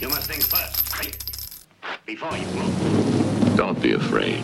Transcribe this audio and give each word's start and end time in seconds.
You 0.00 0.08
must 0.08 0.28
think 0.28 0.42
first. 0.42 0.82
Before 2.04 2.36
you 2.36 2.46
move. 2.48 3.56
Don't 3.56 3.80
be 3.80 3.92
afraid. 3.92 4.42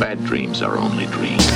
Bad 0.00 0.24
dreams 0.24 0.60
are 0.60 0.76
only 0.76 1.06
dreams. 1.06 1.46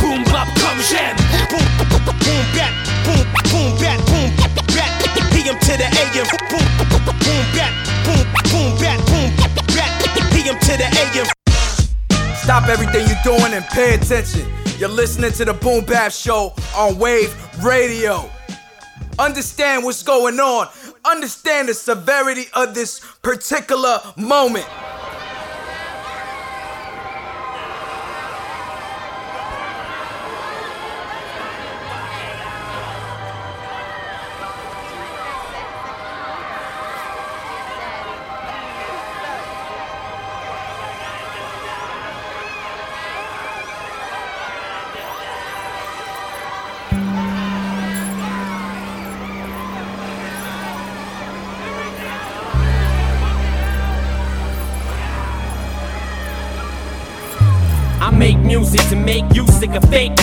boom 0.00 0.22
bap 0.24 0.46
comme 0.60 0.78
j'aime. 0.84 1.16
Boom 1.48 1.64
boom 1.80 2.44
bat 2.52 2.72
boom 3.04 3.24
boom 3.48 3.80
bat 3.80 3.98
boom 4.06 4.30
bat. 4.76 4.92
PM 5.32 5.58
to 5.58 5.72
the 5.80 5.88
AM. 5.88 6.26
Boom 6.50 6.68
boom 6.84 7.46
bat 7.56 7.72
boom 8.04 8.26
boom 8.52 8.78
bat 8.78 9.00
boom 9.08 9.32
bat. 9.74 9.90
PM 10.32 10.58
to 10.60 10.76
the 10.76 10.88
AM. 11.00 11.26
Stop 12.36 12.68
everything 12.68 13.06
you're 13.08 13.24
doing 13.24 13.54
and 13.54 13.64
pay 13.66 13.94
attention. 13.94 14.46
You're 14.78 14.90
listening 14.90 15.32
to 15.32 15.46
the 15.46 15.54
Boom 15.54 15.84
Bap 15.84 16.12
Show 16.12 16.52
on 16.76 16.98
Wave 16.98 17.34
Radio. 17.64 18.30
Understand 19.18 19.82
what's 19.82 20.02
going 20.02 20.38
on. 20.38 20.68
Understand 21.06 21.68
the 21.68 21.74
severity 21.74 22.46
of 22.54 22.74
this 22.74 23.00
particular 23.22 24.00
moment. 24.16 24.66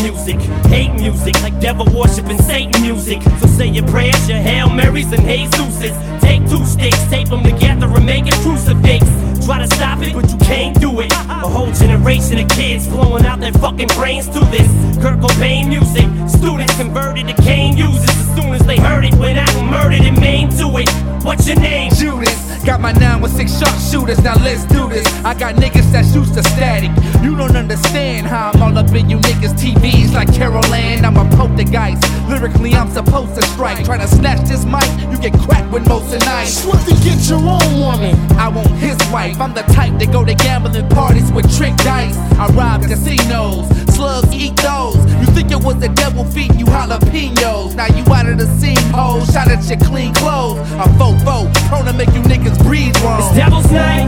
Music. 0.03 0.35
Hate 0.67 0.93
music 0.93 1.33
like 1.41 1.57
devil 1.59 1.85
worshiping 1.97 2.37
Satan 2.37 2.81
music. 2.81 3.21
So 3.39 3.47
say 3.47 3.67
your 3.67 3.87
prayers, 3.87 4.27
your 4.27 4.37
Hail 4.37 4.69
Marys, 4.69 5.11
and 5.13 5.23
Jesuses. 5.23 5.95
Take 6.19 6.41
two 6.49 6.65
sticks, 6.65 7.01
tape 7.09 7.29
them 7.29 7.43
together, 7.43 7.72
and 7.81 8.05
make 8.05 8.27
a 8.27 8.35
crucifix. 8.41 9.05
Try 9.45 9.59
to 9.59 9.67
stop 9.75 10.01
it, 10.01 10.13
but 10.13 10.29
you 10.29 10.37
can't 10.37 10.79
do 10.79 10.99
it. 10.99 11.11
A 11.11 11.47
whole 11.47 11.71
generation 11.71 12.37
of 12.39 12.47
kids 12.49 12.87
blowing 12.87 13.25
out 13.25 13.39
their 13.39 13.51
fucking 13.53 13.87
brains 13.95 14.27
to 14.29 14.39
this. 14.51 14.67
Kurt 15.01 15.19
Cobain 15.19 15.67
music. 15.69 16.07
Students 16.29 16.75
converted 16.77 17.27
to 17.27 17.33
cane 17.41 17.75
users 17.75 18.09
as 18.09 18.35
soon 18.35 18.53
as 18.53 18.65
they 18.65 18.77
heard 18.77 19.05
it. 19.05 19.13
Went 19.15 19.37
out 19.37 19.53
and 19.55 19.69
murdered 19.69 20.01
and 20.01 20.19
maimed 20.19 20.51
to 20.59 20.67
it. 20.77 20.89
What's 21.23 21.47
your 21.47 21.59
name? 21.59 21.91
Judas. 21.93 22.43
Got 22.63 22.79
my 22.79 22.93
916 22.93 23.59
sharpshooters, 23.59 24.23
now 24.23 24.35
let's 24.39 24.63
do 24.63 24.87
this. 24.87 25.05
I 25.25 25.33
got 25.33 25.55
niggas 25.55 25.91
that 25.91 26.05
shoots 26.05 26.31
the 26.31 26.43
static. 26.43 26.91
You 27.21 27.35
don't 27.35 27.57
understand 27.57 28.25
how 28.25 28.51
I'm 28.53 28.63
all 28.63 28.77
up 28.77 28.89
in 28.95 29.09
you 29.09 29.17
niggas' 29.17 29.51
TVs 29.59 30.13
like 30.13 30.33
Carol 30.33 30.63
Anne. 30.73 31.03
I'm 31.03 31.17
a 31.17 31.27
poltergeist. 31.35 32.01
Lyrically, 32.29 32.73
I'm 32.73 32.89
supposed 32.89 33.35
to 33.35 33.41
strike. 33.47 33.83
Try 33.83 33.97
to 33.97 34.07
snatch 34.07 34.47
this 34.47 34.63
mic, 34.63 34.87
you 35.11 35.17
get 35.19 35.37
cracked 35.41 35.73
with 35.73 35.85
most 35.89 36.13
of 36.15 36.21
night. 36.21 36.45
Swift 36.45 36.87
to 36.87 36.95
get 37.03 37.19
your 37.27 37.39
own 37.39 37.62
woman. 37.79 38.15
I 38.37 38.47
want 38.49 38.69
his 38.79 38.97
wife. 39.11 39.39
I'm 39.39 39.53
the 39.53 39.63
type 39.73 39.97
that 39.99 40.11
go 40.11 40.23
to 40.25 40.33
gambling 40.33 40.89
parties 40.89 41.31
with 41.31 41.45
trick 41.57 41.75
dice. 41.77 42.17
I 42.39 42.47
rob 42.53 42.81
casinos, 42.83 43.67
slugs 43.93 44.31
eat 44.33 44.55
those. 44.57 44.97
You 45.21 45.27
think 45.35 45.51
it 45.51 45.61
was 45.63 45.79
the 45.79 45.89
devil 45.89 46.25
feeding 46.25 46.59
you 46.59 46.65
jalapenos. 46.65 47.75
Now 47.75 47.87
you 47.87 48.03
out 48.13 48.27
of 48.27 48.37
the 48.37 48.47
scene, 48.59 48.77
ho. 48.91 49.23
Shot 49.31 49.49
at 49.49 49.63
your 49.69 49.79
clean 49.79 50.13
clothes. 50.15 50.59
I'm 50.79 50.91
fofo, 50.97 51.51
prone 51.69 51.85
to 51.85 51.93
make 51.93 52.11
you 52.13 52.21
niggas 52.23 52.57
breathe 52.63 52.95
wrong. 53.03 53.21
It's 53.21 53.35
Devil's 53.35 53.71
Night. 53.71 54.07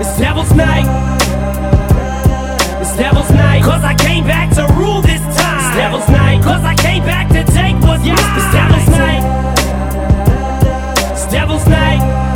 It's 0.00 0.18
Devil's 0.18 0.52
Night. 0.54 0.86
It's 2.80 2.96
Devil's 2.96 3.30
Night. 3.30 3.62
Cause 3.62 3.84
I 3.84 3.94
came 3.94 4.24
back 4.24 4.54
to 4.56 4.66
rule 4.74 5.02
this 5.02 5.20
time. 5.36 5.60
It's 5.60 5.76
Devil's 5.76 6.08
Night. 6.08 6.42
Cause 6.42 6.64
I 6.64 6.74
came 6.74 7.04
back 7.04 7.28
to 7.28 7.44
take 7.52 7.74
what's 7.84 8.04
mine. 8.04 8.16
It's 8.16 8.52
Devil's 8.52 8.88
Night. 8.88 9.49
Devil's 11.30 11.64
Night. 11.68 12.29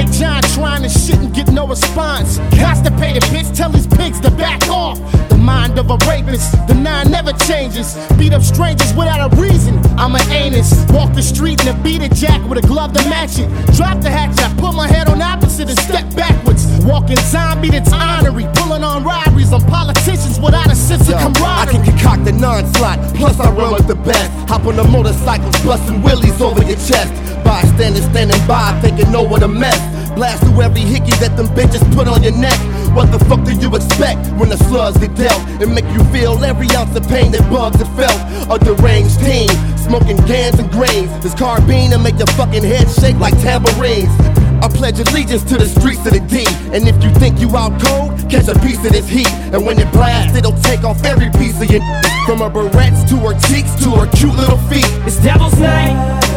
Like 0.00 0.08
I'm 0.08 0.12
on 0.12 0.12
the 0.12 0.18
John 0.18 0.42
trying 0.54 0.82
to 0.82 0.88
shit 0.88 1.18
and 1.18 1.34
get 1.34 1.52
no 1.52 1.66
response. 1.66 2.38
Constipated 2.58 3.22
bitch, 3.24 3.54
tell 3.56 3.70
these 3.70 3.86
pigs 3.86 4.20
to 4.20 4.30
back 4.30 4.62
off. 4.68 4.98
The 5.28 5.36
mind 5.36 5.78
of 5.78 5.90
a 5.90 5.96
rapist, 6.08 6.52
the 6.68 6.74
nine 6.74 7.10
never 7.10 7.32
changes. 7.32 7.96
Beat 8.18 8.32
up 8.32 8.42
strangers 8.42 8.92
without 8.94 9.32
a 9.32 9.36
reason. 9.36 9.78
I'm 9.98 10.14
an 10.14 10.28
anus. 10.30 10.72
Walk 10.90 11.14
the 11.14 11.22
street 11.22 11.60
in 11.62 11.68
a 11.68 11.82
beaded 11.82 12.14
jacket 12.14 12.48
with 12.48 12.64
a 12.64 12.66
glove 12.66 12.92
to 12.94 13.02
match 13.08 13.38
it. 13.38 13.48
Drop 13.76 14.00
the 14.00 14.10
hatchet, 14.10 14.44
I 14.44 14.54
put 14.60 14.74
my 14.74 14.88
head 14.88 15.08
on 15.08 15.20
opposite 15.22 15.68
and 15.68 15.78
step 15.78 16.14
backwards. 16.14 16.66
Walking 16.84 17.16
zombie 17.16 17.70
that's 17.70 17.92
honorary. 17.92 18.46
Pulling 18.54 18.84
on 18.84 19.04
robberies 19.04 19.52
on 19.52 19.60
politicians 19.62 20.38
without 20.40 20.70
a 20.70 20.74
sense 20.74 21.08
of 21.08 21.16
camaraderie. 21.20 21.44
I 21.44 21.66
can 21.70 21.84
concoct 21.84 22.28
a 22.28 22.32
non-slot, 22.32 22.98
plus 23.16 23.38
I 23.40 23.50
run 23.52 23.72
with 23.74 23.86
the 23.86 23.96
best. 23.96 24.30
Hop 24.48 24.66
on 24.66 24.76
the 24.76 24.84
motorcycles, 24.84 25.56
busting 25.64 26.02
willies 26.02 26.40
over 26.40 26.62
your 26.64 26.76
chest. 26.76 27.29
Bystanders 27.50 28.04
standing 28.04 28.38
by, 28.46 28.78
thinking 28.80 29.10
know 29.10 29.24
what 29.24 29.42
a 29.42 29.48
mess. 29.48 29.74
Blast 30.14 30.44
through 30.44 30.62
every 30.62 30.82
hickey 30.82 31.10
that 31.18 31.34
them 31.36 31.48
bitches 31.48 31.82
put 31.96 32.06
on 32.06 32.22
your 32.22 32.30
neck. 32.38 32.54
What 32.94 33.10
the 33.10 33.18
fuck 33.26 33.42
do 33.42 33.50
you 33.50 33.74
expect 33.74 34.22
when 34.38 34.50
the 34.50 34.56
slugs 34.70 34.98
get 34.98 35.16
dealt 35.16 35.42
and 35.58 35.74
make 35.74 35.84
you 35.90 35.98
feel 36.14 36.38
every 36.44 36.70
ounce 36.78 36.94
of 36.94 37.02
pain 37.08 37.32
that 37.32 37.42
bugs 37.50 37.82
have 37.82 37.90
felt? 37.98 38.14
A 38.46 38.56
deranged 38.62 39.18
team, 39.18 39.50
smoking 39.74 40.16
cans 40.30 40.62
and 40.62 40.70
grains. 40.70 41.10
This 41.26 41.34
carbine 41.34 41.90
and 41.90 42.04
make 42.06 42.22
your 42.22 42.30
fucking 42.38 42.62
head 42.62 42.86
shake 42.86 43.18
like 43.18 43.34
tambourines. 43.42 44.14
I 44.62 44.70
pledge 44.70 45.00
allegiance 45.02 45.42
to 45.50 45.58
the 45.58 45.66
streets 45.66 46.06
of 46.06 46.14
the 46.14 46.22
D. 46.30 46.46
And 46.70 46.86
if 46.86 47.02
you 47.02 47.10
think 47.18 47.42
you 47.42 47.50
out 47.58 47.74
cold, 47.82 48.14
catch 48.30 48.46
a 48.46 48.54
piece 48.62 48.78
of 48.86 48.94
this 48.94 49.10
heat. 49.10 49.30
And 49.50 49.66
when 49.66 49.74
it 49.82 49.90
blasts, 49.90 50.38
it'll 50.38 50.54
take 50.62 50.86
off 50.86 51.02
every 51.02 51.34
piece 51.34 51.58
of 51.58 51.66
your 51.66 51.82
From 52.30 52.46
her 52.46 52.50
barrettes 52.54 53.02
to 53.10 53.18
her 53.26 53.34
cheeks 53.50 53.74
to 53.82 53.90
her 53.98 54.06
cute 54.14 54.38
little 54.38 54.62
feet. 54.70 54.86
It's 55.02 55.18
Devil's 55.18 55.58
Night. 55.58 56.29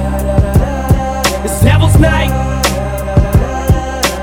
It's 1.64 1.72
Devil's 1.72 1.98
Night. 1.98 2.28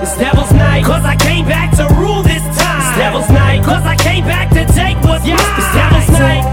It's 0.03 0.15
Devil's 0.19 0.53
Night. 0.53 0.85
Cause 0.85 1.03
I 1.07 1.17
came 1.17 1.47
back 1.47 1.75
to 1.79 1.89
rule 1.95 2.23
this 2.23 2.43
time. 2.55 2.85
It's 2.85 2.99
Devil's 2.99 3.31
Night. 3.31 3.65
Cause 3.65 3.83
I 3.83 3.97
came 3.97 4.25
back 4.27 4.51
to 4.51 4.67
take 4.67 5.01
what's 5.01 5.25
mine. 5.25 5.41
It's 5.57 5.73
Devil's 5.73 6.11
Night. 6.21 6.45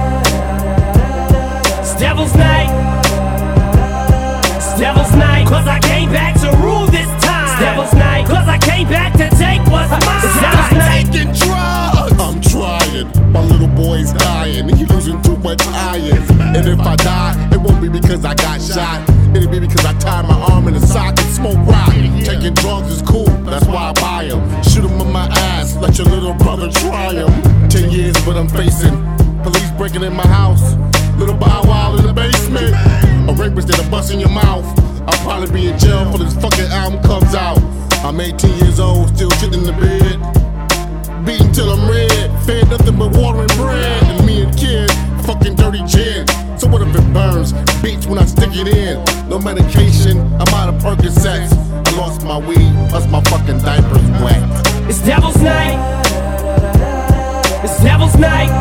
It's 1.82 1.94
Devil's 2.00 2.36
Night. 2.36 2.70
It's 4.56 4.80
Devil's 4.80 5.12
Night. 5.12 5.46
Cause 5.46 5.68
I 5.68 5.80
came 5.82 6.10
back 6.10 6.40
to 6.40 6.56
rule 6.64 6.88
this 6.88 7.12
time. 7.20 7.52
It's 7.52 7.60
Devil's 7.60 7.94
Night. 7.94 8.26
Cause 8.26 8.48
I 8.48 8.58
came 8.58 8.88
back 8.88 9.12
to 9.20 9.28
take 9.36 9.60
what's 9.68 9.92
mine. 9.92 10.24
It's 10.24 10.40
Devil's 10.40 10.72
Night. 10.72 11.04
Taking 11.12 11.34
drugs. 11.36 12.16
I'm 12.16 12.40
trying. 12.40 13.34
My 13.34 13.44
little 13.44 13.68
boy's 13.76 14.14
dying. 14.14 14.70
He 14.70 14.86
losing 14.86 15.22
too 15.22 15.36
much 15.44 15.60
iron. 15.68 16.24
And 16.56 16.66
if 16.66 16.80
I 16.80 16.96
die, 16.96 17.50
it 17.52 17.58
won't 17.60 17.82
be 17.82 17.90
because 17.90 18.24
I 18.24 18.34
got 18.36 18.62
shot. 18.62 19.17
Be 19.46 19.60
because 19.60 19.86
I 19.86 19.94
tied 20.00 20.26
my 20.28 20.34
arm 20.52 20.68
in 20.68 20.74
a 20.74 20.80
sock 20.82 21.18
smoke 21.20 21.58
rock. 21.68 21.94
Taking 22.24 22.54
drugs 22.56 22.92
is 22.92 23.02
cool, 23.04 23.30
that's 23.46 23.66
why 23.66 23.92
I 23.92 23.94
buy 23.94 24.26
'em. 24.26 24.42
Shoot 24.64 24.84
'em 24.84 25.00
in 25.00 25.12
my 25.12 25.28
ass, 25.28 25.76
let 25.80 25.98
your 25.98 26.08
little 26.08 26.34
brother 26.34 26.70
try 26.70 27.14
'em. 27.16 27.32
Ten 27.70 27.90
years, 27.92 28.16
but 28.26 28.36
I'm 28.36 28.50
facing 28.50 28.98
police 29.44 29.72
breaking 29.78 30.04
in 30.04 30.16
my 30.16 30.28
house. 30.28 30.76
Little 31.18 31.36
bow 31.36 31.62
wow 31.64 31.96
in 31.96 32.06
the 32.08 32.14
basement. 32.14 32.76
A 33.30 33.34
rapist 33.34 33.68
that'll 33.68 33.90
bust 33.90 34.12
in 34.12 34.20
your 34.20 34.30
mouth. 34.30 34.66
I'll 35.08 35.20
probably 35.24 35.50
be 35.52 35.68
in 35.68 35.78
jail 35.78 36.06
for 36.12 36.18
this 36.18 36.34
fucking 36.34 36.72
album 36.72 37.02
comes 37.04 37.34
out. 37.36 37.62
I'm 38.04 38.20
18 38.20 38.58
years 38.58 38.80
old, 38.80 39.16
still 39.16 39.32
sitting 39.32 39.62
in 39.62 39.66
the 39.66 39.74
bed. 39.74 40.18
Beaten 41.26 41.52
till 41.54 41.72
I'm 41.72 41.88
red, 41.90 42.32
fed 42.46 42.70
nothing 42.70 42.98
but 42.98 43.12
water 43.12 43.42
and 43.42 43.56
bread. 43.56 44.04
And 44.04 44.26
me 44.26 44.42
and 44.44 44.58
kid, 44.58 44.87
fucking 45.28 45.56
dirty 45.56 45.84
gin. 45.84 46.26
So 46.58 46.68
what 46.70 46.82
if 46.82 46.96
it 46.96 47.14
burns? 47.14 47.52
Bitch, 47.84 48.08
when 48.08 48.18
I 48.18 48.26
stick 48.26 48.52
it 48.54 48.68
in. 48.70 49.04
No 49.28 49.38
medication, 49.38 50.20
I'm 50.40 50.48
out 50.56 50.70
of 50.74 50.76
Percocets. 50.82 51.52
I 51.52 51.98
lost 51.98 52.24
my 52.24 52.38
weed, 52.38 52.72
plus 52.90 53.06
my 53.12 53.22
fucking 53.24 53.60
diapers 53.60 54.08
wet. 54.24 54.42
It's 54.88 55.02
Devil's 55.02 55.36
Night. 55.42 55.76
It's 57.62 57.84
Devil's 57.84 58.16
Night. 58.16 58.52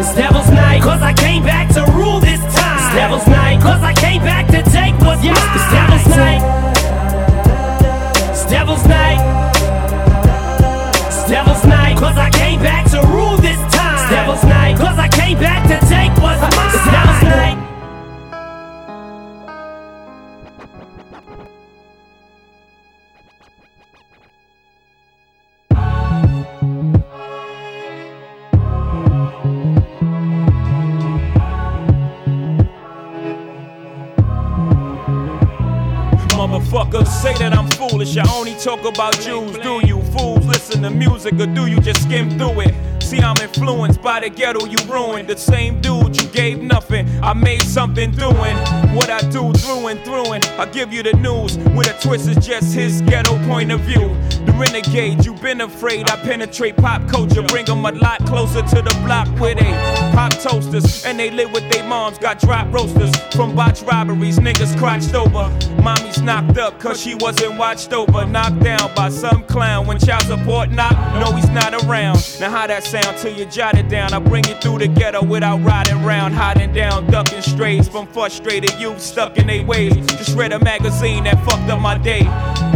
It's 0.00 0.14
Devil's 0.16 0.50
Night. 0.50 0.82
Cause 0.82 1.00
I 1.00 1.12
came 1.12 1.44
back 1.44 1.72
to 1.74 1.82
rule 1.92 2.18
this 2.18 2.40
time. 2.40 2.82
It's 2.82 2.94
Devil's 2.96 3.26
Night. 3.28 3.62
Cause 3.62 3.82
I 3.82 3.94
came 3.94 4.22
back 4.22 4.48
to 4.48 4.62
take 4.74 4.94
what's 5.06 5.22
mine. 5.22 5.36
It's 5.54 5.70
Devil's 5.70 6.08
Night. 6.18 6.42
It's 8.32 8.44
Devil's 8.50 8.86
Night. 8.86 9.20
It's 11.06 11.28
Devil's 11.30 11.64
Night. 11.66 11.96
Cause 11.98 12.18
I 12.18 12.30
came 12.30 12.60
back 12.60 12.90
to 12.90 13.00
rule 13.06 13.36
this 13.36 13.58
time 13.58 13.71
devil's 14.12 14.44
night. 14.44 14.76
Cause 14.76 14.98
I 14.98 15.08
came 15.08 15.38
back 15.38 15.62
to 15.68 15.78
take 15.88 16.12
what's 16.22 16.40
mine. 16.54 16.72
Devil's 16.92 17.22
night. 17.22 17.58
Motherfuckers 36.36 37.06
say 37.06 37.34
that 37.38 37.54
I'm 37.56 37.68
foolish. 37.70 38.16
I 38.18 38.24
only 38.34 38.54
talk 38.56 38.84
about 38.84 39.14
Jews. 39.20 39.56
Do 39.58 39.80
you 39.86 40.02
fools 40.12 40.44
listen 40.44 40.82
to 40.82 40.90
music 40.90 41.34
or 41.34 41.46
do 41.46 41.66
you 41.66 41.80
just 41.80 42.02
skim 42.02 42.28
through 42.36 42.60
it? 42.60 42.91
See, 43.12 43.20
I'm 43.20 43.36
influenced 43.42 44.00
by 44.00 44.20
the 44.20 44.30
ghetto 44.30 44.64
you 44.64 44.78
ruined. 44.90 45.28
The 45.28 45.36
same 45.36 45.82
dude 45.82 46.18
you 46.18 46.26
gave 46.28 46.62
nothing, 46.62 47.06
I 47.22 47.34
made 47.34 47.60
something 47.60 48.10
doing 48.12 48.56
what 48.96 49.10
I 49.10 49.20
do 49.28 49.52
through 49.52 49.88
and 49.88 50.00
through. 50.02 50.32
And 50.32 50.42
I 50.58 50.64
give 50.64 50.94
you 50.94 51.02
the 51.02 51.12
news 51.12 51.58
with 51.76 51.90
a 51.90 52.00
twist 52.00 52.26
is 52.26 52.36
just 52.36 52.74
his 52.74 53.02
ghetto 53.02 53.36
point 53.46 53.70
of 53.70 53.80
view. 53.80 54.16
The 54.46 54.52
renegade, 54.52 55.26
you've 55.26 55.42
been 55.42 55.60
afraid. 55.60 56.08
I 56.08 56.16
penetrate 56.16 56.78
pop 56.78 57.06
culture, 57.06 57.42
bring 57.42 57.66
them 57.66 57.84
a 57.84 57.92
lot 57.92 58.24
closer 58.24 58.62
to 58.62 58.76
the 58.76 58.98
block 59.04 59.28
where 59.38 59.54
they 59.54 59.72
pop 60.14 60.32
toasters 60.32 61.04
and 61.04 61.18
they 61.18 61.30
live 61.30 61.52
with 61.52 61.70
their 61.70 61.84
moms. 61.84 62.16
Got 62.16 62.38
drop 62.40 62.72
roasters 62.72 63.14
from 63.36 63.54
botch 63.54 63.82
robberies, 63.82 64.38
niggas 64.38 64.78
crotched 64.78 65.14
over. 65.14 65.50
Mommy's 65.82 66.22
knocked 66.22 66.56
up 66.56 66.80
cause 66.80 66.98
she 66.98 67.14
wasn't 67.16 67.58
watched 67.58 67.92
over. 67.92 68.24
Knocked 68.24 68.60
down 68.60 68.94
by 68.94 69.10
some 69.10 69.44
clown 69.44 69.86
when 69.86 69.98
child 69.98 70.22
support 70.22 70.70
knock. 70.70 70.96
No, 71.20 71.30
he's 71.32 71.50
not 71.50 71.74
around. 71.84 72.18
Now, 72.40 72.50
how 72.50 72.66
that 72.66 72.84
sound 72.84 73.01
till 73.18 73.36
you 73.36 73.44
jot 73.46 73.76
it 73.78 73.88
down? 73.88 74.12
I 74.12 74.18
bring 74.18 74.44
it 74.46 74.62
through 74.62 74.78
the 74.78 74.88
ghetto 74.88 75.24
without 75.24 75.62
riding 75.62 76.02
round, 76.02 76.34
hiding 76.34 76.72
down, 76.72 77.10
ducking 77.10 77.42
strays 77.42 77.88
from 77.88 78.06
frustrated 78.06 78.72
youth 78.78 79.00
stuck 79.00 79.38
in 79.38 79.46
their 79.46 79.64
ways. 79.64 79.94
Just 80.06 80.36
read 80.36 80.52
a 80.52 80.58
magazine 80.58 81.24
that 81.24 81.42
fucked 81.44 81.70
up 81.70 81.80
my 81.80 81.98
day. 81.98 82.22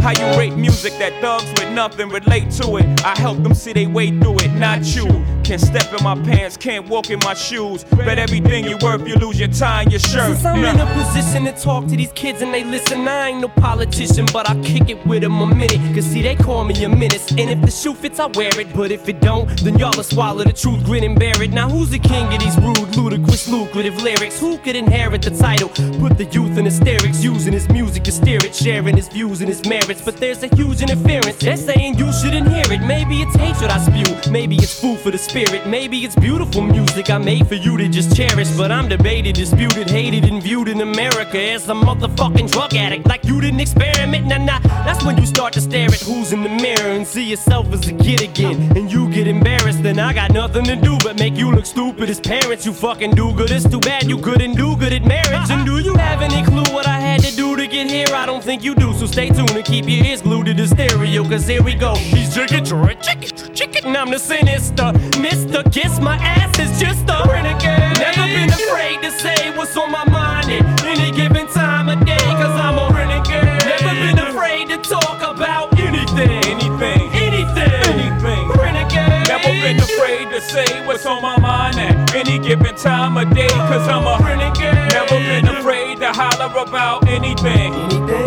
How 0.02 0.12
you 0.12 0.38
rate 0.38 0.54
music 0.56 0.92
that 0.98 1.20
thugs 1.20 1.48
with 1.60 1.72
nothing 1.72 2.08
relate 2.08 2.50
to 2.52 2.76
it? 2.76 3.04
I 3.04 3.18
help 3.18 3.42
them 3.42 3.54
see 3.54 3.72
they 3.72 3.86
way 3.86 4.10
through 4.10 4.36
it, 4.40 4.52
not 4.54 4.84
you. 4.94 5.35
Can't 5.46 5.60
step 5.60 5.94
in 5.96 6.02
my 6.02 6.16
pants, 6.24 6.56
can't 6.56 6.88
walk 6.88 7.08
in 7.08 7.20
my 7.20 7.32
shoes. 7.32 7.84
Bet 7.84 8.18
everything 8.18 8.64
you 8.64 8.76
worth, 8.82 9.06
you 9.06 9.14
lose 9.14 9.38
your 9.38 9.46
tie 9.46 9.82
and 9.82 9.92
your 9.92 10.00
shirt. 10.00 10.32
Since 10.32 10.44
I'm 10.44 10.64
in 10.64 10.80
a 10.80 10.86
position 10.94 11.44
to 11.44 11.52
talk 11.52 11.86
to 11.86 11.96
these 11.96 12.10
kids 12.14 12.42
and 12.42 12.52
they 12.52 12.64
listen, 12.64 13.06
I 13.06 13.28
ain't 13.28 13.42
no 13.42 13.46
politician, 13.46 14.26
but 14.32 14.50
I 14.50 14.60
kick 14.62 14.90
it 14.90 15.06
with 15.06 15.22
them 15.22 15.40
a 15.40 15.46
minute. 15.46 15.78
Cause 15.94 16.04
see, 16.04 16.20
they 16.20 16.34
call 16.34 16.64
me 16.64 16.74
a 16.82 16.88
menace. 16.88 17.30
And 17.30 17.48
if 17.48 17.60
the 17.60 17.70
shoe 17.70 17.94
fits, 17.94 18.18
I 18.18 18.26
wear 18.26 18.50
it. 18.58 18.74
But 18.74 18.90
if 18.90 19.08
it 19.08 19.20
don't, 19.20 19.46
then 19.62 19.78
y'all 19.78 19.92
will 19.96 20.02
swallow 20.02 20.42
the 20.42 20.52
truth, 20.52 20.84
grin 20.84 21.04
and 21.04 21.16
bear 21.16 21.40
it. 21.40 21.52
Now, 21.52 21.68
who's 21.68 21.90
the 21.90 22.00
king 22.00 22.26
of 22.34 22.40
these 22.40 22.58
rude, 22.58 22.96
ludicrous, 22.96 23.48
lucrative 23.48 24.02
lyrics? 24.02 24.40
Who 24.40 24.58
could 24.58 24.74
inherit 24.74 25.22
the 25.22 25.30
title? 25.30 25.68
Put 26.00 26.18
the 26.18 26.24
youth 26.24 26.58
in 26.58 26.64
hysterics, 26.64 27.22
using 27.22 27.52
his 27.52 27.68
music 27.68 28.02
to 28.02 28.10
steer 28.10 28.40
it, 28.42 28.52
sharing 28.52 28.96
his 28.96 29.06
views 29.06 29.42
and 29.42 29.48
his 29.48 29.64
merits. 29.64 30.02
But 30.02 30.16
there's 30.16 30.42
a 30.42 30.48
huge 30.56 30.82
interference. 30.82 31.36
They're 31.36 31.56
saying 31.56 31.98
you 31.98 32.12
shouldn't 32.12 32.48
hear 32.48 32.64
it. 32.68 32.80
Maybe 32.84 33.22
it's 33.22 33.36
hatred 33.36 33.70
I 33.70 33.78
spew, 33.78 34.32
maybe 34.32 34.56
it's 34.56 34.80
food 34.80 34.98
for 34.98 35.12
the 35.12 35.18
spirit, 35.18 35.35
maybe 35.44 36.04
it's 36.04 36.14
beautiful 36.14 36.62
music 36.62 37.10
I 37.10 37.18
made 37.18 37.46
for 37.46 37.56
you 37.56 37.76
to 37.76 37.88
just 37.88 38.16
cherish. 38.16 38.50
But 38.56 38.72
I'm 38.72 38.88
debated, 38.88 39.34
disputed, 39.34 39.90
hated, 39.90 40.24
and 40.24 40.42
viewed 40.42 40.68
in 40.68 40.80
America 40.80 41.38
as 41.38 41.68
a 41.68 41.74
motherfucking 41.74 42.50
drug 42.50 42.74
addict. 42.74 43.06
Like 43.06 43.24
you 43.24 43.40
didn't 43.40 43.60
experiment, 43.60 44.26
nah, 44.26 44.38
nah. 44.38 44.58
That's 44.84 45.04
when 45.04 45.18
you 45.18 45.26
start 45.26 45.52
to 45.54 45.60
stare 45.60 45.88
at 45.88 46.00
who's 46.00 46.32
in 46.32 46.42
the 46.42 46.48
mirror 46.48 46.90
and 46.92 47.06
see 47.06 47.24
yourself 47.24 47.70
as 47.72 47.86
a 47.88 47.92
kid 47.92 48.22
again. 48.22 48.76
And 48.76 48.90
you 48.90 49.10
get 49.10 49.26
embarrassed, 49.26 49.82
then 49.82 49.98
I 49.98 50.14
got 50.14 50.32
nothing 50.32 50.64
to 50.64 50.76
do 50.76 50.96
but 51.02 51.18
make 51.18 51.36
you 51.36 51.52
look 51.52 51.66
stupid 51.66 52.08
as 52.08 52.20
parents. 52.20 52.64
You 52.64 52.72
fucking 52.72 53.14
do 53.14 53.34
good. 53.34 53.50
It's 53.50 53.68
too 53.68 53.80
bad 53.80 54.04
you 54.04 54.18
couldn't 54.18 54.56
do 54.56 54.76
good 54.76 54.92
at 54.92 55.04
marriage. 55.04 55.50
And 55.50 55.66
do 55.66 55.78
you 55.80 55.94
have 55.96 56.22
any 56.22 56.42
clue 56.44 56.64
what 56.74 56.86
I 56.86 56.98
had 56.98 57.20
to 57.22 57.36
do 57.36 57.56
to 57.56 57.66
get 57.66 57.90
here? 57.90 58.08
I 58.14 58.24
don't 58.24 58.42
think 58.42 58.64
you 58.64 58.74
do, 58.74 58.94
so 58.94 59.06
stay 59.06 59.28
tuned 59.28 59.50
and 59.50 59.64
keep 59.64 59.86
your 59.86 60.04
ears 60.04 60.22
glued 60.22 60.46
to 60.46 60.54
the 60.54 60.66
stereo, 60.66 61.24
cause 61.24 61.46
here 61.46 61.62
we 61.62 61.74
go. 61.74 61.94
He's 61.94 62.32
drinking, 62.34 62.64
drinking, 62.64 63.02
chicken, 63.02 63.45
chicken, 63.56 63.96
I'm 63.96 64.10
the 64.10 64.18
sinister. 64.18 64.92
Mr. 65.16 65.64
Kiss 65.72 65.98
my 65.98 66.16
ass 66.16 66.58
is 66.58 66.78
just 66.78 67.08
a 67.08 67.24
renegade. 67.26 67.98
Never 67.98 68.26
been 68.28 68.50
afraid 68.50 69.00
to 69.02 69.10
say 69.10 69.50
what's 69.56 69.74
on 69.76 69.90
my 69.90 70.04
mind 70.04 70.50
at 70.52 70.84
any 70.84 71.10
given 71.10 71.46
time 71.48 71.88
of 71.88 72.04
day, 72.04 72.26
cause 72.36 72.60
I'm 72.60 72.76
a 72.76 72.94
renegade. 72.94 73.64
Never 73.64 73.94
been 74.04 74.18
afraid 74.18 74.68
to 74.68 74.76
talk 74.76 75.22
about 75.22 75.72
anything, 75.80 76.44
anything, 76.52 77.08
anything, 77.16 77.72
anything. 77.96 78.48
Renegade. 78.60 79.28
Never 79.28 79.48
been 79.64 79.80
afraid 79.80 80.28
to 80.30 80.40
say 80.42 80.84
what's 80.86 81.06
on 81.06 81.22
my 81.22 81.38
mind 81.40 81.76
at 81.76 82.14
any 82.14 82.38
given 82.38 82.74
time 82.76 83.16
of 83.16 83.34
day, 83.34 83.48
cause 83.48 83.88
I'm 83.88 84.04
a 84.04 84.22
renegade. 84.22 84.92
Never 84.92 85.16
been 85.16 85.48
afraid 85.48 86.00
to 86.00 86.12
holler 86.12 86.52
about 86.60 87.08
anything, 87.08 87.72
anything, 87.72 88.25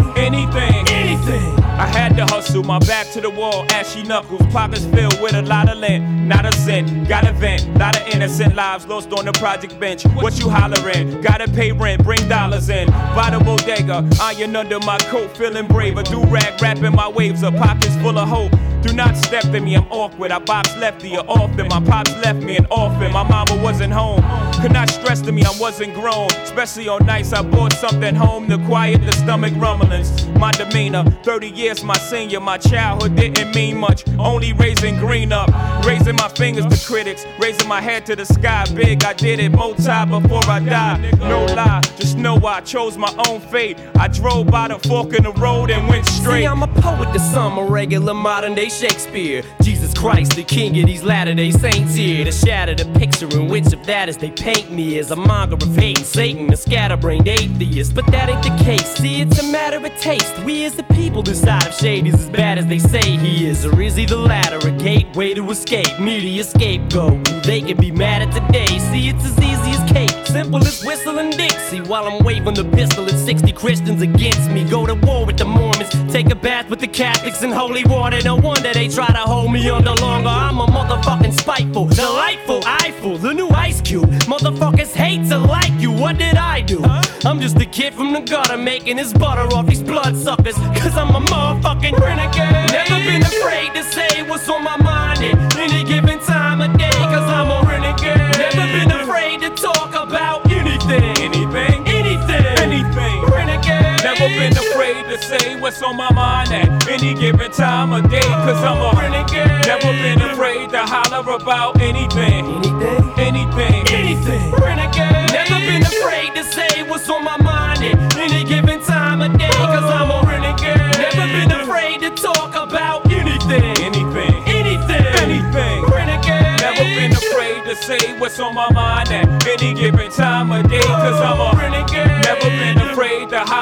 to 2.20 2.26
hustle, 2.34 2.64
my 2.64 2.80
back 2.80 3.10
to 3.12 3.22
the 3.22 3.30
wall, 3.30 3.66
ashy 3.72 4.04
knuckles, 4.04 4.46
pockets 4.48 4.84
filled 4.86 5.20
with 5.22 5.34
a 5.34 5.42
lot 5.42 5.70
of 5.70 5.78
lint, 5.78 6.04
not 6.28 6.46
a 6.46 6.52
cent, 6.58 7.08
got 7.08 7.26
a 7.26 7.32
vent, 7.32 7.78
lot 7.78 7.98
of 7.98 8.06
innocent 8.10 8.56
lives 8.56 8.86
lost 8.88 9.14
on 9.14 9.24
the 9.26 9.32
project 9.34 9.80
bench. 9.80 10.04
What 10.16 10.38
you 10.38 10.50
hollering? 10.50 11.22
Gotta 11.22 11.48
pay 11.50 11.72
rent, 11.72 12.04
bring 12.04 12.28
dollars 12.28 12.70
in. 12.70 12.90
By 12.90 13.30
the 13.32 13.40
bodega, 13.40 14.08
iron 14.22 14.56
under 14.56 14.80
my 14.80 14.98
coat, 15.10 15.36
feeling 15.38 15.68
braver. 15.68 16.04
Do 16.04 16.22
rag, 16.26 16.62
wrapping 16.62 16.94
my 16.94 17.08
waves 17.08 17.42
up, 17.42 17.56
pockets 17.56 17.96
full 17.98 18.18
of 18.18 18.28
hope. 18.28 18.52
Do 18.82 18.94
not 18.94 19.18
step 19.18 19.46
in 19.46 19.66
me, 19.66 19.76
I'm 19.76 19.86
awkward. 19.92 20.32
I 20.32 20.40
box 20.40 20.76
lefty 20.78 21.18
or 21.18 21.30
often. 21.30 21.68
My 21.68 21.82
pops 21.82 22.16
left 22.24 22.42
me 22.42 22.56
an 22.56 22.66
orphan. 22.72 23.12
My 23.12 23.24
mama 23.24 23.62
wasn't 23.62 23.92
home. 23.92 24.24
Could 24.62 24.72
not 24.72 24.90
stress 24.90 25.22
to 25.22 25.34
me, 25.34 25.44
I 25.44 25.54
wasn't 25.60 25.94
grown. 25.94 26.32
Especially 26.44 26.88
on 26.88 27.06
nights 27.06 27.34
I 27.34 27.42
brought 27.42 27.74
something 27.74 28.16
home 28.16 28.48
to 28.48 28.58
quiet 28.66 29.06
the 29.06 29.12
stomach 29.12 29.54
rumblings. 29.58 30.26
My 30.38 30.52
demeanor, 30.54 31.04
30 31.24 31.50
years 31.50 31.84
my 31.84 31.98
senior. 31.98 32.40
My 32.40 32.58
childhood 32.58 33.18
didn't 33.18 33.54
mean 33.54 33.78
much. 33.78 34.08
Only 34.18 34.54
raising 34.54 34.98
green 34.98 35.34
up. 35.34 35.50
Raising 35.86 36.16
my 36.16 36.30
fingers 36.30 36.66
to 36.66 36.88
critics. 36.88 37.26
Raising 37.38 37.68
my 37.68 37.82
head 37.82 38.06
to 38.06 38.16
the 38.16 38.26
sky. 38.26 38.66
Big, 38.74 39.04
I 39.04 39.12
did 39.14 39.42
it 39.42 39.50
multi 39.50 39.84
before 39.84 40.46
I 40.46 40.60
died. 40.60 41.20
No 41.20 41.46
lie, 41.46 41.82
just 41.98 42.18
know 42.18 42.38
I 42.46 42.62
chose 42.62 42.98
my 42.98 43.14
own 43.28 43.42
fate. 43.42 43.78
I 43.96 44.08
drove 44.08 44.48
by 44.48 44.70
the 44.70 44.80
fork 44.80 45.14
in 45.14 45.24
the 45.24 45.34
road 45.34 45.70
and 45.70 45.88
went 45.90 46.06
straight. 46.06 46.44
See, 46.44 46.48
I'm 46.48 46.64
a 46.64 46.68
poet 46.68 47.12
to 47.12 47.20
some, 47.20 47.58
a 47.58 47.66
regular 47.66 48.14
modern 48.14 48.56
day 48.56 48.69
Shakespeare. 48.70 49.44
Jesus 49.62 49.89
Christ, 50.00 50.38
the 50.38 50.44
king 50.44 50.80
of 50.80 50.86
these 50.86 51.04
latter 51.04 51.34
day 51.34 51.52
saints 51.52 51.94
here. 51.94 52.24
To 52.24 52.32
shatter 52.32 52.74
the 52.74 52.86
picture 52.98 53.28
in 53.38 53.50
which 53.50 53.74
of 53.74 53.86
that 53.86 54.08
as 54.08 54.16
they 54.16 54.32
paint 54.32 54.72
me 54.72 54.98
as 54.98 55.12
a 55.12 55.16
monger 55.18 55.56
of 55.56 55.76
hate 55.76 55.98
and 55.98 56.08
Satan, 56.08 56.54
a 56.54 56.56
scatterbrained 56.56 57.28
atheist. 57.28 57.94
But 57.94 58.06
that 58.08 58.30
ain't 58.30 58.42
the 58.42 58.64
case. 58.64 58.96
See, 58.96 59.20
it's 59.20 59.40
a 59.40 59.52
matter 59.52 59.76
of 59.76 59.94
taste. 60.00 60.40
We 60.46 60.64
as 60.64 60.76
the 60.76 60.84
people 60.84 61.22
decide 61.22 61.68
if 61.68 61.78
Shade 61.78 62.08
is 62.08 62.14
as 62.14 62.30
bad 62.30 62.58
as 62.58 62.66
they 62.68 62.80
say 62.80 63.02
he 63.02 63.46
is, 63.46 63.66
or 63.66 63.82
is 63.82 63.98
he 63.98 64.06
the 64.06 64.16
latter, 64.16 64.66
a 64.66 64.72
gateway 64.72 65.34
to 65.34 65.50
escape, 65.52 66.00
media 66.00 66.46
scapegoat. 66.46 67.44
They 67.44 67.60
can 67.62 67.76
be 67.76 67.92
mad 67.92 68.22
at 68.22 68.32
today. 68.32 68.80
See, 68.80 69.10
it's 69.10 69.26
as 69.26 69.38
easy 69.40 69.72
as 69.72 69.92
cake, 69.92 70.26
simple 70.28 70.60
as 70.60 70.82
whistling 70.82 71.32
Dixie. 71.32 71.82
While 71.82 72.08
I'm 72.08 72.24
waving 72.24 72.54
the 72.54 72.64
pistol 72.64 73.04
at 73.04 73.20
60 73.20 73.52
Christians 73.52 74.02
against 74.02 74.50
me, 74.50 74.64
go 74.64 74.86
to 74.86 74.96
war 74.96 75.26
with 75.26 75.38
the 75.38 75.46
Mormons, 75.46 75.90
take 76.10 76.32
a 76.32 76.36
bath 76.36 76.70
with 76.70 76.80
the 76.80 76.88
Catholics 76.88 77.44
in 77.44 77.52
holy 77.52 77.84
water. 77.84 78.22
No 78.24 78.38
wonder 78.38 78.72
they 78.72 78.88
try 78.88 79.08
to 79.08 79.18
hold 79.18 79.52
me 79.52 79.70
under 79.70 79.89
longer. 79.96 80.30
I'm 80.30 80.60
a 80.60 80.66
motherfucking 80.66 81.40
spiteful, 81.40 81.88
delightful, 81.88 82.62
eyeful, 82.66 83.18
the 83.18 83.34
new 83.34 83.50
Ice 83.50 83.82
Cube. 83.82 84.10
Motherfuckers 84.28 84.94
hate 84.94 85.28
to 85.30 85.38
like 85.38 85.74
you. 85.80 85.92
What 85.92 86.18
did 86.18 86.36
I 86.36 86.62
do? 86.62 86.84
I'm 87.26 87.40
just 87.40 87.58
a 87.60 87.66
kid 87.66 87.94
from 87.94 88.14
the 88.14 88.22
gutter 88.22 88.58
making 88.58 88.98
his 88.98 89.14
butter 89.14 89.48
off 89.56 89.68
these 89.68 89.84
bloodsuckers. 89.84 90.56
Cause 90.82 90.96
I'm 90.98 91.10
a 91.16 91.22
motherfucking 91.22 91.98
renegade. 92.00 92.72
Never 92.72 93.00
been 93.04 93.24
afraid 93.24 93.74
to 93.74 93.84
say 93.84 94.24
what's 94.24 94.48
on 94.50 94.64
my 94.64 94.78
mind 94.78 95.20
at 95.24 95.58
any 95.58 95.84
given 95.84 96.20
time 96.20 96.62
of 96.62 96.78
day. 96.78 96.90
Cause 96.92 97.30
I'm 97.30 97.50
a 97.50 97.68
renegade. 97.68 98.18
Never 98.38 98.66
been 98.78 98.92
afraid 98.92 99.42
to 99.42 99.50
talk 99.50 99.94
about 99.96 100.50
anything. 100.52 101.04
Anything, 101.20 101.88
anything, 101.88 102.46
anything. 102.64 103.22
Renegade. 103.26 104.04
Never 104.04 104.28
been 104.28 104.54
afraid 104.54 104.69
to 105.10 105.18
say 105.18 105.56
what's 105.56 105.82
on 105.82 105.98
my 105.98 106.12
mind 106.14 106.52
at 106.52 106.88
any 106.88 107.16
given 107.16 107.52
time 107.52 107.92
of 107.94 108.08
day. 108.12 108.22
Cause 108.22 108.64
I'm 108.64 108.78
a 108.78 109.00
renegade. 109.00 109.66
Never 109.66 109.92
been 109.92 110.22
afraid 110.22 110.70
to 110.70 110.80
holler 110.86 111.28
about 111.34 111.82
anything. 111.82 112.46
Anything, 112.46 113.18
anything, 113.18 113.88
anything. 113.90 114.52
Renegade. 114.52 115.34
Never 115.34 115.60
been 115.66 115.82
afraid 115.82 116.36
to 116.36 116.44
say 116.44 116.84
what's 116.84 117.10
on 117.10 117.24
my 117.24 117.38
mind 117.38 117.84
at 117.84 118.18
any 118.18 118.44
given 118.44 118.82
time 118.84 119.22
of 119.22 119.36
day. 119.36 119.50
Cause 119.50 119.90
I'm 119.90 120.12
a 120.12 120.28
renegade. 120.30 120.78
Never 120.78 121.26
been 121.34 121.52
afraid 121.60 122.02
to 122.02 122.12
talk 122.12 122.54
about 122.54 123.12
anything. 123.12 123.64
Anything, 123.82 124.44
anything, 124.46 125.06
anything. 125.18 125.86
Renegade. 125.86 126.62
Never 126.62 126.84
been 126.84 127.14
afraid 127.14 127.64
to 127.66 127.76
say 127.76 128.16
what's 128.20 128.40
on 128.40 128.54
my 128.54 128.72
mind 128.74 129.10
at 129.10 129.48
any 129.48 129.74
given 129.74 130.12
time 130.12 130.52
of 130.52 130.70
day. 130.70 130.82
Cause 130.82 131.20
I'm 131.20 131.40
a 131.40 131.59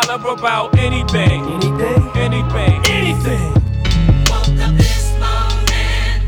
holler 0.07 0.33
about 0.33 0.77
anything. 0.79 1.43
Anything, 1.43 2.11
anything, 2.15 2.75
anything. 2.87 3.51
Woke 4.31 4.55
up 4.63 4.73
this 4.79 5.11
morning. 5.19 6.23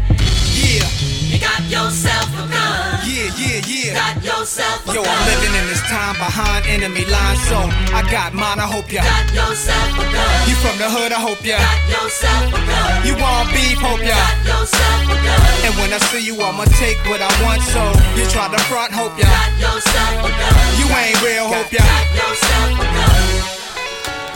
Yeah. 0.51 0.83
You 1.31 1.39
got 1.39 1.63
yourself 1.69 2.27
a 2.35 2.43
gun. 2.51 2.99
Yeah, 3.07 3.31
yeah, 3.39 3.61
yeah. 3.63 3.93
Got 3.95 4.23
yourself 4.23 4.87
a 4.89 4.93
Yo, 4.93 5.03
gun. 5.03 5.07
I'm 5.07 5.27
living 5.31 5.55
in 5.55 5.65
this 5.67 5.81
time 5.87 6.15
behind 6.15 6.65
enemy 6.67 7.05
lines, 7.05 7.41
so 7.47 7.57
I 7.95 8.03
got 8.11 8.33
mine, 8.33 8.59
I 8.59 8.67
hope 8.67 8.91
ya. 8.91 9.03
Got 9.03 9.33
yourself 9.33 9.95
a 9.95 10.05
gun. 10.11 10.49
You 10.49 10.55
from 10.59 10.75
the 10.77 10.89
hood, 10.89 11.11
I 11.11 11.19
hope 11.19 11.43
ya. 11.43 11.57
Got 11.57 12.03
yourself 12.03 12.51
a 12.51 12.59
gun. 12.59 13.07
You 13.07 13.13
want 13.15 13.47
beef, 13.55 13.79
hope 13.79 14.03
ya. 14.03 14.15
Got 14.15 14.59
yourself 14.59 15.07
a 15.07 15.17
gun. 15.23 15.39
And 15.63 15.73
when 15.79 15.93
I 15.93 15.99
see 16.11 16.23
you, 16.25 16.35
I'ma 16.41 16.65
take 16.79 16.99
what 17.07 17.21
I 17.21 17.31
want, 17.43 17.61
so 17.63 17.81
you 18.19 18.27
try 18.27 18.51
to 18.51 18.59
front, 18.67 18.91
hope 18.91 19.15
ya. 19.15 19.29
Got 19.29 19.51
yourself 19.55 20.27
a 20.27 20.31
gun. 20.35 20.55
You 20.79 20.87
ain't 20.91 21.17
real, 21.23 21.47
hope 21.47 21.71
ya. 21.71 21.79
Got 21.79 22.07
yourself 22.11 22.75
a 22.75 22.83
gun. 22.83 23.58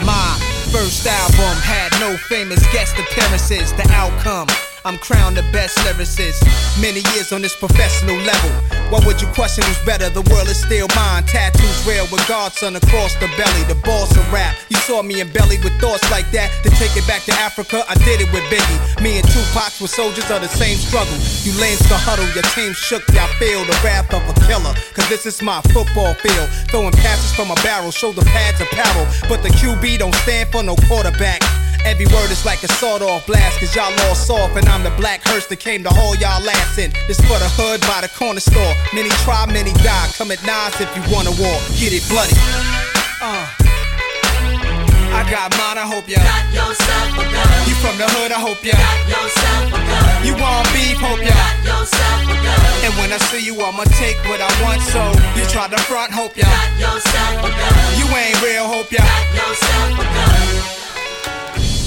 Ma, 0.02 0.34
first 0.72 1.06
album 1.06 1.56
had 1.62 1.92
no 2.00 2.16
famous 2.16 2.60
guest 2.72 2.98
appearances. 2.98 3.72
The 3.74 3.86
outcome. 3.92 4.48
I'm 4.86 4.98
crowned 4.98 5.36
the 5.36 5.42
best 5.52 5.78
lyricist. 5.78 6.44
Many 6.80 7.00
years 7.14 7.32
on 7.32 7.40
this 7.40 7.56
professional 7.56 8.16
level. 8.16 8.50
Why 8.90 9.00
would 9.06 9.20
you 9.20 9.28
question 9.28 9.64
who's 9.64 9.78
better? 9.86 10.10
The 10.10 10.20
world 10.30 10.48
is 10.48 10.60
still 10.60 10.88
mine. 10.94 11.24
Tattoos 11.24 11.86
real 11.86 12.06
with 12.12 12.26
Godson 12.28 12.76
across 12.76 13.14
the 13.14 13.28
belly. 13.36 13.64
The 13.64 13.80
boss 13.84 14.14
of 14.16 14.30
rap. 14.32 14.53
Saw 14.84 15.00
me 15.00 15.24
in 15.24 15.32
belly 15.32 15.56
with 15.64 15.72
thoughts 15.80 16.04
like 16.10 16.28
that. 16.36 16.52
To 16.60 16.68
take 16.76 16.92
it 16.92 17.08
back 17.08 17.24
to 17.24 17.32
Africa, 17.40 17.88
I 17.88 17.96
did 18.04 18.20
it 18.20 18.28
with 18.36 18.44
Biggie. 18.52 19.00
Me 19.00 19.16
and 19.16 19.24
Tupac 19.32 19.72
were 19.80 19.88
soldiers 19.88 20.28
of 20.28 20.44
the 20.44 20.52
same 20.52 20.76
struggle. 20.76 21.16
You 21.40 21.56
lanes 21.56 21.80
to 21.88 21.96
huddle, 21.96 22.28
your 22.36 22.44
team 22.52 22.76
shook, 22.76 23.00
y'all 23.16 23.24
feel 23.40 23.64
the 23.64 23.72
wrath 23.80 24.12
of 24.12 24.20
a 24.28 24.36
killer. 24.44 24.76
Cause 24.92 25.08
this 25.08 25.24
is 25.24 25.40
my 25.40 25.64
football 25.72 26.12
field. 26.20 26.52
Throwing 26.68 26.92
passes 27.00 27.32
from 27.32 27.48
a 27.48 27.56
barrel, 27.64 27.96
shoulder 27.96 28.20
pads 28.28 28.60
apparel. 28.60 29.08
But 29.24 29.40
the 29.40 29.48
QB 29.56 30.04
don't 30.04 30.14
stand 30.20 30.52
for 30.52 30.60
no 30.60 30.76
quarterback. 30.84 31.40
Every 31.88 32.04
word 32.12 32.28
is 32.28 32.44
like 32.44 32.60
a 32.60 32.68
sawed 32.76 33.00
off 33.00 33.24
blast, 33.24 33.64
cause 33.64 33.72
y'all 33.72 33.88
all 34.04 34.14
soft, 34.14 34.52
and 34.60 34.68
I'm 34.68 34.84
the 34.84 34.92
black 35.00 35.24
hearse 35.24 35.48
that 35.48 35.64
came 35.64 35.80
to 35.84 35.92
haul 35.96 36.12
y'all 36.20 36.44
ass 36.44 36.76
in. 36.76 36.92
This 37.08 37.16
for 37.24 37.40
the 37.40 37.48
hood 37.56 37.80
by 37.88 38.04
the 38.04 38.12
corner 38.12 38.44
store. 38.44 38.76
Many 38.92 39.08
try, 39.24 39.48
many 39.48 39.72
die. 39.80 40.12
Come 40.12 40.28
at 40.28 40.44
nines 40.44 40.76
if 40.76 40.92
you 40.92 41.00
wanna 41.08 41.32
war. 41.40 41.56
Get 41.80 41.96
it 41.96 42.04
bloody. 42.12 42.36
Uh. 43.24 43.63
I 45.14 45.22
got 45.30 45.54
mine, 45.54 45.78
I 45.78 45.86
hope 45.86 46.08
ya 46.10 46.18
got 46.18 46.44
yourself 46.50 47.14
a 47.14 47.24
gun. 47.30 47.46
You 47.70 47.74
from 47.78 47.96
the 48.02 48.08
hood, 48.18 48.32
I 48.34 48.40
hope 48.42 48.58
ya 48.66 48.74
got 48.74 49.00
yourself 49.06 49.70
a 49.70 49.80
gun. 49.80 50.26
You 50.26 50.34
want 50.34 50.66
beef, 50.74 50.98
hope 50.98 51.22
ya 51.22 51.30
got 51.30 51.54
yourself 51.62 52.26
a 52.26 52.36
gun. 52.42 52.60
And 52.82 52.92
when 52.98 53.10
I 53.14 53.18
see 53.30 53.42
you, 53.46 53.54
I'ma 53.62 53.86
take 53.94 54.18
what 54.26 54.42
I 54.42 54.50
want. 54.66 54.82
So 54.90 55.00
you 55.38 55.46
try 55.46 55.70
to 55.70 55.78
front, 55.86 56.10
hope 56.10 56.36
ya 56.36 56.44
got 56.50 56.70
yourself 56.82 57.46
a 57.46 57.50
gun. 57.54 57.74
You 57.94 58.06
ain't 58.10 58.38
real, 58.42 58.66
hope 58.66 58.90
ya 58.90 59.06
got 59.06 59.24
yourself 59.38 60.02
a 60.02 60.06
gun. 60.18 60.42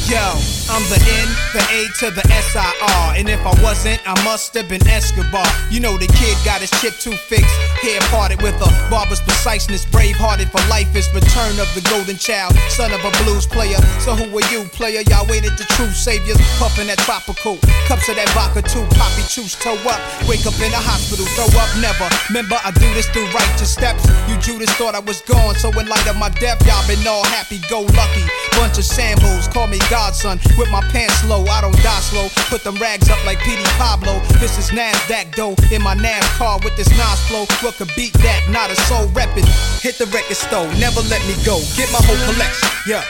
Yo, 0.07 0.24
I'm 0.67 0.83
the 0.91 1.00
N, 1.00 1.27
the 1.55 1.63
A 1.63 1.88
to 2.03 2.12
the 2.12 2.27
S-I-R. 2.27 3.15
And 3.15 3.29
if 3.29 3.39
I 3.47 3.55
wasn't, 3.63 4.03
I 4.03 4.12
must 4.27 4.53
have 4.53 4.67
been 4.67 4.83
Escobar. 4.83 5.47
You 5.71 5.79
know 5.79 5.95
the 5.95 6.12
kid 6.12 6.36
got 6.43 6.59
his 6.59 6.71
chip 6.83 7.00
too 7.00 7.15
fixed. 7.15 7.55
Hair 7.79 8.03
parted 8.12 8.41
with 8.43 8.59
a 8.59 8.69
barber's 8.91 9.21
preciseness. 9.21 9.86
Brave 9.86 10.19
hearted 10.19 10.51
for 10.51 10.59
life 10.67 10.91
is 10.91 11.07
return 11.15 11.55
of 11.63 11.71
the 11.71 11.79
golden 11.88 12.17
child. 12.19 12.51
Son 12.67 12.91
of 12.91 13.00
a 13.00 13.12
blues 13.24 13.47
player. 13.47 13.79
So 14.03 14.12
who 14.12 14.27
are 14.36 14.47
you, 14.51 14.67
player? 14.75 15.07
Y'all 15.07 15.24
waited 15.31 15.55
the 15.55 15.63
true 15.71 15.88
saviors. 15.95 16.38
Puffin' 16.59 16.91
that 16.91 17.00
tropical. 17.07 17.55
Cups 17.88 18.12
of 18.12 18.19
that 18.19 18.27
vodka 18.36 18.59
too. 18.59 18.83
Poppy 19.00 19.24
choose 19.31 19.55
toe 19.55 19.79
up. 19.88 20.03
Wake 20.27 20.43
up 20.43 20.59
in 20.59 20.75
the 20.75 20.83
hospital. 20.83 21.24
Throw 21.39 21.47
up 21.55 21.71
never. 21.79 22.12
Remember, 22.27 22.59
I 22.59 22.75
do 22.75 22.91
this 22.91 23.07
through 23.15 23.31
righteous 23.31 23.71
steps. 23.71 24.03
You 24.27 24.36
Judas 24.43 24.71
thought 24.75 25.00
I 25.00 25.01
was 25.01 25.24
gone. 25.24 25.55
So 25.55 25.71
in 25.79 25.88
light 25.88 26.07
of 26.12 26.19
my 26.19 26.29
death, 26.43 26.59
y'all 26.67 26.83
been 26.91 27.00
all 27.07 27.24
happy 27.31 27.63
go 27.71 27.88
lucky. 27.95 28.27
Bunch 28.59 28.75
of 28.75 28.83
shambles. 28.83 29.47
Call 29.47 29.71
me 29.71 29.79
godson. 29.88 30.43
With 30.57 30.71
my 30.71 30.81
pants 30.89 31.23
low, 31.25 31.45
I 31.45 31.61
don't 31.61 31.77
die 31.83 32.01
slow. 32.01 32.29
Put 32.49 32.63
them 32.63 32.75
rags 32.81 33.09
up 33.09 33.23
like 33.25 33.37
Petey 33.39 33.63
Pablo. 33.77 34.17
This 34.41 34.57
is 34.57 34.71
NASDAQ 34.73 35.35
though. 35.35 35.53
In 35.69 35.83
my 35.83 35.93
NASCAR 35.93 36.63
with 36.63 36.75
this 36.75 36.89
Nas 36.97 37.21
flow. 37.29 37.45
What 37.61 37.75
could 37.75 37.91
beat 37.95 38.13
that? 38.25 38.49
Not 38.49 38.71
a 38.71 38.75
soul 38.89 39.05
reppin'. 39.13 39.45
Hit 39.81 39.99
the 40.01 40.07
record 40.07 40.35
store, 40.35 40.65
never 40.81 41.01
let 41.13 41.21
me 41.29 41.37
go. 41.45 41.61
Get 41.77 41.93
my 41.93 42.01
whole 42.01 42.17
collection, 42.25 42.69
yeah. 42.89 43.05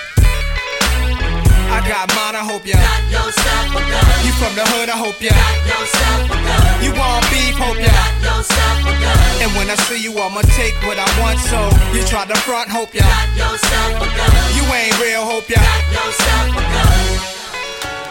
I 1.72 1.80
got 1.88 2.12
mine, 2.16 2.36
I 2.36 2.44
hope 2.44 2.68
ya. 2.68 2.76
Got 2.76 3.04
yourself 3.12 3.76
a 3.76 3.82
gun. 3.84 4.04
You 4.28 4.32
from 4.40 4.54
the 4.56 4.66
hood, 4.68 4.90
I 4.92 4.98
hope 5.00 5.20
ya. 5.24 5.32
Got 5.32 5.64
yourself 5.72 6.28
a 6.28 6.38
gun. 6.44 6.84
You 6.84 6.92
want 7.00 7.24
beef, 7.32 7.56
hope 7.56 7.80
ya. 7.80 7.92
Got 7.92 8.44
yourself 8.44 8.88
a 8.88 8.94
gun. 9.00 9.18
And 9.40 9.52
when 9.56 9.72
I 9.72 9.76
see 9.88 10.04
you, 10.04 10.12
I'ma 10.20 10.44
take 10.60 10.76
what 10.84 11.00
I 11.00 11.08
want. 11.20 11.40
So 11.48 11.60
you 11.96 12.04
try 12.08 12.28
to 12.28 12.36
front, 12.44 12.68
hope 12.68 12.92
ya. 12.92 13.08
Got 13.08 13.40
yourself 13.40 14.04
a 14.04 14.08
gun. 14.12 14.32
You 14.56 14.64
ain't 14.68 15.00
real, 15.00 15.24
hope 15.24 15.48
ya. 15.48 15.64
Got 15.64 15.84
yourself 15.96 16.56
a 16.56 16.64
gun. 16.76 17.37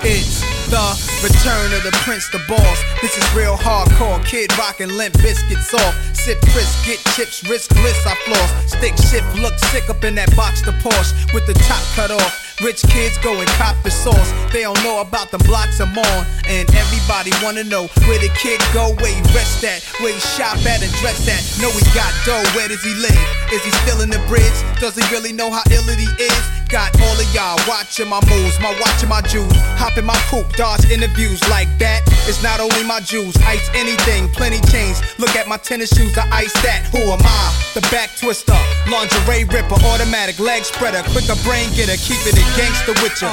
It's 0.02 0.40
the 0.68 0.86
return 1.22 1.72
of 1.72 1.82
the 1.82 1.92
prince, 2.02 2.28
the 2.30 2.40
boss. 2.48 2.78
This 3.00 3.16
is 3.16 3.24
real 3.34 3.56
hardcore. 3.56 4.24
Kid 4.24 4.56
rockin' 4.58 4.96
Limp 4.96 5.14
Bizkits 5.16 5.72
off. 5.74 6.16
Sip 6.16 6.40
crisp, 6.52 6.86
get 6.86 6.98
chips, 7.14 7.48
risk 7.48 7.70
bliss, 7.74 8.06
I 8.06 8.14
floss. 8.26 8.72
Stick 8.72 8.96
shift, 8.96 9.34
look 9.36 9.58
sick 9.70 9.88
up 9.88 10.02
in 10.04 10.14
that 10.16 10.34
box, 10.36 10.62
the 10.62 10.72
Porsche 10.72 11.32
with 11.32 11.46
the 11.46 11.54
top 11.54 11.82
cut 11.94 12.10
off. 12.10 12.45
Rich 12.62 12.84
kids 12.88 13.18
go 13.18 13.36
and 13.36 13.48
cop 13.60 13.76
the 13.82 13.90
sauce. 13.90 14.32
They 14.50 14.62
don't 14.62 14.82
know 14.82 15.00
about 15.02 15.30
the 15.30 15.38
blocks 15.44 15.78
I'm 15.80 15.96
on. 15.96 16.26
And 16.48 16.64
everybody 16.74 17.30
wanna 17.42 17.64
know 17.64 17.86
where 18.08 18.18
the 18.18 18.30
kid 18.38 18.60
go, 18.72 18.94
where 18.96 19.12
he 19.12 19.20
rest 19.36 19.62
at, 19.64 19.84
where 20.00 20.12
he 20.12 20.20
shop 20.20 20.56
at 20.64 20.82
and 20.82 20.92
dress 21.04 21.28
at. 21.28 21.42
Know 21.60 21.68
he 21.70 21.84
got 21.92 22.12
dough, 22.24 22.44
where 22.56 22.68
does 22.68 22.82
he 22.82 22.94
live? 22.94 23.26
Is 23.52 23.62
he 23.62 23.70
still 23.84 24.00
in 24.00 24.08
the 24.08 24.22
bridge? 24.26 24.56
Does 24.80 24.96
he 24.96 25.04
really 25.12 25.32
know 25.32 25.50
how 25.50 25.62
ill 25.70 25.84
he 25.84 26.08
is? 26.22 26.42
Got 26.68 26.98
all 27.00 27.14
of 27.14 27.28
y'all 27.34 27.60
watching 27.68 28.08
my 28.08 28.18
moves, 28.26 28.58
my 28.58 28.74
watching 28.80 29.08
my 29.08 29.20
jewels. 29.22 29.54
Hop 29.78 29.96
in 29.98 30.04
my 30.04 30.18
coupe, 30.26 30.50
dodge 30.56 30.90
interviews 30.90 31.38
like 31.48 31.68
that. 31.78 32.02
It's 32.26 32.42
not 32.42 32.58
only 32.58 32.82
my 32.82 32.98
jewels, 33.00 33.36
ice 33.46 33.70
anything, 33.74 34.28
plenty 34.30 34.58
change. 34.72 34.98
Look 35.18 35.36
at 35.36 35.46
my 35.46 35.58
tennis 35.58 35.94
shoes, 35.94 36.16
I 36.18 36.26
ice 36.42 36.52
that. 36.64 36.88
Who 36.90 36.98
am 37.06 37.22
I? 37.22 37.54
The 37.74 37.82
back 37.92 38.10
twister, 38.18 38.58
lingerie 38.90 39.44
ripper, 39.44 39.78
automatic 39.86 40.40
leg 40.40 40.64
spreader, 40.64 41.02
quicker 41.14 41.38
brain 41.44 41.70
getter, 41.76 41.96
keep 42.02 42.18
it 42.26 42.34
gangster 42.54 42.94
with 43.02 43.16
ya. 43.22 43.32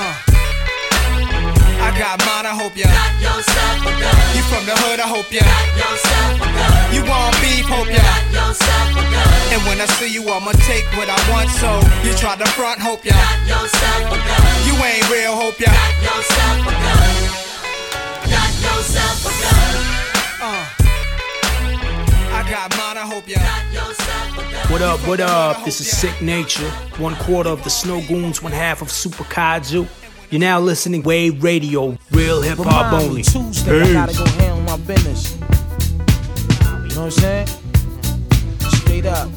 I 1.84 1.91
got 2.00 2.17
mine, 2.25 2.48
I 2.48 2.55
hope 2.55 2.74
ya. 2.79 2.88
Got 2.88 3.13
yourself 3.20 3.86
a 3.86 3.91
gun. 3.91 4.15
You 4.34 4.43
from 4.48 4.63
the 4.65 4.75
hood, 4.88 5.00
I 5.03 5.08
hope 5.08 5.29
ya. 5.29 5.43
Got 5.43 5.67
yourself 5.75 6.41
a 6.41 6.48
gun. 6.48 6.96
You 6.96 7.01
want 7.03 7.36
beef, 7.43 7.67
hope 7.67 7.91
ya. 7.91 8.00
Got 8.00 8.24
yourself 8.32 8.96
a 8.96 9.03
gun. 9.03 9.29
And 9.53 9.62
when 9.67 9.77
I 9.84 9.88
see 10.00 10.10
you, 10.10 10.24
I'ma 10.25 10.55
take 10.63 10.88
what 10.96 11.12
I 11.12 11.20
want. 11.29 11.51
So 11.60 11.70
you 12.08 12.15
try 12.15 12.39
to 12.39 12.48
front, 12.55 12.79
hope 12.79 13.03
ya. 13.03 13.13
Got 13.13 13.67
yourself 13.67 14.15
a 14.15 14.17
gun. 14.17 14.41
You 14.65 14.75
ain't 14.79 15.05
real, 15.12 15.36
hope 15.36 15.60
ya. 15.60 15.70
Got 15.70 15.93
yourself 16.08 16.58
a 16.63 16.74
gun. 16.74 17.12
Got 18.32 18.51
yourself 18.63 19.27
a 19.27 19.32
gun. 19.43 19.75
Uh. 20.39 20.83
I 22.43 22.50
got 22.50 22.77
mine, 22.77 22.97
I 22.97 23.07
hope 23.07 23.25
ya. 23.25 23.38
Got 23.38 23.73
yourself 23.73 24.33
a 24.33 24.51
gun. 24.51 24.71
What 24.71 24.81
up, 24.81 25.00
what 25.07 25.19
up? 25.21 25.63
This 25.63 25.79
is 25.79 25.89
Sicknature, 25.89 26.69
one 26.97 27.15
quarter 27.15 27.50
of 27.50 27.63
the 27.63 27.69
Snowgoons, 27.69 28.43
one 28.43 28.51
half 28.51 28.81
of 28.81 28.91
Super 28.91 29.23
Kaiju. 29.23 29.88
You're 30.29 30.41
now 30.41 30.59
listening 30.59 31.03
Wave 31.03 31.41
Radio, 31.41 31.97
real 32.12 32.41
hip 32.41 32.57
hop 32.57 32.91
only. 32.91 33.23
Tuesday, 33.23 33.81
I 33.81 33.93
gotta 33.93 34.17
go 34.17 34.25
handle 34.25 34.59
my 34.62 34.75
business. 34.85 35.35
You 35.35 35.39
know 35.39 36.85
what 36.85 36.97
I'm 36.97 37.12
saying? 37.12 37.47
Straight 38.59 39.05
up. 39.05 39.29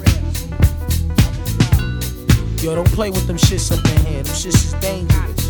Yo, 2.60 2.75
don't 2.75 2.90
play 2.90 3.10
with 3.10 3.28
them 3.28 3.36
shits 3.36 3.70
up 3.70 3.84
in 3.84 4.06
here. 4.06 4.22
Them 4.25 4.34
shits 4.34 4.46
is 4.46 4.72
dangerous. 4.80 5.46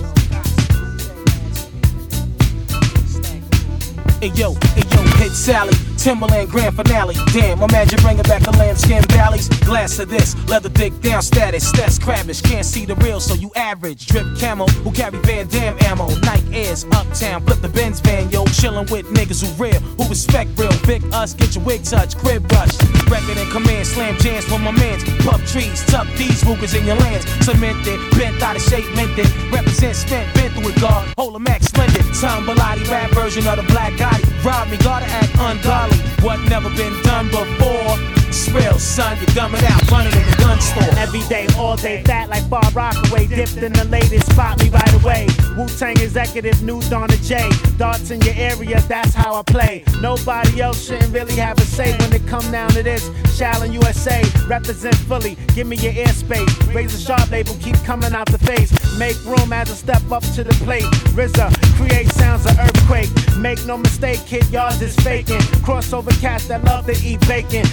Hey 4.21 4.29
yo, 4.35 4.53
hey 4.55 4.83
yo, 4.95 5.03
hit 5.19 5.33
Sally, 5.33 5.75
Timberland 6.07 6.49
grand 6.49 6.77
finale. 6.77 7.17
Damn, 7.33 7.61
imagine 7.61 7.99
bringing 8.01 8.23
back 8.23 8.47
a 8.47 8.53
lambskin 8.53 9.03
valleys. 9.11 9.49
Glass 9.67 9.99
of 9.99 10.09
this, 10.09 10.37
leather 10.49 10.69
dick 10.69 10.93
down 11.01 11.21
status. 11.21 11.73
That's 11.73 11.99
crabbish, 11.99 12.41
can't 12.43 12.65
see 12.65 12.87
the 12.87 12.95
real, 12.95 13.19
so 13.19 13.35
you 13.35 13.51
average. 13.57 14.07
Drip 14.07 14.25
camo, 14.39 14.69
who 14.85 14.93
carry 14.93 15.19
Van 15.23 15.49
Dam 15.49 15.77
ammo. 15.81 16.07
Night 16.21 16.45
airs, 16.53 16.85
uptown, 16.93 17.45
flip 17.45 17.61
the 17.61 17.69
Benz 17.69 17.99
van, 17.99 18.31
yo. 18.31 18.45
Chillin' 18.45 18.89
with 18.89 19.07
niggas 19.07 19.43
who 19.43 19.51
real, 19.61 19.81
who 19.99 20.09
respect 20.09 20.51
real. 20.57 20.71
Big 20.87 21.03
us, 21.13 21.35
get 21.35 21.57
your 21.57 21.65
wig 21.65 21.83
touch, 21.83 22.17
crib 22.17 22.53
rush. 22.53 22.79
Record 23.11 23.39
and 23.39 23.51
command, 23.51 23.85
slam 23.85 24.17
jams 24.19 24.45
for 24.45 24.61
my 24.61 24.71
mans. 24.71 25.03
Pup 25.27 25.41
trees, 25.41 25.85
tuck 25.87 26.07
these 26.17 26.45
Rugers 26.45 26.75
in 26.75 26.87
your 26.87 26.97
lands. 27.03 27.27
Cemented, 27.45 27.99
bent 28.13 28.41
out 28.41 28.55
of 28.55 28.63
shape, 28.63 28.87
minted. 28.95 29.27
Represent 29.51 29.97
spent, 29.97 30.33
been 30.37 30.53
through 30.53 30.71
it, 30.71 30.81
God. 30.81 31.13
Hold 31.19 31.35
a 31.35 31.41
max, 31.41 31.67
splendid. 31.67 32.07
Tom 32.15 32.47
Bilotti, 32.47 32.89
rap 32.89 33.11
version 33.11 33.45
of 33.49 33.57
the 33.57 33.65
Black 33.65 33.93
Gotti. 33.95 34.23
Rob 34.45 34.71
me, 34.71 34.77
gotta 34.77 35.07
act 35.07 35.35
ungodly. 35.41 35.96
What 36.23 36.41
never 36.49 36.71
been 36.71 36.95
done 37.03 37.29
before. 37.31 38.16
It's 38.29 38.49
real, 38.51 38.79
son. 38.79 39.17
You're 39.19 39.27
dumbing 39.27 39.63
out, 39.65 39.91
running 39.91 40.13
in 40.13 40.31
the 40.31 40.37
gun 40.39 40.61
store. 40.61 40.99
Every 40.99 41.21
day, 41.29 41.47
all 41.57 41.77
day, 41.77 42.03
fat 42.05 42.29
like 42.29 42.49
Far 42.49 42.69
Rockaway. 42.73 43.27
Dipped 43.29 43.57
in 43.57 43.73
the 43.73 43.85
latest, 43.85 44.31
spot 44.33 44.61
me 44.61 44.69
right 44.69 44.95
away. 45.03 45.27
Wu 45.57 45.67
Tang 45.69 45.99
executive, 46.01 46.63
new 46.63 46.81
Donna 46.83 47.17
J. 47.19 47.49
Darts 47.79 48.11
in 48.11 48.21
your 48.23 48.35
area, 48.37 48.81
that's 48.83 49.15
how 49.15 49.35
I 49.35 49.43
play. 49.43 49.85
Nobody 50.01 50.61
else 50.61 50.87
shouldn't 50.87 51.13
really 51.13 51.37
have 51.37 51.59
a 51.59 51.63
say 51.63 51.97
when 51.99 52.13
it 52.13 52.27
come 52.27 52.51
down 52.51 52.71
to 52.71 52.83
this. 52.83 53.09
Shaolin 53.37 53.73
USA, 53.73 54.23
represent 54.49 54.97
fully. 54.97 55.37
Give 55.55 55.67
me 55.67 55.77
your 55.77 55.93
airspace. 55.93 56.75
Razor 56.75 56.99
sharp 56.99 57.31
label, 57.31 57.55
keep 57.61 57.77
coming 57.85 58.13
out 58.13 58.31
the 58.31 58.39
face. 58.39 58.73
Make 58.99 59.17
room 59.25 59.53
as 59.53 59.71
I 59.71 59.75
step 59.75 60.11
up 60.11 60.23
to 60.35 60.45
the 60.45 60.55
plate. 60.65 60.85
RZA, 61.15 61.53
create 61.77 62.11
sounds 62.13 62.47
of 62.47 62.59
earthquake. 62.59 63.11
Make 63.39 63.65
no 63.67 63.77
mistake, 63.77 64.21
kid, 64.27 64.47
yours 64.51 64.81
is 64.81 64.97
faking. 64.97 65.41
Crossover 65.65 66.19
cats 66.21 66.49
that 66.49 66.65
love 66.65 66.87
to 66.87 66.97
eat 67.05 67.21
bacon. 67.29 67.65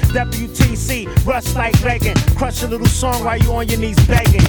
WTC, 0.48 1.26
rust 1.26 1.56
like 1.56 1.74
Reagan. 1.84 2.16
Crush 2.36 2.64
a 2.64 2.68
little 2.68 2.88
song 2.88 3.24
while 3.24 3.38
you 3.38 3.52
on 3.54 3.68
your 3.68 3.80
knees 3.80 3.96
begging. 4.08 4.42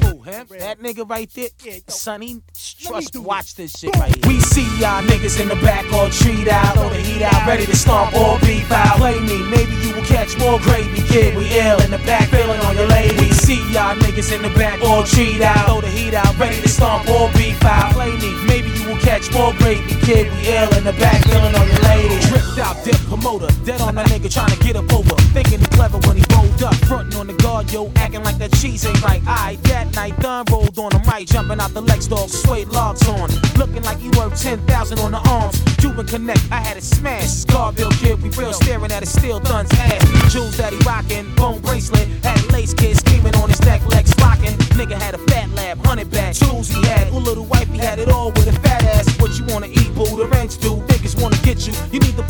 That 0.59 0.79
nigga 0.81 1.09
right 1.09 1.31
there, 1.35 1.49
Sonny, 1.89 2.41
trust 2.81 3.17
watch 3.17 3.55
this 3.55 3.79
shit 3.79 3.95
right 3.97 4.15
here. 4.15 4.33
We 4.33 4.41
see 4.41 4.65
y'all 4.81 5.03
niggas 5.03 5.41
in 5.41 5.49
the 5.49 5.57
back 5.57 5.85
all 5.93 6.09
treed 6.11 6.49
out, 6.49 6.75
throw 6.75 6.89
the 6.89 6.97
heat 6.97 7.23
out, 7.23 7.35
out, 7.35 7.47
ready 7.47 7.67
to 7.67 7.77
stomp 7.77 8.15
all 8.15 8.39
beef 8.41 8.71
out. 8.73 8.97
Play 8.97 9.21
me, 9.21 9.39
maybe 9.51 9.75
you 9.87 9.95
will 9.95 10.05
catch 10.05 10.37
more 10.39 10.59
gravy, 10.61 11.03
kid. 11.09 11.37
We 11.37 11.47
ill 11.61 11.81
in 11.83 11.91
the 11.91 11.99
back, 11.99 12.29
feeling 12.29 12.61
on 12.61 12.77
your 12.77 12.89
lady. 12.89 13.15
We 13.17 13.33
see 13.33 13.61
y'all 13.73 13.95
niggas 13.97 14.35
in 14.35 14.43
the 14.43 14.51
back, 14.51 14.83
all 14.83 15.05
cheat 15.05 15.41
out. 15.43 15.67
Throw 15.67 15.81
the 15.81 15.89
heat 15.89 16.15
out, 16.15 16.37
ready 16.39 16.61
to 16.61 16.69
stomp 16.69 17.09
all 17.09 17.31
beef 17.33 17.63
out. 17.65 17.93
Play 17.93 18.17
me, 18.19 18.33
maybe 18.47 18.71
you 18.71 18.89
will 18.89 19.01
catch 19.01 19.31
more 19.33 19.53
gravy, 19.55 19.95
kid. 20.01 20.33
We 20.33 20.49
ill 20.57 20.75
in 20.77 20.85
the 20.85 20.95
back, 20.95 21.23
feeling 21.25 21.55
on 21.55 21.69
your 21.69 21.83
lady. 21.85 22.19
Tripped 22.27 22.59
out, 22.59 22.83
dip 22.85 22.97
promoter, 23.07 23.49
dead 23.65 23.81
on 23.81 23.95
that 23.97 24.07
nigga 24.09 24.33
trying 24.33 24.51
to 24.51 24.59
get 24.65 24.77
up 24.77 24.91
over. 24.93 25.15
Thinking 25.37 25.61
he 25.61 25.67
clever 25.89 26.09
when 26.09 26.17
he 26.17 26.25
rolled 26.35 26.63
up, 26.63 26.75
frontin' 26.87 27.19
on 27.19 27.27
the 27.27 27.35
guard, 27.35 27.71
yo, 27.71 27.91
acting 27.97 28.23
like 28.23 28.39
that 28.39 28.53
cheese 28.53 28.87
ain't 28.87 29.03
right. 29.03 29.23
I 29.27 29.57
that 29.65 29.95
night 29.95 30.19
done 30.21 30.45
rolled 30.51 30.79
on 30.79 30.93
him 30.93 31.03
right, 31.03 31.27
jumping 31.27 31.61
out 31.61 31.73
the 31.75 31.81
Lex 31.81 32.07
dog, 32.07 32.29
suede 32.29 32.69
logs 32.69 33.07
on, 33.09 33.29
looking 33.57 33.83
like 33.83 33.99
he 33.99 34.09
worth 34.11 34.41
ten 34.41 34.59
thousand 34.67 34.99
on 35.01 35.13
the 35.13 35.23
arms. 35.29 35.61
Cuban 35.79 36.07
Connect, 36.07 36.41
I 36.51 36.61
had 36.61 36.77
it 36.77 36.83
smashed. 36.83 37.47
Scarville 37.47 37.93
kid, 38.01 38.23
we 38.23 38.31
real 38.31 38.53
staring 38.53 38.93
at 38.93 39.01
his 39.01 39.13
steel 39.13 39.41
dun's 39.41 39.71
ass. 39.73 40.33
Jewels 40.33 40.57
that 40.57 40.73
he 40.73 40.79
rockin', 40.81 41.35
bone 41.35 41.61
bracelet, 41.61 42.09
had 42.25 42.41
lace 42.53 42.73
kid 42.73 42.97
screaming 42.97 43.35
on 43.37 43.49
his 43.49 43.61
neck, 43.63 43.87
legs 43.89 44.19
locking. 44.21 44.57
Nigga 44.79 45.01
had 45.01 45.15
a 45.15 45.19
fat 45.19 45.51
lab, 45.51 45.85
hundred 45.85 46.11
back. 46.11 46.35
jewels 46.35 46.69
he 46.69 46.83
had, 46.87 47.13
ooh 47.13 47.19
little 47.19 47.45
wife, 47.45 47.69
he 47.69 47.79
had 47.79 47.99
it 47.99 48.09
all 48.09 48.31
with 48.33 48.49
a 48.49 48.64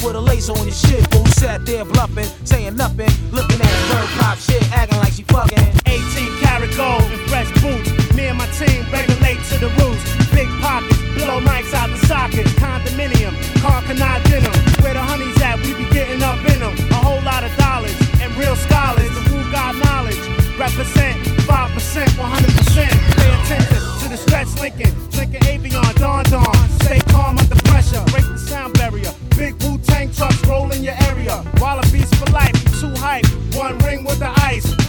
put 0.04 0.14
a 0.14 0.20
lace 0.20 0.50
on 0.50 0.60
your 0.68 0.76
shit, 0.84 1.00
boo. 1.10 1.24
Sat 1.40 1.64
there 1.64 1.84
bluffing, 1.84 2.28
saying 2.44 2.76
nothing, 2.76 3.08
looking 3.32 3.58
at 3.58 3.72
third 3.88 4.08
pop 4.20 4.36
shit, 4.36 4.62
acting 4.70 4.98
like 4.98 5.14
she 5.14 5.24
fucking. 5.32 5.64
18 5.88 6.44
karat 6.44 6.76
gold 6.76 7.08
and 7.08 7.24
fresh 7.32 7.48
boots. 7.64 7.88
Me 8.12 8.28
and 8.28 8.36
my 8.36 8.46
team 8.60 8.84
regulate 8.92 9.40
to 9.48 9.56
the 9.64 9.70
roots. 9.80 10.04
Big 10.36 10.48
pockets, 10.60 11.00
blow 11.16 11.40
mics 11.40 11.72
out 11.72 11.88
the 11.88 11.96
sockets. 12.06 12.52
Condominium, 12.60 13.32
car 13.64 13.80
can 13.88 13.96
canal 13.96 14.20
denim. 14.28 14.52
Where 14.84 14.92
the 14.92 15.00
honey's 15.00 15.40
at, 15.40 15.56
we 15.64 15.72
be 15.72 15.88
getting 15.88 16.22
up 16.22 16.38
in 16.52 16.60
them. 16.60 16.76
A 16.92 17.00
whole 17.00 17.22
lot 17.24 17.42
of 17.42 17.52
dollars 17.56 17.96
and 18.20 18.28
real 18.36 18.56
scholars. 18.56 19.08
The 19.16 19.22
who 19.32 19.40
got 19.50 19.72
knowledge. 19.88 20.20
Represent 20.60 21.16
5%, 21.48 22.06
100%. 22.20 22.88
Pay 23.16 23.32
attention 23.40 23.80
to 24.00 24.06
the 24.12 24.18
stretch 24.18 24.52
Lincoln. 24.60 24.92
Drinking 25.10 25.40
Avion, 25.48 25.94
Dawn 25.96 26.24
Dawn. 26.24 26.68
Stay 26.84 27.00
calm 27.08 27.43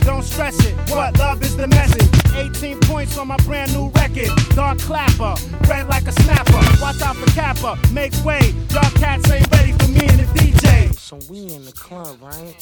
Don't 0.06 0.24
stress 0.24 0.64
it. 0.66 0.76
What 0.92 1.18
love 1.18 1.42
is 1.42 1.58
the 1.58 1.68
message? 1.68 2.08
18 2.36 2.80
points 2.82 3.18
on 3.18 3.28
my 3.28 3.38
brand 3.38 3.74
new 3.74 3.90
record. 3.90 4.30
Dark 4.56 4.78
clapper, 4.80 5.36
red 5.68 5.88
like 5.88 6.08
a 6.08 6.12
snapper. 6.12 6.62
Watch 6.82 7.02
out 7.02 7.16
for 7.16 7.26
Kappa. 7.32 7.78
Make 7.92 8.14
way. 8.24 8.54
Dark 8.70 8.94
cats 8.96 9.30
ain't 9.32 9.50
ready 9.52 9.72
for 9.74 9.88
me 9.90 10.02
and 10.08 10.20
the 10.20 10.26
DJ. 10.40 10.94
So 10.96 11.18
we 11.30 11.54
in 11.54 11.66
the 11.66 11.72
club, 11.72 12.18
right? 12.22 12.56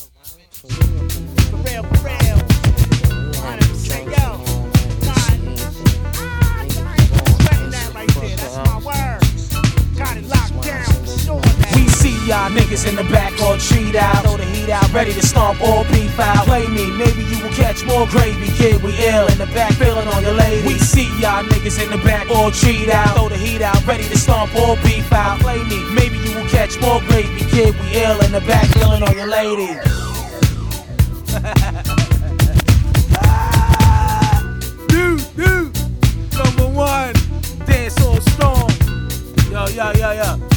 So 0.51 0.67
we 0.69 0.75
in 0.85 1.07
the 1.07 1.13
club. 1.13 1.37
For 1.49 1.57
real, 1.67 1.83
for 1.83 2.05
real. 2.07 2.37
100% 3.33 4.05
yo. 4.05 4.39
Ah, 6.15 6.65
Sweating 7.41 7.69
that 7.71 7.91
right 7.93 8.09
there. 8.15 8.37
That's 8.37 8.57
my 8.57 8.77
word. 8.79 9.19
Got 9.97 10.17
it 10.17 10.25
locked 10.27 10.61
down. 10.63 11.07
Sure 11.17 11.41
that. 11.41 11.49
We 11.49 11.49
see 11.49 11.52
y'all 12.27 12.49
niggas 12.49 12.87
in 12.87 12.95
the 12.95 13.03
back 13.05 13.39
all 13.41 13.57
cheat 13.57 13.95
out. 13.95 14.23
Throw 14.23 14.37
the 14.37 14.45
heat 14.45 14.69
out, 14.69 14.91
ready 14.93 15.11
to 15.13 15.25
stomp 15.25 15.59
all 15.61 15.83
beef 15.85 16.19
out. 16.19 16.45
Play 16.45 16.67
me, 16.67 16.91
maybe 16.91 17.23
you 17.23 17.41
will 17.43 17.51
catch 17.51 17.83
more 17.85 18.07
gravy, 18.07 18.47
kid. 18.57 18.81
We 18.81 18.95
ill 19.07 19.27
in 19.27 19.37
the 19.37 19.45
back, 19.47 19.73
feeling 19.73 20.07
on 20.07 20.23
your 20.23 20.33
lady. 20.33 20.65
We 20.67 20.79
see 20.79 21.07
y'all 21.19 21.43
niggas 21.43 21.83
in 21.83 21.91
the 21.91 21.97
back 22.03 22.29
all 22.29 22.51
cheat 22.51 22.89
out. 22.89 23.15
Throw 23.15 23.29
the 23.29 23.37
heat 23.37 23.61
out, 23.61 23.85
ready 23.85 24.03
to 24.03 24.17
stomp 24.17 24.55
all 24.55 24.75
beef 24.77 25.11
out. 25.11 25.39
Play 25.39 25.63
me, 25.63 25.83
maybe 25.93 26.17
you 26.17 26.35
will 26.35 26.47
catch 26.49 26.79
more 26.81 27.01
gravy, 27.01 27.45
kid. 27.49 27.75
We 27.79 27.97
ill 28.03 28.21
in 28.21 28.31
the 28.31 28.41
back, 28.41 28.65
feeling 28.67 29.03
on 29.03 29.17
your 29.17 29.27
lady. 29.27 29.73
dude, 34.87 35.23
dude, 35.35 35.73
number 36.37 36.67
one, 36.69 37.13
dance 37.65 37.99
all 38.01 38.21
strong. 38.21 38.69
Yo, 39.51 39.67
yo, 39.67 39.91
yo, 39.93 40.11
yo. 40.11 40.52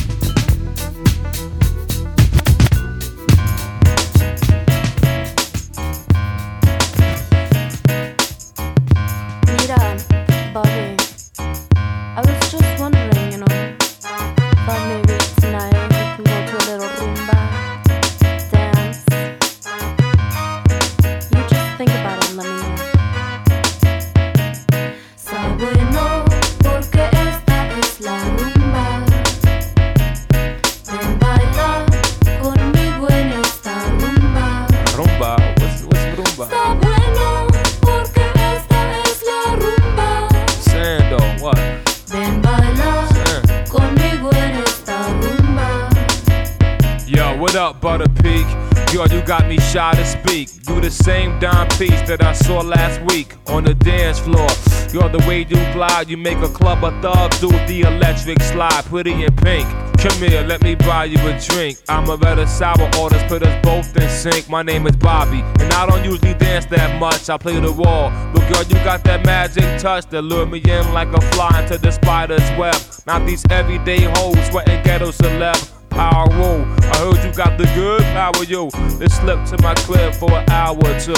You 56.08 56.16
make 56.16 56.38
a 56.38 56.48
club 56.48 56.84
of 56.84 56.92
thug 57.02 57.30
do 57.40 57.48
the 57.66 57.82
electric 57.82 58.40
slide, 58.42 58.84
pretty 58.84 59.24
in 59.24 59.34
pink. 59.36 59.66
Come 59.98 60.18
here, 60.18 60.42
let 60.42 60.62
me 60.62 60.74
buy 60.74 61.06
you 61.06 61.18
a 61.18 61.40
drink. 61.40 61.78
I'm 61.88 62.08
a 62.08 62.16
better 62.16 62.46
sour 62.46 62.90
orders, 62.98 63.22
put 63.24 63.42
us 63.42 63.64
both 63.64 63.96
in 63.96 64.08
sync. 64.08 64.48
My 64.48 64.62
name 64.62 64.86
is 64.86 64.96
Bobby, 64.96 65.40
and 65.60 65.72
I 65.72 65.86
don't 65.86 66.04
usually 66.04 66.34
dance 66.34 66.66
that 66.66 67.00
much. 67.00 67.28
I 67.28 67.36
play 67.38 67.58
the 67.58 67.72
wall, 67.72 68.10
but 68.32 68.48
girl, 68.52 68.62
you 68.64 68.74
got 68.84 69.02
that 69.04 69.24
magic 69.24 69.80
touch 69.80 70.06
that 70.10 70.22
lure 70.22 70.46
me 70.46 70.58
in 70.58 70.92
like 70.92 71.12
a 71.12 71.20
fly 71.32 71.62
into 71.62 71.78
the 71.78 71.90
spider's 71.90 72.48
web. 72.58 72.76
Not 73.06 73.26
these 73.26 73.44
everyday 73.50 74.00
hoes 74.00 74.36
sweating 74.48 74.82
ghetto 74.84 75.10
celeb 75.10 75.72
power 75.90 76.28
woo. 76.28 76.62
I 76.92 76.98
heard 76.98 77.24
you 77.24 77.32
got 77.32 77.58
the 77.58 77.64
good 77.74 78.02
power, 78.02 78.44
you. 78.44 78.68
Let's 79.00 79.14
slip 79.16 79.44
to 79.46 79.62
my 79.62 79.74
crib 79.74 80.14
for 80.14 80.30
an 80.30 80.48
hour 80.50 80.76
or 80.76 81.00
two. 81.00 81.14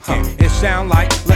Speaking? 0.00 0.24
It 0.40 0.50
sound 0.50 0.88
like 0.88 1.33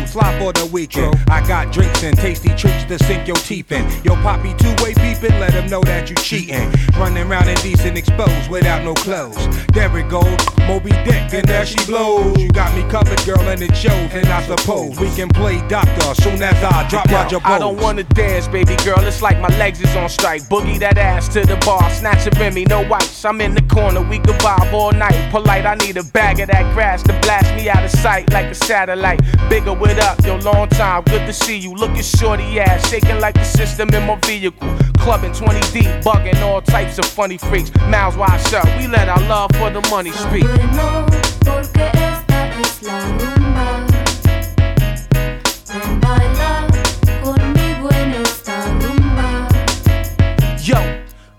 me 0.00 0.06
you 0.06 0.12
slop 0.12 0.38
for 0.38 0.52
the 0.52 0.66
weekend. 0.66 1.14
I 1.28 1.46
got 1.46 1.72
drinks 1.72 2.02
and 2.02 2.16
tasty 2.16 2.48
treats 2.50 2.84
to 2.84 2.98
sink 3.04 3.26
your 3.26 3.36
teeth 3.36 3.72
in. 3.72 3.84
Yo, 4.04 4.14
poppy 4.16 4.54
two-way 4.58 4.94
beeping, 4.94 5.38
let 5.40 5.52
him 5.52 5.68
know 5.68 5.82
that 5.82 6.08
you 6.10 6.16
cheating. 6.16 6.70
Running 6.98 7.26
around 7.26 7.48
indecent 7.48 7.96
exposed 7.96 8.50
without 8.50 8.84
no 8.84 8.94
clothes. 8.94 9.36
There 9.68 9.96
it 9.98 10.08
goes, 10.08 10.38
Moby 10.66 10.90
Dick, 11.04 11.32
and 11.32 11.46
there 11.46 11.66
she 11.66 11.84
blows. 11.86 12.36
You 12.38 12.50
got 12.50 12.74
me 12.74 12.88
covered, 12.90 13.24
girl, 13.24 13.40
and 13.40 13.60
it 13.62 13.74
shows. 13.76 14.10
And 14.12 14.26
I 14.26 14.42
suppose 14.42 14.98
we 14.98 15.10
can 15.14 15.28
play 15.28 15.56
doctor 15.68 16.14
soon 16.22 16.42
as 16.42 16.54
I 16.62 16.88
drop 16.88 17.06
Roger 17.10 17.38
I 17.44 17.58
don't 17.58 17.80
wanna 17.80 18.04
dance, 18.04 18.48
baby 18.48 18.76
girl. 18.84 19.00
It's 19.00 19.22
like 19.22 19.40
my 19.40 19.48
legs 19.58 19.80
is 19.80 19.94
on 19.96 20.08
strike. 20.08 20.42
Boogie 20.42 20.78
that 20.80 20.98
ass 20.98 21.28
to 21.28 21.40
the 21.40 21.56
bar, 21.64 21.88
snatch 21.90 22.26
a 22.26 22.30
Remy, 22.38 22.64
no 22.66 22.84
whites. 22.84 23.24
I'm 23.24 23.40
in 23.40 23.54
the 23.54 23.62
corner, 23.62 24.02
we 24.02 24.18
can 24.18 24.34
vibe 24.38 24.72
all 24.72 24.92
night. 24.92 25.30
Polite, 25.30 25.66
I 25.66 25.74
need 25.76 25.96
a 25.96 26.04
bag 26.04 26.40
of 26.40 26.48
that 26.48 26.74
grass 26.74 27.02
to 27.04 27.12
blast 27.20 27.54
me 27.54 27.68
out 27.68 27.84
of 27.84 27.90
sight 27.90 28.32
like 28.32 28.46
a 28.46 28.54
satellite. 28.54 29.20
Bigger 29.48 29.74
with 29.74 29.89
up, 29.98 30.24
yo, 30.24 30.36
long 30.36 30.68
time, 30.68 31.02
good 31.04 31.26
to 31.26 31.32
see 31.32 31.56
you. 31.56 31.74
Looking 31.74 32.02
shorty 32.02 32.60
ass, 32.60 32.88
shaking 32.88 33.18
like 33.18 33.34
the 33.34 33.44
system 33.44 33.88
in 33.90 34.06
my 34.06 34.16
vehicle. 34.26 34.68
Clubbing 34.98 35.32
20 35.32 35.60
deep, 35.72 35.90
bugging 36.04 36.40
all 36.42 36.62
types 36.62 36.98
of 36.98 37.06
funny 37.06 37.38
freaks. 37.38 37.72
Mouths 37.88 38.16
wide 38.16 38.40
shut, 38.48 38.64
we 38.78 38.86
let 38.86 39.08
our 39.08 39.20
love 39.22 39.50
for 39.52 39.70
the 39.70 39.80
money 39.90 40.12
speak. 40.12 40.46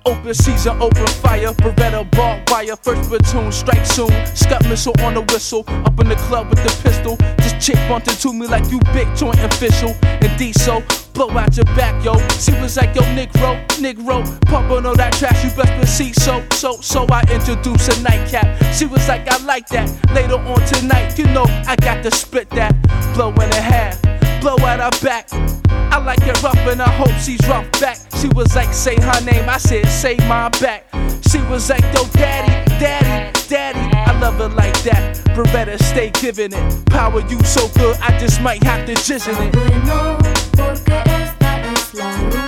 Open 0.05 0.33
season 0.33 0.81
open 0.81 1.07
fire, 1.07 1.53
Beretta 1.53 2.09
barbed 2.11 2.49
wire. 2.49 2.75
First 2.75 3.09
platoon 3.09 3.51
strike 3.51 3.85
soon. 3.85 4.11
Scott 4.35 4.63
missile 4.67 4.93
on 5.01 5.13
the 5.13 5.21
whistle. 5.21 5.63
Up 5.67 5.99
in 5.99 6.09
the 6.09 6.15
club 6.27 6.49
with 6.49 6.63
the 6.63 6.73
pistol. 6.83 7.17
This 7.37 7.53
chick 7.65 7.75
bumped 7.87 8.07
into 8.07 8.33
me 8.33 8.47
like 8.47 8.69
you 8.71 8.79
big 8.93 9.13
joint 9.15 9.39
official. 9.39 9.93
And 10.03 10.37
diesel 10.37 10.83
blow 11.13 11.37
out 11.37 11.55
your 11.55 11.65
back, 11.77 12.03
yo. 12.03 12.13
She 12.39 12.51
was 12.61 12.77
like, 12.77 12.95
yo, 12.95 13.01
Negro, 13.13 13.65
Negro, 13.77 14.23
pump 14.47 14.71
on 14.71 14.85
all 14.85 14.95
that 14.95 15.13
trash, 15.13 15.43
you 15.43 15.49
best 15.51 15.81
to 15.81 15.87
see. 15.87 16.13
So, 16.13 16.43
so, 16.51 16.79
so 16.81 17.05
I 17.09 17.21
introduced 17.31 17.97
a 17.97 18.01
nightcap. 18.01 18.47
She 18.73 18.85
was 18.85 19.07
like, 19.07 19.27
I 19.27 19.37
like 19.43 19.67
that. 19.69 19.89
Later 20.13 20.35
on 20.35 20.59
tonight, 20.67 21.17
you 21.17 21.25
know, 21.25 21.45
I 21.67 21.75
got 21.75 22.03
to 22.03 22.11
spit 22.11 22.49
that. 22.51 22.73
Blow 23.13 23.29
in 23.29 23.49
the 23.49 23.61
half, 23.61 24.01
blow 24.41 24.57
at 24.65 24.79
her 24.79 25.05
back. 25.05 25.31
I 25.69 25.99
like 26.03 26.21
it 26.23 26.41
rough 26.43 26.57
and 26.57 26.81
I 26.81 26.89
hope 26.89 27.11
she's 27.21 27.39
rough 27.47 27.71
back. 27.79 27.97
She 28.19 28.27
was 28.29 28.55
like, 28.55 28.73
say 28.73 28.95
her 28.95 29.21
name, 29.23 29.47
I 29.47 29.57
said, 29.57 29.87
say 29.87 30.17
my 30.27 30.49
back. 30.59 30.85
She 31.29 31.39
was 31.43 31.69
like, 31.69 31.83
yo, 31.93 32.05
daddy, 32.13 32.51
daddy, 32.79 33.31
daddy. 33.47 33.79
I 33.79 34.19
love 34.19 34.35
her 34.35 34.49
like 34.49 34.81
that. 34.83 35.17
Beretta, 35.35 35.81
stay 35.83 36.09
giving 36.09 36.51
it. 36.53 36.85
Power 36.87 37.21
you 37.29 37.39
so 37.43 37.69
good, 37.79 37.95
I 38.01 38.17
just 38.17 38.41
might 38.41 38.63
have 38.63 38.85
to 38.87 38.93
jizz 38.93 39.27
in 39.29 39.35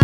it. 0.00 0.03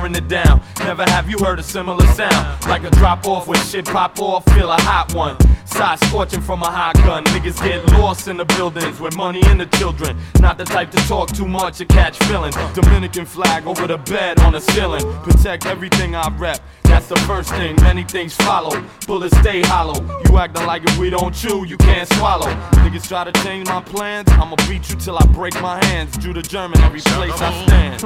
Tearing 0.00 0.14
it 0.14 0.28
down. 0.28 0.62
Never 0.78 1.04
have 1.04 1.28
you 1.28 1.38
heard 1.38 1.58
a 1.58 1.62
similar 1.62 2.06
sound. 2.14 2.66
Like 2.66 2.84
a 2.84 2.90
drop 2.90 3.26
off 3.26 3.46
when 3.46 3.58
shit 3.60 3.84
pop 3.84 4.18
off. 4.20 4.44
Feel 4.54 4.70
a 4.70 4.80
hot 4.80 5.12
one. 5.14 5.36
Side 5.70 6.00
scorching 6.04 6.40
from 6.40 6.62
a 6.62 6.70
hot 6.70 6.94
gun. 6.96 7.24
Niggas 7.26 7.62
get 7.62 7.84
lost 7.98 8.28
in 8.28 8.36
the 8.36 8.44
buildings 8.44 8.98
with 9.00 9.16
money 9.16 9.40
and 9.46 9.60
the 9.60 9.66
children. 9.78 10.16
Not 10.40 10.58
the 10.58 10.64
type 10.64 10.90
to 10.90 10.98
talk 11.08 11.32
too 11.32 11.46
much 11.46 11.80
or 11.80 11.84
catch 11.84 12.18
feelings. 12.24 12.56
Dominican 12.74 13.24
flag 13.24 13.66
over 13.66 13.86
the 13.86 13.98
bed 13.98 14.40
on 14.40 14.52
the 14.52 14.60
ceiling. 14.60 15.02
Protect 15.22 15.66
everything 15.66 16.14
I 16.16 16.28
rep. 16.36 16.60
That's 16.82 17.06
the 17.08 17.16
first 17.20 17.50
thing. 17.50 17.76
Many 17.76 18.02
things 18.02 18.34
follow. 18.34 18.82
Bullets 19.06 19.38
stay 19.38 19.62
hollow. 19.62 20.02
You 20.28 20.38
acting 20.38 20.66
like 20.66 20.82
if 20.84 20.98
we 20.98 21.08
don't 21.08 21.34
chew, 21.34 21.64
you 21.64 21.76
can't 21.76 22.12
swallow. 22.14 22.48
Niggas 22.82 23.06
try 23.08 23.22
to 23.24 23.32
change 23.44 23.68
my 23.68 23.80
plans. 23.80 24.28
I'ma 24.32 24.56
beat 24.68 24.90
you 24.90 24.96
till 24.96 25.16
I 25.16 25.24
break 25.26 25.54
my 25.62 25.82
hands. 25.86 26.16
Judah 26.18 26.42
German 26.42 26.80
every 26.80 27.00
place 27.00 27.40
I 27.40 27.52
stand. 27.64 28.02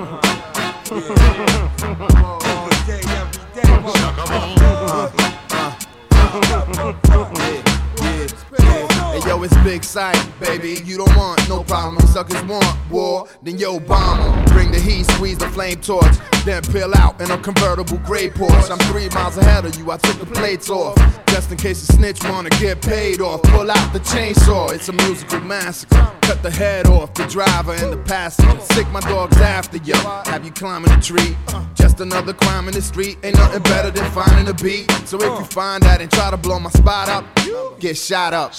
yeah. 6.42 7.83
Hey 7.98 9.20
yo, 9.28 9.42
it's 9.42 9.56
big 9.58 9.84
sight, 9.84 10.20
baby. 10.40 10.80
You 10.84 10.96
don't 10.98 11.16
want 11.16 11.48
no 11.48 11.62
problem. 11.62 12.04
Suckers 12.08 12.42
want 12.44 12.66
war, 12.90 13.28
then 13.42 13.58
yo 13.58 13.78
bomb. 13.78 14.44
Bring 14.46 14.72
the 14.72 14.80
heat, 14.80 15.04
squeeze 15.06 15.38
the 15.38 15.48
flame 15.48 15.80
torch, 15.80 16.16
then 16.44 16.62
peel 16.62 16.92
out 16.96 17.20
in 17.20 17.30
a 17.30 17.38
convertible 17.38 17.98
gray 17.98 18.28
Porsche. 18.28 18.70
I'm 18.70 18.78
three 18.90 19.08
miles 19.10 19.36
ahead 19.36 19.64
of 19.64 19.76
you. 19.76 19.90
I 19.90 19.98
took 19.98 20.18
the 20.18 20.26
plates 20.26 20.68
off, 20.68 20.96
just 21.26 21.50
in 21.52 21.58
case 21.58 21.88
a 21.88 21.92
snitch 21.92 22.24
wanna 22.24 22.50
get 22.50 22.82
paid 22.82 23.20
off. 23.20 23.42
Pull 23.42 23.70
out 23.70 23.92
the 23.92 24.00
chainsaw. 24.00 24.72
It's 24.72 24.88
a 24.88 24.92
musical 24.92 25.40
massacre. 25.40 26.10
Cut 26.22 26.42
the 26.42 26.50
head 26.50 26.86
off 26.86 27.14
the 27.14 27.26
driver 27.26 27.72
and 27.72 27.92
the 27.92 27.98
passenger. 27.98 28.60
Sick 28.60 28.88
my 28.90 29.00
dogs 29.00 29.36
after 29.36 29.78
you. 29.78 29.94
Have 29.94 30.44
you 30.44 30.50
climbing 30.50 30.90
a 30.90 31.00
tree? 31.00 31.36
Just 31.74 32.00
another 32.00 32.32
crime 32.32 32.66
in 32.66 32.74
the 32.74 32.82
street. 32.82 33.18
Ain't 33.22 33.36
nothing 33.36 33.62
better 33.62 33.90
than 33.90 34.10
finding 34.10 34.48
a 34.48 34.54
beat. 34.54 34.90
So 35.06 35.18
if 35.18 35.38
you 35.38 35.44
find 35.46 35.82
that 35.84 36.00
and 36.00 36.10
try 36.10 36.30
to 36.30 36.36
blow 36.36 36.58
my 36.58 36.70
spot 36.70 37.08
up, 37.08 37.24
get 37.84 37.98
shot 37.98 38.32
up. 38.32 38.54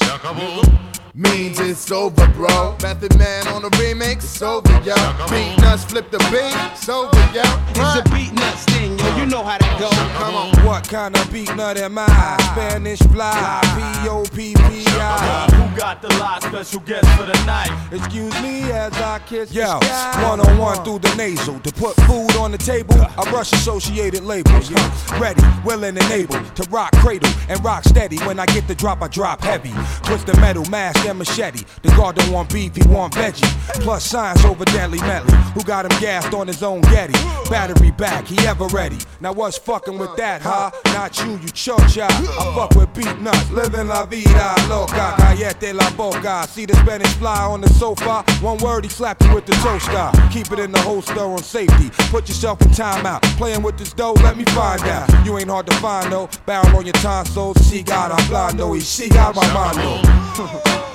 Means 1.17 1.61
it's 1.61 1.89
over, 1.91 2.27
bro. 2.33 2.75
Method 2.83 3.17
Man 3.17 3.47
on 3.47 3.61
the 3.61 3.69
remix, 3.69 4.17
it's 4.17 4.41
over, 4.41 4.69
yo. 4.83 4.95
Beatnuts, 5.31 5.85
flip 5.89 6.11
the 6.11 6.17
beat, 6.17 6.53
it's 6.73 6.89
over, 6.89 7.15
yo. 7.33 7.41
It's 7.69 7.79
a 7.79 8.03
Beatnuts 8.11 8.65
thing, 8.65 8.99
yo. 8.99 9.15
You 9.15 9.25
know 9.25 9.41
how 9.41 9.57
that 9.57 9.79
go. 9.79 9.89
Come 10.19 10.35
on. 10.35 10.65
What 10.65 10.89
kind 10.89 11.15
of 11.15 11.23
Beatnut 11.29 11.77
am 11.77 11.97
I? 11.99 12.35
Spanish 12.51 12.99
fly, 12.99 13.61
P 14.03 14.09
O 14.09 14.25
P 14.25 14.55
P 14.55 14.83
I. 14.87 15.47
Who 15.53 15.77
got 15.77 16.01
the 16.01 16.09
lot? 16.15 16.43
Special 16.43 16.81
guest 16.81 17.07
for 17.17 17.23
the 17.23 17.45
night. 17.45 17.71
Excuse 17.93 18.33
me 18.41 18.63
as 18.73 18.91
I 18.97 19.19
kiss 19.19 19.53
Yo, 19.53 19.79
one 20.27 20.41
on 20.41 20.57
one 20.57 20.83
through 20.83 20.99
the 20.99 21.15
nasal. 21.15 21.61
To 21.61 21.71
put 21.71 21.95
food 22.07 22.35
on 22.35 22.51
the 22.51 22.57
table, 22.57 22.95
I 22.99 23.29
brush 23.29 23.53
associated 23.53 24.25
labels. 24.25 24.69
Huh. 24.69 25.17
Ready, 25.21 25.41
willing, 25.63 25.97
and 25.97 26.11
able 26.11 26.43
to 26.43 26.69
rock 26.69 26.91
cradle 26.95 27.31
and 27.47 27.63
rock 27.63 27.85
steady. 27.85 28.17
When 28.25 28.37
I 28.37 28.45
get 28.47 28.67
the 28.67 28.75
drop, 28.75 29.01
I 29.01 29.07
drop 29.07 29.41
heavy. 29.41 29.71
Twist 30.03 30.27
the 30.27 30.35
metal, 30.41 30.65
mask, 30.65 31.04
machete. 31.13 31.63
The 31.83 31.89
guard 31.89 32.15
don't 32.15 32.31
want 32.31 32.51
beef, 32.51 32.75
he 32.75 32.87
want 32.87 33.13
veggie. 33.13 33.43
Plus 33.81 34.03
science 34.05 34.43
over 34.45 34.65
deadly 34.65 34.99
medley. 34.99 35.35
Who 35.53 35.63
got 35.63 35.85
him 35.85 35.99
gassed 35.99 36.33
on 36.33 36.47
his 36.47 36.63
own 36.63 36.81
Getty? 36.81 37.13
Battery 37.49 37.91
back, 37.91 38.27
he 38.27 38.37
ever 38.47 38.65
ready. 38.67 38.97
Now 39.21 39.33
what's 39.33 39.57
fucking 39.57 39.97
with 39.97 40.15
that, 40.17 40.41
huh? 40.41 40.71
Not 40.85 41.17
you, 41.19 41.31
you 41.33 41.49
chocha. 41.53 42.07
I 42.09 42.55
fuck 42.55 42.71
with 42.75 42.93
Beatnuts, 42.93 43.51
living 43.51 43.87
la 43.87 44.05
vida 44.05 44.55
loca. 44.67 45.15
Callete 45.17 45.73
la 45.73 45.89
boca. 45.91 46.47
See 46.47 46.65
the 46.65 46.75
Spanish 46.75 47.13
fly 47.13 47.45
on 47.45 47.61
the 47.61 47.69
sofa. 47.69 48.23
One 48.41 48.57
word, 48.57 48.85
he 48.85 48.89
slapped 48.89 49.23
you 49.23 49.33
with 49.33 49.45
the 49.45 49.53
toaster. 49.53 50.11
Keep 50.31 50.51
it 50.53 50.59
in 50.59 50.71
the 50.71 50.79
holster 50.79 51.19
on 51.19 51.39
safety. 51.39 51.89
Put 52.09 52.27
yourself 52.27 52.61
in 52.61 52.69
timeout. 52.69 53.21
Playing 53.37 53.61
with 53.61 53.77
this 53.77 53.93
dough, 53.93 54.13
let 54.23 54.37
me 54.37 54.45
find 54.45 54.81
out. 54.83 55.09
You 55.25 55.37
ain't 55.37 55.49
hard 55.49 55.67
to 55.67 55.75
find 55.75 56.11
though. 56.11 56.29
Barrel 56.45 56.75
on 56.75 56.85
your 56.85 56.93
tonsils. 56.93 57.57
She 57.69 57.83
got 57.83 58.11
a 58.11 58.15
blando. 58.29 58.57
though. 58.57 58.79
She 58.79 59.09
got 59.09 59.35
my 59.35 59.53
mind, 59.53 59.77
rhymes. 59.77 60.91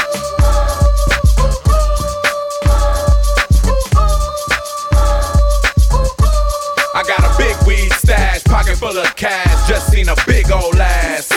full 8.81 8.97
of 8.97 9.15
cash, 9.15 9.69
just 9.69 9.91
seen 9.91 10.09
a 10.09 10.15
big 10.25 10.51
old 10.51 10.75
ass. 10.75 11.27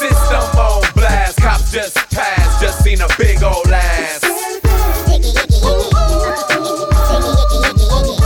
System 0.00 0.42
on 0.58 0.82
blast, 0.96 1.38
cops 1.40 1.70
just 1.70 1.94
passed, 2.10 2.60
just 2.60 2.82
seen 2.82 3.00
a 3.00 3.08
big 3.16 3.40
old 3.44 3.68
ass. 3.68 4.20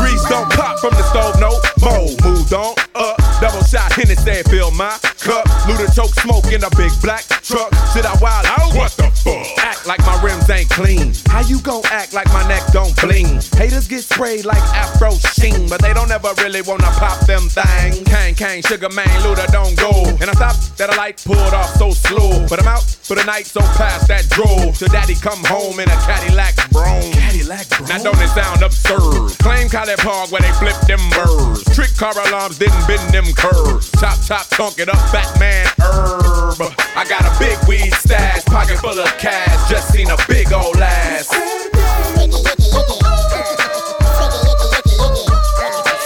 Grease 0.00 0.24
don't 0.30 0.50
pop 0.52 0.78
from 0.78 0.94
the 0.94 1.04
stove, 1.10 1.38
no 1.38 1.60
mold. 1.84 2.16
Moved 2.24 2.54
on 2.54 2.74
up, 2.94 3.18
double 3.42 3.62
shot, 3.64 3.92
Hennessy 3.92 4.42
fill 4.48 4.70
my 4.70 4.96
cup. 5.20 5.44
Looter 5.68 5.92
choke 5.92 6.14
smoke 6.14 6.50
in 6.50 6.64
a 6.64 6.70
big 6.78 6.92
black 7.02 7.24
truck. 7.44 7.74
Shit, 7.92 8.06
I 8.06 8.16
wild 8.22 8.46
out? 8.46 8.74
What 8.74 8.92
the 8.92 9.10
fuck? 9.22 9.58
Act 9.58 9.86
like 9.86 10.00
my 10.06 10.18
rims 10.22 10.48
ain't 10.48 10.70
clean 10.70 11.12
how 11.40 11.46
you 11.46 11.58
gon' 11.62 11.80
act 11.86 12.12
like 12.12 12.28
my 12.34 12.46
neck 12.48 12.60
don't 12.70 12.94
bling? 13.00 13.40
Haters 13.56 13.88
get 13.88 14.04
sprayed 14.04 14.44
like 14.44 14.60
Afro 14.76 15.12
Sheen, 15.32 15.70
but 15.70 15.80
they 15.80 15.94
don't 15.94 16.10
ever 16.10 16.34
really 16.36 16.60
wanna 16.60 16.92
pop 17.00 17.18
them 17.24 17.48
things. 17.48 18.04
Kang, 18.04 18.34
Kang, 18.34 18.60
Sugar 18.60 18.90
Man, 18.90 19.08
Luda 19.24 19.46
don't 19.50 19.74
go. 19.74 20.04
And 20.20 20.28
I 20.28 20.34
stop 20.34 20.54
that 20.76 20.92
a 20.92 20.96
light 20.98 21.16
pulled 21.24 21.54
off 21.54 21.72
so 21.76 21.92
slow. 21.92 22.46
But 22.46 22.60
I'm 22.60 22.68
out 22.68 22.82
for 22.82 23.14
the 23.16 23.24
night, 23.24 23.46
so 23.46 23.60
past 23.80 24.06
that 24.08 24.28
drove. 24.28 24.76
Till 24.76 24.88
daddy 24.88 25.14
come 25.14 25.42
home 25.44 25.80
in 25.80 25.88
a 25.88 25.96
Cadillac 26.04 26.56
Brougham. 26.72 27.10
Cadillac 27.12 27.70
Brougham. 27.70 27.88
Now 27.88 28.02
don't 28.04 28.20
it 28.20 28.28
sound 28.36 28.60
absurd? 28.60 29.32
Claim 29.40 29.70
College 29.70 29.96
Park 29.96 30.30
where 30.30 30.42
they 30.42 30.52
flip 30.60 30.76
them 30.84 31.00
birds. 31.16 31.64
Trick 31.74 31.96
car 31.96 32.12
alarms 32.28 32.58
didn't 32.58 32.86
bend 32.86 33.14
them 33.14 33.32
curves. 33.32 33.90
Chop, 33.92 34.20
chop, 34.28 34.46
tonk 34.50 34.78
it 34.78 34.90
up, 34.90 35.00
Batman 35.10 35.66
herb. 35.80 36.89
Got 37.10 37.26
a 37.26 37.38
big 37.40 37.58
weed 37.66 37.92
stash, 37.94 38.44
pocket 38.44 38.78
full 38.78 38.96
of 38.96 39.08
cash. 39.18 39.68
Just 39.68 39.92
seen 39.92 40.08
a 40.10 40.16
big 40.28 40.52
old 40.52 40.76
ass. 40.76 41.26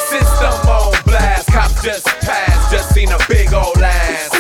System 0.09 0.55
on 0.67 0.95
blast, 1.05 1.53
cops 1.53 1.83
just 1.83 2.07
passed. 2.23 2.73
Just 2.73 2.95
seen 2.95 3.13
a 3.13 3.19
big 3.29 3.53
old 3.53 3.77
ass. 3.83 4.31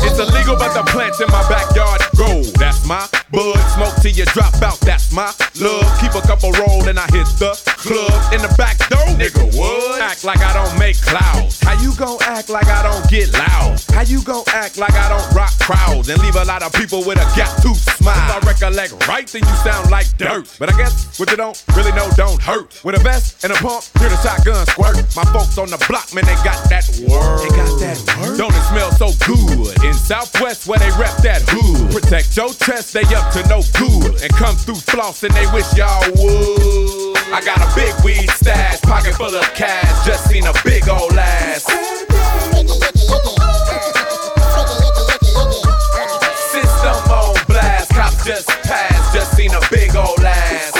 It's 0.00 0.18
illegal, 0.18 0.56
but 0.56 0.72
the 0.72 0.82
plants 0.90 1.20
in 1.20 1.26
my 1.28 1.46
backyard 1.46 2.00
grow. 2.16 2.42
That's 2.58 2.86
my 2.86 3.06
bud. 3.30 3.58
Smoke 3.74 3.96
till 4.00 4.12
you 4.12 4.24
drop 4.24 4.54
out. 4.62 4.80
That's 4.80 5.12
my 5.12 5.30
love. 5.60 6.00
Keep 6.00 6.14
a 6.14 6.26
couple 6.26 6.52
roll 6.52 6.88
and 6.88 6.98
I 6.98 7.04
hit 7.12 7.26
the 7.38 7.73
rock 16.04 16.06
crowds 16.06 16.08
and 16.08 16.20
leave 16.22 16.36
a 16.36 16.44
lot 16.44 16.62
of 16.62 16.72
people 16.72 17.04
with 17.04 17.18
a 17.18 17.36
gap 17.36 17.50
tooth 17.62 17.80
smile? 17.96 18.38
If 18.38 18.44
I 18.44 18.46
recollect 18.46 19.08
right, 19.08 19.26
then 19.26 19.42
you 19.42 19.54
sound 19.62 19.90
like 19.90 20.06
dirt. 20.16 20.48
But 20.58 20.72
I 20.72 20.76
guess 20.76 21.18
what 21.18 21.30
you 21.30 21.36
don't 21.36 21.62
really 21.76 21.92
know 21.92 22.08
don't 22.16 22.40
hurt. 22.40 22.82
With 22.84 22.96
a 22.96 23.02
vest 23.02 23.44
and 23.44 23.52
a 23.52 23.56
pump, 23.56 23.84
hear 23.98 24.08
the 24.08 24.16
shotgun 24.22 24.66
squirt. 24.66 24.96
My 25.16 25.24
folks 25.32 25.58
on 25.58 25.70
the 25.70 25.82
block, 25.88 26.12
man, 26.14 26.24
they 26.24 26.34
got 26.44 26.68
that 26.68 26.88
word. 27.08 27.40
They 27.40 27.48
got 27.56 27.78
that 27.80 27.98
word. 28.20 28.38
Don't 28.38 28.54
it 28.54 28.64
smell 28.70 28.90
so 28.92 29.08
good 29.26 29.84
in 29.84 29.94
Southwest 29.94 30.66
where 30.66 30.78
they 30.78 30.90
rep 30.98 31.16
that 31.22 31.42
hood? 31.46 31.92
Protect 31.92 32.36
your 32.36 32.52
chest, 32.54 32.92
they 32.92 33.04
up 33.14 33.32
to 33.32 33.46
no 33.48 33.62
good 33.78 34.22
and 34.22 34.30
come 34.34 34.56
through 34.56 34.76
floss 34.76 35.22
and 35.22 35.34
they 35.34 35.46
wish 35.52 35.66
y'all 35.76 36.04
would. 36.16 37.16
I 37.32 37.40
got 37.44 37.58
a 37.58 37.68
big 37.74 37.92
weed 38.04 38.30
stash, 38.30 38.80
pocket 38.82 39.14
full 39.14 39.34
of 39.34 39.54
cash. 39.54 40.06
Just 40.06 40.28
seen 40.28 40.46
a 40.46 40.52
big 40.62 40.88
old 40.88 41.14
ass. 41.14 41.64
Just 48.24 48.48
passed. 48.48 49.14
Just 49.14 49.36
seen 49.36 49.50
a 49.52 49.60
big 49.70 49.94
old 49.94 50.20
ass. 50.20 50.72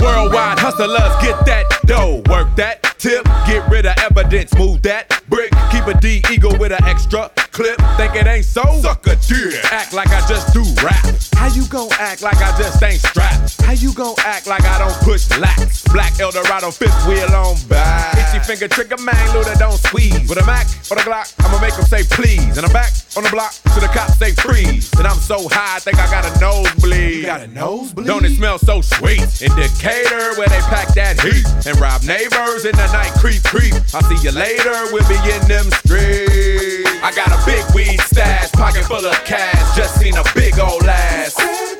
Worldwide 0.00 0.58
hustlers, 0.58 1.14
get 1.20 1.44
that 1.46 1.66
dough, 1.84 2.22
work 2.30 2.54
that 2.56 2.82
tip, 2.98 3.24
get 3.46 3.68
rid 3.68 3.84
of 3.84 3.96
evidence, 3.98 4.54
move 4.54 4.80
that 4.82 5.22
brick, 5.28 5.50
keep 5.70 5.86
a 5.86 5.98
D 6.00 6.22
eagle 6.30 6.56
with 6.58 6.72
an 6.72 6.82
extra 6.84 7.30
clip. 7.52 7.76
Think 7.96 8.14
it 8.14 8.26
ain't 8.26 8.44
so? 8.44 8.62
Suck 8.80 9.06
a 9.06 9.16
dick. 9.16 9.64
Act 9.70 9.92
like 9.92 10.08
I 10.08 10.26
just 10.26 10.54
do 10.54 10.62
rap. 10.82 11.04
How 11.34 11.48
you 11.48 11.66
gon' 11.66 11.90
act 11.98 12.22
like 12.22 12.36
I 12.36 12.56
just 12.58 12.82
ain't 12.82 13.00
strapped? 13.00 13.21
How 13.62 13.72
you 13.72 13.92
gon' 13.94 14.14
act 14.18 14.46
like 14.46 14.64
I 14.64 14.78
don't 14.78 14.96
push 15.00 15.28
lax? 15.38 15.82
Black 15.92 16.18
Eldorado, 16.20 16.70
fifth 16.70 17.06
wheel 17.06 17.30
on 17.34 17.56
back. 17.68 18.16
Itchy 18.18 18.44
finger 18.44 18.68
trigger 18.68 18.96
man, 19.02 19.26
Luda 19.34 19.58
don't 19.58 19.78
squeeze. 19.78 20.28
With 20.28 20.38
a 20.38 20.46
Mac 20.46 20.66
or 20.90 20.98
a 20.98 21.00
Glock, 21.00 21.32
I'ma 21.44 21.60
make 21.60 21.74
them 21.74 21.84
say 21.84 22.02
please. 22.04 22.56
And 22.56 22.66
I'm 22.66 22.72
back 22.72 22.92
on 23.16 23.24
the 23.24 23.30
block 23.30 23.52
to 23.74 23.80
the 23.80 23.88
cops 23.88 24.18
say 24.18 24.32
freeze. 24.32 24.92
And 24.98 25.06
I'm 25.06 25.18
so 25.18 25.48
high, 25.48 25.76
I 25.76 25.80
think 25.80 25.98
I 25.98 26.06
got 26.10 26.24
a 26.24 26.40
nosebleed. 26.40 27.16
You 27.16 27.26
got 27.26 27.40
a 27.40 27.46
nosebleed? 27.48 28.06
Don't 28.06 28.24
it 28.24 28.36
smell 28.36 28.58
so 28.58 28.80
sweet? 28.80 29.20
In 29.42 29.54
Decatur, 29.56 30.36
where 30.36 30.48
they 30.48 30.60
pack 30.68 30.94
that 30.94 31.20
heat. 31.20 31.46
And 31.66 31.78
rob 31.80 32.02
neighbors 32.02 32.64
in 32.64 32.76
the 32.76 32.88
night, 32.92 33.12
creep, 33.20 33.42
creep. 33.44 33.74
I'll 33.94 34.04
see 34.04 34.20
you 34.20 34.32
later, 34.32 34.74
we'll 34.92 35.06
be 35.08 35.16
in 35.28 35.42
them 35.48 35.70
streets. 35.84 36.88
I 37.02 37.12
got 37.14 37.28
a 37.32 37.40
big 37.44 37.64
weed 37.74 38.00
stash, 38.00 38.52
pocket 38.52 38.84
full 38.84 39.04
of 39.04 39.16
cash. 39.24 39.76
Just 39.76 39.98
seen 39.98 40.16
a 40.16 40.24
big 40.34 40.58
old 40.58 40.84
ass. 40.84 41.71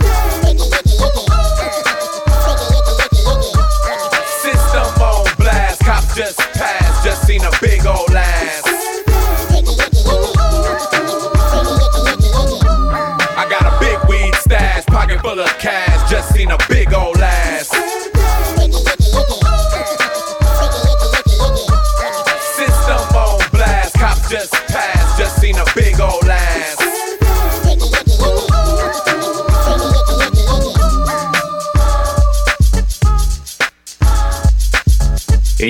Just 6.15 6.39
passed. 6.53 7.05
Just 7.05 7.27
seen 7.27 7.43
a 7.43 7.51
big 7.61 7.87
old 7.87 8.11
ass. 8.11 8.42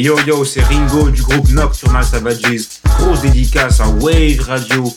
Yo 0.02 0.18
yo, 0.26 0.44
c'est 0.44 0.62
Ringo 0.62 1.10
du 1.10 1.22
groupe 1.22 1.48
Nocturnal 1.50 2.04
Savages. 2.04 2.80
Grosse 2.98 3.20
dédicace 3.20 3.80
à 3.80 3.86
Wave 3.86 4.40
Radio. 4.40 4.92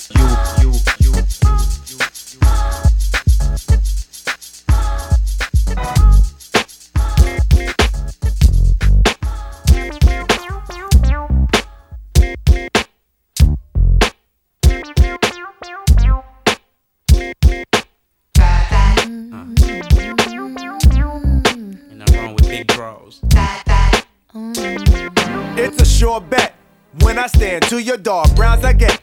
Dog, 28.05 28.33
browns 28.35 28.63
I 28.63 28.71
get. 28.71 29.01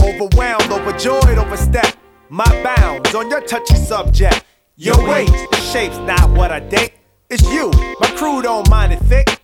Overwhelmed, 0.00 0.70
overjoyed, 0.70 1.38
overstep. 1.38 1.96
My 2.28 2.44
bounds 2.62 3.14
on 3.14 3.30
your 3.30 3.40
touchy 3.40 3.76
subject. 3.76 4.44
Your 4.76 5.02
weight, 5.08 5.30
shape's 5.72 5.96
not 5.98 6.30
what 6.30 6.52
I 6.52 6.60
date. 6.60 6.92
It's 7.30 7.42
you. 7.50 7.70
My 7.98 8.12
crew 8.14 8.42
don't 8.42 8.68
mind 8.68 8.92
it 8.92 9.00
thick. 9.00 9.40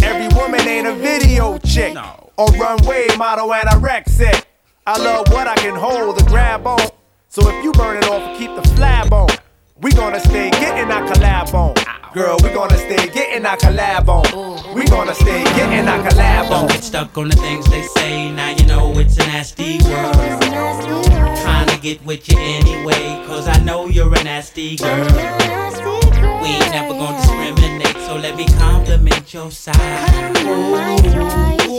Every 0.00 0.28
woman 0.38 0.60
ain't 0.60 0.86
a 0.86 0.94
video 0.94 1.58
chick. 1.58 1.96
Or 2.38 2.46
runway 2.52 3.08
model 3.18 3.48
anorexic. 3.48 3.72
I 3.72 3.76
wreck 3.78 4.08
sick. 4.08 4.46
I 4.86 4.96
love 5.02 5.26
what 5.32 5.48
I 5.48 5.56
can 5.56 5.74
hold 5.74 6.18
and 6.18 6.28
grab 6.28 6.64
on. 6.64 6.88
So 7.28 7.48
if 7.48 7.64
you 7.64 7.72
burn 7.72 7.96
it 7.96 8.04
off, 8.08 8.38
keep 8.38 8.54
the 8.54 8.62
flab 8.76 9.10
on. 9.10 9.28
We 9.82 9.90
gonna 9.90 10.20
stay 10.20 10.48
getting 10.50 10.92
our 10.92 11.02
collab 11.08 11.52
on. 11.54 11.74
Girl, 12.14 12.36
we 12.44 12.50
gonna 12.50 12.78
stay 12.78 13.08
getting 13.08 13.44
our 13.44 13.56
collab 13.56 14.06
on. 14.06 14.74
We 14.76 14.84
gonna 14.86 15.12
stay 15.12 15.42
getting 15.42 15.88
our 15.88 15.98
collab 16.08 16.48
Don't 16.50 16.62
on. 16.62 16.68
get 16.68 16.84
stuck 16.84 17.18
on 17.18 17.28
the 17.28 17.36
things 17.36 17.68
they 17.68 17.82
say. 17.82 18.30
Now 18.30 18.50
you 18.50 18.64
know 18.66 18.92
it's 18.96 19.16
a 19.16 19.26
nasty 19.26 19.82
world. 19.82 20.14
Trying 21.42 21.66
to 21.68 21.78
get 21.80 22.04
with 22.06 22.28
you 22.28 22.38
anyway, 22.38 23.24
cause 23.26 23.48
I 23.48 23.58
know 23.64 23.86
you're 23.86 24.14
a 24.14 24.22
nasty 24.22 24.76
girl. 24.76 25.04
We 26.42 26.48
ain't 26.48 26.70
never 26.70 26.92
gonna 26.94 27.18
discriminate, 27.18 27.96
so 28.06 28.14
let 28.16 28.36
me 28.36 28.46
compliment 28.58 29.34
your 29.34 29.50
side. 29.50 29.76
Yeah, 30.36 31.71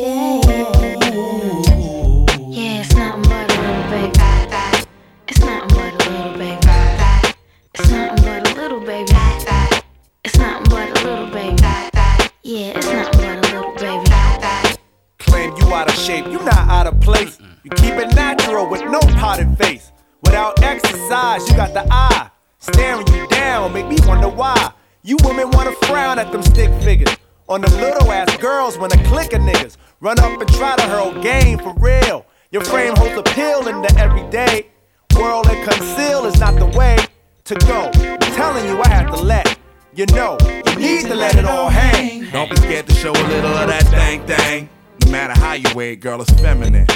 when 28.84 28.92
a 28.92 29.04
click 29.06 29.32
of 29.32 29.40
niggas 29.40 29.78
run 30.02 30.20
up 30.20 30.42
and 30.42 30.50
try 30.56 30.76
to 30.76 30.82
hurl 30.84 31.14
game 31.22 31.58
for 31.58 31.74
real. 31.76 32.26
Your 32.52 32.66
frame 32.66 32.94
holds 32.98 33.18
appeal 33.18 33.66
in 33.70 33.82
the 33.82 33.96
everyday. 33.98 34.68
World 35.16 35.48
and 35.48 35.64
conceal 35.66 36.26
is 36.26 36.38
not 36.38 36.60
the 36.60 36.66
way 36.78 36.98
to 37.46 37.56
go. 37.66 37.90
I'm 37.96 38.20
telling 38.34 38.66
you, 38.66 38.82
I 38.82 38.90
have 38.90 39.16
to 39.16 39.22
let 39.22 39.58
you 39.96 40.06
know. 40.08 40.38
You 40.68 40.76
need 40.76 41.06
to 41.06 41.16
let 41.16 41.38
it 41.38 41.46
all 41.46 41.70
hang. 41.70 42.30
Don't 42.32 42.50
be 42.50 42.58
scared 42.58 42.86
to 42.88 42.94
show 42.96 43.12
a 43.12 43.26
little 43.30 43.54
of 43.54 43.70
that 43.70 43.84
thing 43.84 44.26
thing. 44.26 44.70
No 45.06 45.12
matter 45.12 45.40
how 45.40 45.54
you 45.54 45.74
weigh, 45.74 45.94
it, 45.94 46.02
girl, 46.02 46.22
it's 46.22 46.32
feminine. 46.42 46.88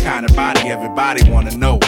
Kind 0.00 0.24
of 0.24 0.34
body 0.34 0.60
everybody 0.70 1.30
wanna 1.30 1.54
know. 1.54 1.78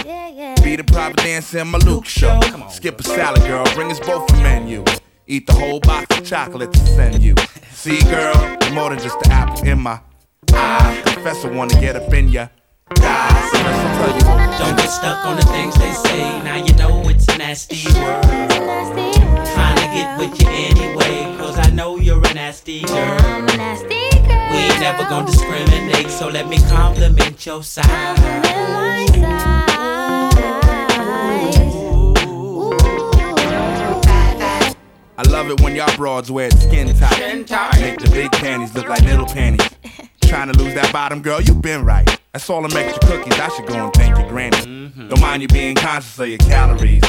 Be 0.63 0.77
the 0.77 0.85
private 0.87 1.17
dancer 1.17 1.61
in 1.61 1.69
my 1.69 1.79
Luke 1.79 2.05
show. 2.05 2.39
Skip 2.69 3.01
a 3.01 3.03
salad, 3.05 3.41
girl, 3.45 3.65
bring 3.75 3.91
us 3.91 4.01
both 4.01 4.31
a 4.35 4.37
menu. 4.43 4.85
Eat 5.31 5.47
the 5.47 5.53
whole 5.53 5.79
box 5.79 6.19
of 6.19 6.27
chocolate 6.27 6.73
to 6.73 6.87
send 6.87 7.23
you. 7.23 7.37
See, 7.71 8.03
girl, 8.11 8.35
more 8.73 8.91
than 8.91 8.99
just 8.99 9.21
the 9.21 9.31
apple 9.31 9.65
in 9.65 9.79
my 9.79 10.01
eye. 10.53 11.03
Professor 11.05 11.49
wanna 11.53 11.81
get 11.81 11.95
up 11.95 12.13
in 12.13 12.31
ya. 12.31 12.49
Don't 12.89 12.99
get 14.77 14.91
stuck 14.91 15.25
on 15.25 15.37
the 15.37 15.47
things 15.53 15.77
they 15.77 15.93
say. 15.93 16.43
Now 16.43 16.57
you 16.57 16.75
know 16.75 17.09
it's 17.09 17.29
a 17.29 17.39
nasty 17.39 17.87
word. 18.01 18.25
Trying 19.55 19.77
to 19.77 19.89
get 19.95 20.19
with 20.19 20.43
you 20.43 20.49
anyway, 20.49 21.37
cause 21.39 21.57
I 21.61 21.71
know 21.71 21.97
you're 21.97 22.27
a 22.27 22.35
nasty 22.35 22.81
girl. 22.81 23.47
We 23.47 24.57
ain't 24.67 24.81
never 24.81 25.05
gonna 25.05 25.27
discriminate, 25.27 26.11
so 26.11 26.27
let 26.27 26.49
me 26.49 26.59
compliment 26.69 27.47
your 27.47 27.63
side. 27.63 28.19
I 35.21 35.23
love 35.25 35.51
it 35.51 35.61
when 35.61 35.77
y'all 35.77 35.95
broads 35.97 36.31
wear 36.31 36.47
it 36.47 36.55
skin 36.55 36.97
tight. 36.97 37.79
Make 37.79 37.99
the 37.99 38.09
big 38.09 38.33
panties 38.33 38.75
look 38.75 38.89
like 38.89 39.03
little 39.03 39.27
panties. 39.27 39.69
Trying 40.23 40.51
to 40.51 40.59
lose 40.59 40.73
that 40.73 40.91
bottom, 40.95 41.21
girl, 41.21 41.43
you 41.43 41.53
been 41.53 41.85
right. 41.85 42.09
That's 42.33 42.49
all 42.49 42.63
them 42.67 42.75
extra 42.75 43.07
cookies. 43.07 43.39
I 43.39 43.49
should 43.51 43.67
go 43.67 43.75
and 43.75 43.93
thank 43.93 44.17
your 44.17 44.27
granny. 44.31 44.57
Mm-hmm. 44.57 45.09
Don't 45.09 45.21
mind 45.21 45.43
you 45.43 45.49
being 45.49 45.75
conscious 45.75 46.19
of 46.21 46.27
your 46.27 46.39
calories. 46.39 47.03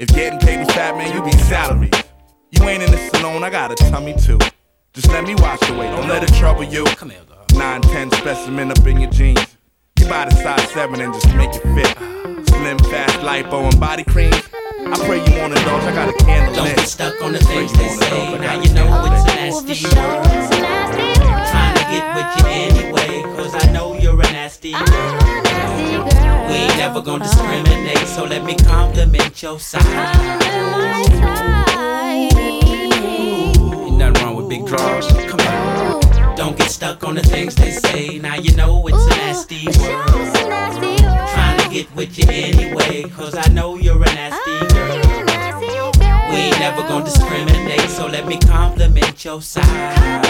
If 0.00 0.08
getting 0.08 0.40
paid 0.40 0.58
was 0.58 0.74
fat, 0.74 0.96
man, 0.96 1.14
you 1.14 1.22
be 1.22 1.30
salary. 1.44 1.90
You 2.50 2.68
ain't 2.68 2.82
in 2.82 2.90
the 2.90 2.98
salon, 3.14 3.44
I 3.44 3.50
got 3.50 3.70
a 3.70 3.76
tummy 3.76 4.14
too. 4.14 4.40
Just 4.92 5.06
let 5.10 5.22
me 5.22 5.36
wash 5.36 5.62
away, 5.70 5.86
don't 5.86 6.08
let 6.08 6.24
it 6.24 6.34
trouble 6.34 6.64
you. 6.64 6.82
Come 6.96 7.10
here, 7.10 7.22
girl. 7.28 7.46
9, 7.54 7.80
10 7.80 8.10
specimen 8.10 8.72
up 8.72 8.84
in 8.84 8.98
your 8.98 9.10
jeans. 9.12 9.56
You 10.00 10.08
buy 10.08 10.24
the 10.24 10.34
size 10.34 10.68
7 10.70 11.00
and 11.00 11.14
just 11.14 11.32
make 11.36 11.50
it 11.54 11.62
fit. 11.76 12.48
Slim, 12.48 12.78
fast, 12.90 13.20
lipo, 13.20 13.70
and 13.70 13.78
body 13.78 14.02
cream. 14.02 14.32
I 14.84 14.96
pray 15.06 15.18
you 15.24 15.40
won't 15.40 15.56
indulge, 15.56 15.84
I 15.84 15.92
got 15.94 16.08
a 16.08 16.12
candle 16.24 16.54
Don't 16.54 16.76
get 16.76 16.86
stuck 16.86 17.20
on 17.22 17.32
the 17.32 17.38
things 17.38 17.72
they 17.74 17.88
say. 17.88 18.38
Now 18.38 18.60
you 18.60 18.72
know 18.74 18.88
it's 19.06 19.22
a 19.22 19.36
nasty 19.36 19.86
word. 19.86 20.24
Trying 21.50 21.76
to 21.76 21.84
get 21.92 22.04
with 22.16 22.30
you 22.38 22.44
anyway, 22.50 23.22
cause 23.36 23.54
I 23.54 23.70
know 23.72 23.94
you're 23.94 24.20
a 24.20 24.24
nasty 24.32 24.72
girl. 24.72 24.82
We 26.48 26.54
ain't 26.54 26.76
never 26.76 27.00
gonna 27.00 27.24
discriminate, 27.24 28.06
so 28.08 28.24
let 28.24 28.44
me 28.44 28.56
compliment 28.56 29.40
your 29.42 29.58
side. 29.60 29.82
Ain't 32.34 33.98
nothing 33.98 34.24
wrong 34.24 34.36
with 34.36 34.48
big 34.48 34.66
draws. 34.66 35.06
Come 35.12 35.40
on. 35.40 36.36
Don't 36.36 36.56
get 36.58 36.70
stuck 36.70 37.04
on 37.04 37.14
the 37.14 37.22
things 37.22 37.54
they 37.54 37.70
say. 37.70 38.18
Now 38.18 38.34
you 38.34 38.54
know 38.56 38.86
it's 38.88 39.06
a 39.06 39.10
nasty 39.10 39.66
word. 39.78 40.08
Trying 41.32 41.60
to 41.60 41.68
get 41.70 41.94
with 41.94 42.18
you 42.18 42.24
anyway, 42.28 43.04
cause 43.10 43.34
I 43.36 43.48
know 43.52 43.76
you're 43.76 44.02
a 44.02 44.06
nasty 44.06 44.58
girl. 44.58 44.71
We 46.32 46.38
ain't 46.38 46.58
never 46.58 46.82
gonna 46.82 47.04
discriminate, 47.04 47.88
so 47.90 48.06
let 48.06 48.26
me 48.26 48.38
compliment 48.38 49.24
your 49.24 49.40
side. 49.42 49.64
Yeah, 49.64 50.22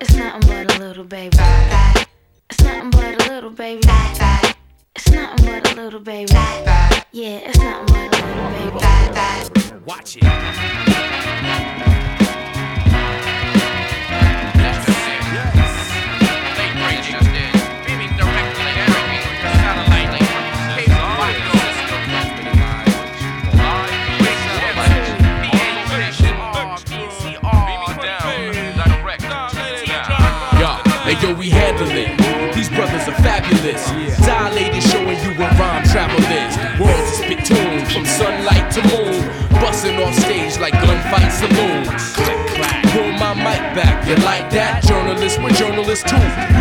it's 0.00 0.14
nothing 0.14 0.48
but 0.48 0.74
a 0.74 0.78
little 0.78 1.04
baby. 1.04 1.36
It's 2.48 2.62
nothing 2.62 2.90
but 2.90 3.22
a 3.22 3.24
little 3.28 3.50
baby. 3.50 3.82
It's 4.94 5.10
nothing 5.10 5.46
but 5.46 5.72
a 5.72 5.74
little 5.74 6.00
baby. 6.00 6.32
Yeah, 7.12 7.12
it's 7.12 7.58
nothing 7.58 7.86
but 7.86 8.14
a 8.14 8.16
little 8.60 8.80
baby. 8.80 9.80
Watch 9.84 10.16
it. 10.16 10.24
Dilated, 33.74 34.82
showing 34.82 35.18
you 35.24 35.30
what 35.38 35.50
rhyme 35.58 35.82
travel 35.84 36.20
is. 36.30 36.54
Worlds 36.78 37.10
of 37.10 37.24
spit 37.24 37.44
tunes 37.44 37.92
from 37.92 38.06
sunlight 38.06 38.70
to 38.72 38.82
moon. 38.86 39.26
Busting 39.60 39.98
off 39.98 40.14
stage 40.14 40.58
like 40.58 40.74
gunfight 40.74 41.30
saloons. 41.32 42.14
Click, 42.14 42.46
clack. 42.54 42.84
Pull 42.92 43.12
my 43.12 43.34
mic 43.34 43.62
back. 43.74 44.06
You 44.06 44.14
like 44.16 44.50
that? 44.50 44.84
Journalists, 44.84 45.38
we're 45.38 45.50
journalists 45.50 46.08
too. 46.08 46.53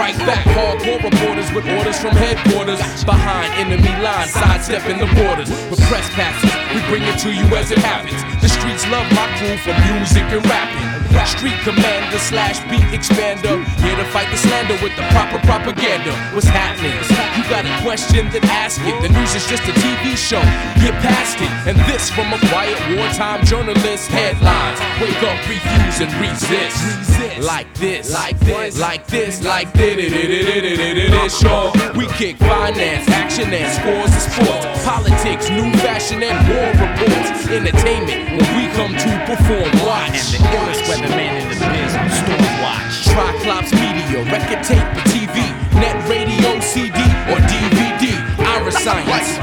Strike 0.00 0.16
back. 0.24 0.46
Hardcore 0.56 1.04
reporters 1.04 1.52
with 1.52 1.68
orders 1.76 2.00
from 2.00 2.16
headquarters. 2.16 2.80
Behind 3.04 3.52
enemy 3.60 3.92
lines, 4.02 4.30
sidestepping 4.30 4.96
the 4.96 5.04
borders. 5.12 5.50
With 5.68 5.78
press 5.92 6.08
passes, 6.16 6.48
we 6.72 6.80
bring 6.88 7.02
it 7.02 7.18
to 7.20 7.28
you 7.30 7.44
as 7.54 7.70
it 7.70 7.76
happens. 7.80 8.16
The 8.40 8.48
streets 8.48 8.88
love 8.88 9.04
my 9.12 9.28
crew 9.36 9.58
for 9.58 9.76
music 9.92 10.24
and 10.32 10.40
rapping. 10.48 11.00
Street 11.40 11.60
commander 11.64 12.18
slash 12.18 12.58
beat 12.68 12.84
expander. 12.92 13.64
Here 13.80 13.96
to 13.96 14.04
fight 14.12 14.30
the 14.30 14.36
slander 14.36 14.74
with 14.82 14.94
the 14.96 15.02
proper 15.12 15.38
propaganda. 15.46 16.12
What's 16.34 16.48
happening? 16.48 16.92
You 17.36 17.48
got 17.48 17.64
a 17.64 17.82
question, 17.82 18.28
then 18.30 18.44
ask 18.44 18.80
it. 18.82 19.00
The 19.00 19.08
news 19.08 19.34
is 19.34 19.46
just 19.46 19.62
a 19.64 19.72
TV 19.72 20.16
show. 20.16 20.40
Get 20.80 20.92
past 21.00 21.40
it. 21.40 21.50
And 21.68 21.78
this 21.88 22.10
from 22.10 22.32
a 22.32 22.38
quiet 22.48 22.76
wartime 22.96 23.44
journalist. 23.44 24.08
Headlines. 24.08 24.80
Wake 25.00 25.22
up, 25.22 25.38
refuse, 25.48 26.00
and 26.00 26.12
resist. 26.20 27.40
Like 27.40 27.72
this, 27.74 28.12
like 28.12 28.38
this, 28.40 28.78
like 28.78 29.06
this, 29.06 29.42
like 29.42 29.72
this. 29.72 29.89
Sure, 29.90 31.72
we 31.96 32.06
kick 32.14 32.36
finance, 32.36 33.08
action, 33.08 33.52
and 33.52 33.66
scores 33.74 34.14
of 34.14 34.22
sports. 34.22 34.84
Politics, 34.86 35.50
new 35.50 35.66
fashion, 35.82 36.22
and 36.22 36.38
war 36.46 36.70
reports. 36.78 37.50
Entertainment 37.50 38.38
when 38.38 38.46
we 38.54 38.70
come 38.78 38.94
to 38.94 39.10
perform. 39.26 39.66
Watch. 39.82 40.14
And 40.14 40.46
the 40.46 40.50
illest 40.54 40.86
weatherman 40.86 41.42
in 41.42 41.48
the 41.50 41.58
biz 41.74 41.94
on 41.98 42.06
Stormwatch. 42.06 43.10
Triclops 43.10 43.72
Media, 43.74 44.22
record 44.30 44.62
tape 44.62 44.78
or 44.94 45.02
TV, 45.10 45.42
net 45.74 45.98
radio, 46.08 46.60
CD, 46.60 46.94
or 47.26 47.42
DVD. 47.50 48.14
Iriscience. 48.46 49.42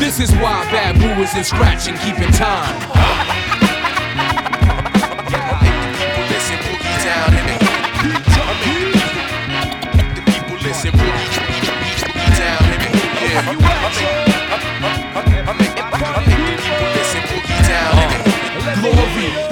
This 0.00 0.18
is 0.18 0.32
why 0.42 0.66
Babu 0.72 1.22
is 1.22 1.36
in 1.36 1.44
scratch 1.44 1.86
and 1.86 1.96
keeping 2.00 2.32
time. 2.32 2.74
Glory, 7.14 7.58
the 7.58 7.63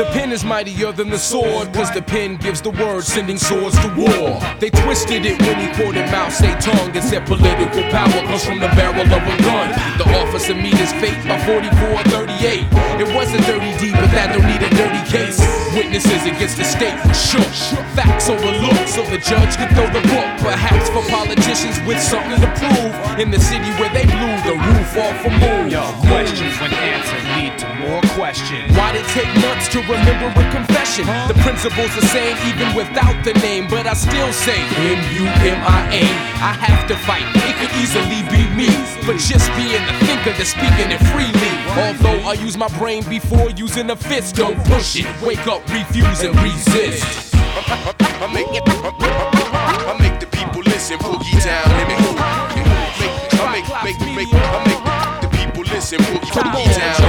pen 0.07 0.33
is 0.33 0.45
mightier 0.45 0.93
than 0.93 1.11
the 1.11 1.19
sword, 1.19 1.73
cause 1.75 1.91
the 1.93 2.03
pen 2.03 2.37
gives 2.37 2.61
the 2.63 2.71
word, 2.71 3.05
sending 3.05 3.39
swords 3.39 3.79
to 3.81 3.89
war. 3.95 4.41
They 4.59 4.71
twisted 4.71 5.27
it 5.27 5.41
when 5.43 5.61
he 5.61 5.69
quoted 5.75 6.11
Mao 6.11 6.29
Zedong 6.29 6.95
and 6.95 7.05
said 7.05 7.27
political 7.27 7.83
power 7.91 8.21
comes 8.27 8.45
from 8.45 8.59
the 8.59 8.69
barrel 8.79 9.03
of 9.03 9.23
a 9.23 9.37
gun. 9.43 9.69
The 9.99 10.09
officer 10.23 10.55
meet 10.55 10.75
his 10.75 10.93
fate 10.95 11.19
by 11.29 11.39
44 11.45 12.03
38. 12.09 12.67
It 13.01 13.15
wasn't 13.15 13.45
30D, 13.45 13.93
but 13.93 14.11
that 14.17 14.33
don't 14.33 14.47
need 14.47 14.63
a 14.63 14.71
dirty 14.77 15.03
case. 15.11 15.41
Witnesses 15.77 16.25
against 16.25 16.57
the 16.57 16.65
state 16.65 16.97
were 17.05 17.15
shook. 17.15 17.53
Facts 17.97 18.29
overlooked, 18.29 18.89
so 18.89 19.03
the 19.09 19.19
judge 19.19 19.57
could 19.57 19.71
throw 19.77 19.89
the 19.93 20.05
book. 20.09 20.29
Perhaps 20.41 20.89
for 20.91 21.03
politicians 21.09 21.81
with 21.87 22.01
something 22.01 22.41
to 22.41 22.51
prove. 22.57 22.93
In 23.19 23.31
the 23.31 23.41
city 23.41 23.69
where 23.81 23.93
they 23.93 24.05
blew 24.05 24.35
the 24.45 24.57
roof 24.57 24.91
off 24.97 25.25
a 25.25 25.31
moon. 25.31 25.71
Yo, 25.71 25.85
questions 26.09 26.55
when 26.61 26.73
answers 26.73 27.25
lead 27.37 27.59
to 27.61 27.69
more 27.81 28.01
questions. 28.17 28.69
Why'd 28.77 28.97
it 28.97 29.07
take 29.17 29.29
months 29.41 29.69
to 29.73 29.81
remember 29.93 30.29
a 30.33 30.45
confession? 30.51 31.05
The 31.29 31.37
principle's 31.45 31.93
the 31.95 32.07
same 32.09 32.37
even 32.49 32.75
without 32.75 33.17
the 33.25 33.35
name, 33.45 33.69
but 33.69 33.87
I 33.87 33.95
still 33.95 34.33
say 34.33 34.57
M-U-M-I-A. 34.57 36.05
I 36.41 36.53
have 36.65 36.89
to 36.89 36.97
fight, 37.05 37.27
it 37.37 37.55
could 37.61 37.73
easily 37.77 38.25
be 38.33 38.43
me. 38.57 38.71
But 39.05 39.19
just 39.21 39.53
being 39.57 39.83
the 39.85 39.95
thinker 40.07 40.33
that's 40.33 40.51
speaking 40.57 40.91
it 40.91 41.03
freely. 41.13 41.53
Although 41.77 42.21
I 42.29 42.35
use 42.35 42.57
my 42.57 42.69
brain 42.79 43.05
before 43.09 43.51
using 43.51 43.91
a 43.91 43.97
fist, 43.97 44.37
don't 44.37 44.59
push 44.65 44.97
it. 44.97 45.07
Wake 45.23 45.47
up, 45.47 45.61
refuse, 45.69 46.23
and 46.23 46.35
resist. 46.41 47.35
I 47.35 48.29
make, 48.33 48.47
I 48.49 50.19
the 50.21 50.27
people 50.27 50.63
listen, 50.63 50.99
boogie 50.99 51.43
down, 51.45 51.69
let 51.69 51.89
me 51.89 51.95
move. 52.01 52.17
I 52.19 53.49
make, 53.53 53.69
make, 53.85 54.01
make, 54.01 54.17
make, 54.17 54.35
I 54.35 54.59
make 54.65 54.83
the 55.23 55.29
people 55.37 55.65
listen, 55.65 55.99
boogie 55.99 56.33
down, 56.75 57.02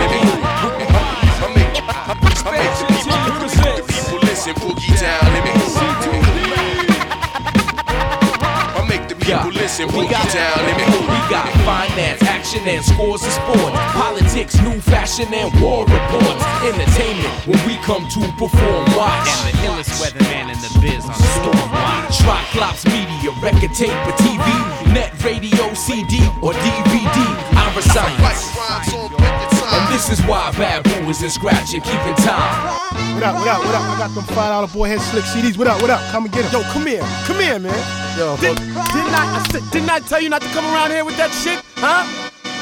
down, 10.34 10.58
let 10.66 10.76
me 10.76 10.86
move. 10.90 11.06
We 11.06 11.22
got 11.30 11.46
finance, 11.62 12.22
action, 12.24 12.66
and 12.66 12.84
scores 12.84 13.22
of 13.24 13.32
sport. 13.32 13.74
Politics, 13.94 14.60
new 14.66 14.82
fashion 14.82 15.30
and 15.32 15.54
war 15.62 15.86
reports. 15.86 16.44
Entertainment 16.66 17.34
when 17.46 17.62
we 17.70 17.78
come 17.86 18.10
to 18.10 18.22
perform. 18.42 18.84
Watch. 18.98 19.30
And 19.30 19.54
the 19.54 19.70
illest 19.70 19.94
weatherman 20.02 20.50
in 20.50 20.58
the 20.58 20.72
biz 20.82 21.06
on 21.06 21.14
Storm 21.38 21.70
Watch. 21.70 22.18
Triclops 22.18 22.84
Media, 22.90 23.30
record 23.46 23.74
tape 23.78 23.94
or 24.10 24.16
TV, 24.26 24.48
net 24.94 25.14
radio, 25.24 25.74
CD 25.74 26.26
or 26.42 26.54
DVD. 26.54 27.18
I 27.54 27.74
recite. 27.78 28.18
And 28.20 29.63
this 29.94 30.10
is 30.10 30.26
why 30.26 30.52
Babu 30.58 30.90
is 31.08 31.22
in 31.22 31.30
scratch 31.30 31.76
and 31.76 31.84
keeping 31.84 32.16
time. 32.26 32.66
What 33.14 33.22
up, 33.22 33.36
what 33.36 33.48
up, 33.48 33.60
what 33.64 33.76
up? 33.76 33.84
I 33.94 33.98
got 34.00 34.16
them 34.16 34.24
five 34.34 34.50
dollar 34.50 34.68
boy 34.68 34.88
head 34.90 35.00
slick 35.00 35.24
CDs. 35.24 35.56
What 35.56 35.68
up, 35.68 35.80
what 35.84 35.92
up? 35.92 36.02
Come 36.12 36.26
and 36.26 36.34
get 36.34 36.50
them. 36.52 36.62
Yo, 36.64 36.72
come 36.74 36.88
here. 36.88 37.06
Come 37.26 37.40
here, 37.40 37.60
man. 37.60 37.78
Yo, 38.18 38.36
Did, 38.38 38.58
didn't 38.58 39.14
I, 39.14 39.38
I 39.38 39.70
didn't 39.72 39.90
I 39.92 40.00
tell 40.00 40.20
you 40.20 40.30
not 40.30 40.42
to 40.42 40.50
come 40.50 40.66
around 40.66 40.90
here 40.90 41.06
with 41.06 41.16
that 41.18 41.30
shit? 41.32 41.62
Huh? 41.78 42.10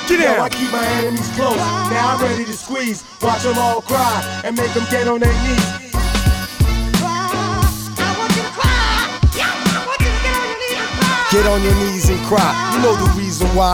Get 0.09 0.19
Yo, 0.19 0.27
in. 0.27 0.41
I 0.41 0.49
keep 0.49 0.69
my 0.75 0.84
enemies 0.99 1.32
close. 1.32 1.55
Now 1.55 2.19
I'm 2.19 2.21
ready 2.21 2.43
to 2.43 2.53
squeeze. 2.53 3.07
Watch 3.21 3.43
them 3.43 3.57
all 3.57 3.82
cry 3.82 4.41
and 4.43 4.57
make 4.57 4.73
them 4.73 4.84
get 4.91 5.07
on 5.07 5.21
their 5.21 5.32
knees. 5.32 5.95
I 6.99 8.11
want 8.19 8.36
you 8.36 8.43
to 8.43 8.51
cry. 8.51 9.07
I 9.39 9.88
want 9.88 10.03
you 10.03 10.11
to 10.11 10.19
get 10.19 10.36
on 10.36 10.51
your 10.51 10.59
knees. 10.59 11.32
Get 11.32 11.47
on 11.47 11.63
your 11.63 11.75
knees 11.79 12.09
and 12.11 12.19
cry. 12.27 12.51
You 12.75 12.84
know 12.84 12.95
the 12.99 13.07
reason 13.15 13.47
why. 13.55 13.71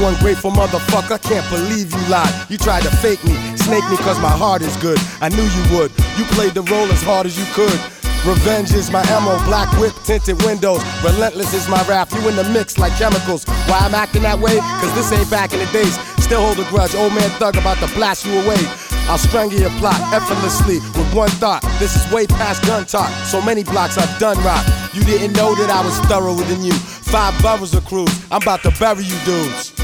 Ungrateful 0.00 0.50
motherfucker, 0.50 1.20
can't 1.22 1.48
believe 1.50 1.92
you 1.92 2.08
lied. 2.08 2.32
You 2.48 2.56
tried 2.56 2.82
to 2.82 2.90
fake 2.96 3.22
me, 3.24 3.34
snake 3.56 3.84
me 3.90 3.96
cause 3.98 4.18
my 4.20 4.30
heart 4.32 4.62
is 4.62 4.76
good. 4.78 4.98
I 5.20 5.28
knew 5.28 5.44
you 5.44 5.62
would. 5.76 5.92
You 6.16 6.24
played 6.32 6.54
the 6.54 6.62
role 6.62 6.90
as 6.90 7.02
hard 7.02 7.26
as 7.26 7.38
you 7.38 7.44
could. 7.52 7.78
Revenge 8.26 8.72
is 8.72 8.90
my 8.90 9.04
ammo, 9.08 9.36
black 9.44 9.68
whip, 9.78 9.94
tinted 10.04 10.42
windows. 10.42 10.82
Relentless 11.04 11.54
is 11.54 11.68
my 11.68 11.82
rap, 11.86 12.12
you 12.12 12.26
in 12.28 12.36
the 12.36 12.44
mix 12.44 12.78
like 12.78 12.92
chemicals. 12.96 13.44
Why 13.68 13.78
I'm 13.80 13.94
acting 13.94 14.22
that 14.22 14.38
way? 14.38 14.58
Cause 14.80 14.92
this 14.94 15.12
ain't 15.12 15.30
back 15.30 15.52
in 15.52 15.60
the 15.60 15.70
days. 15.72 15.96
Still 16.22 16.40
hold 16.40 16.58
a 16.58 16.68
grudge, 16.68 16.94
old 16.94 17.14
man 17.14 17.30
thug 17.38 17.56
about 17.56 17.78
to 17.78 17.88
blast 17.94 18.26
you 18.26 18.32
away. 18.40 18.60
I'll 19.08 19.18
strangle 19.18 19.58
your 19.58 19.70
plot 19.80 20.00
effortlessly 20.12 20.80
with 20.96 21.14
one 21.14 21.30
thought. 21.40 21.62
This 21.78 21.96
is 21.96 22.04
way 22.12 22.26
past 22.26 22.62
gun 22.66 22.84
talk. 22.84 23.10
So 23.24 23.40
many 23.40 23.64
blocks 23.64 23.96
I've 23.96 24.18
done 24.18 24.36
rock. 24.44 24.66
You 24.92 25.02
didn't 25.04 25.32
know 25.32 25.54
that 25.54 25.70
I 25.70 25.84
was 25.84 25.98
thorough 26.08 26.34
than 26.34 26.62
you. 26.62 26.72
Five 26.72 27.40
boroughs 27.42 27.74
of 27.74 27.84
cruise. 27.86 28.12
I'm 28.30 28.42
about 28.42 28.62
to 28.62 28.70
bury 28.78 29.04
you 29.04 29.18
dudes. 29.24 29.79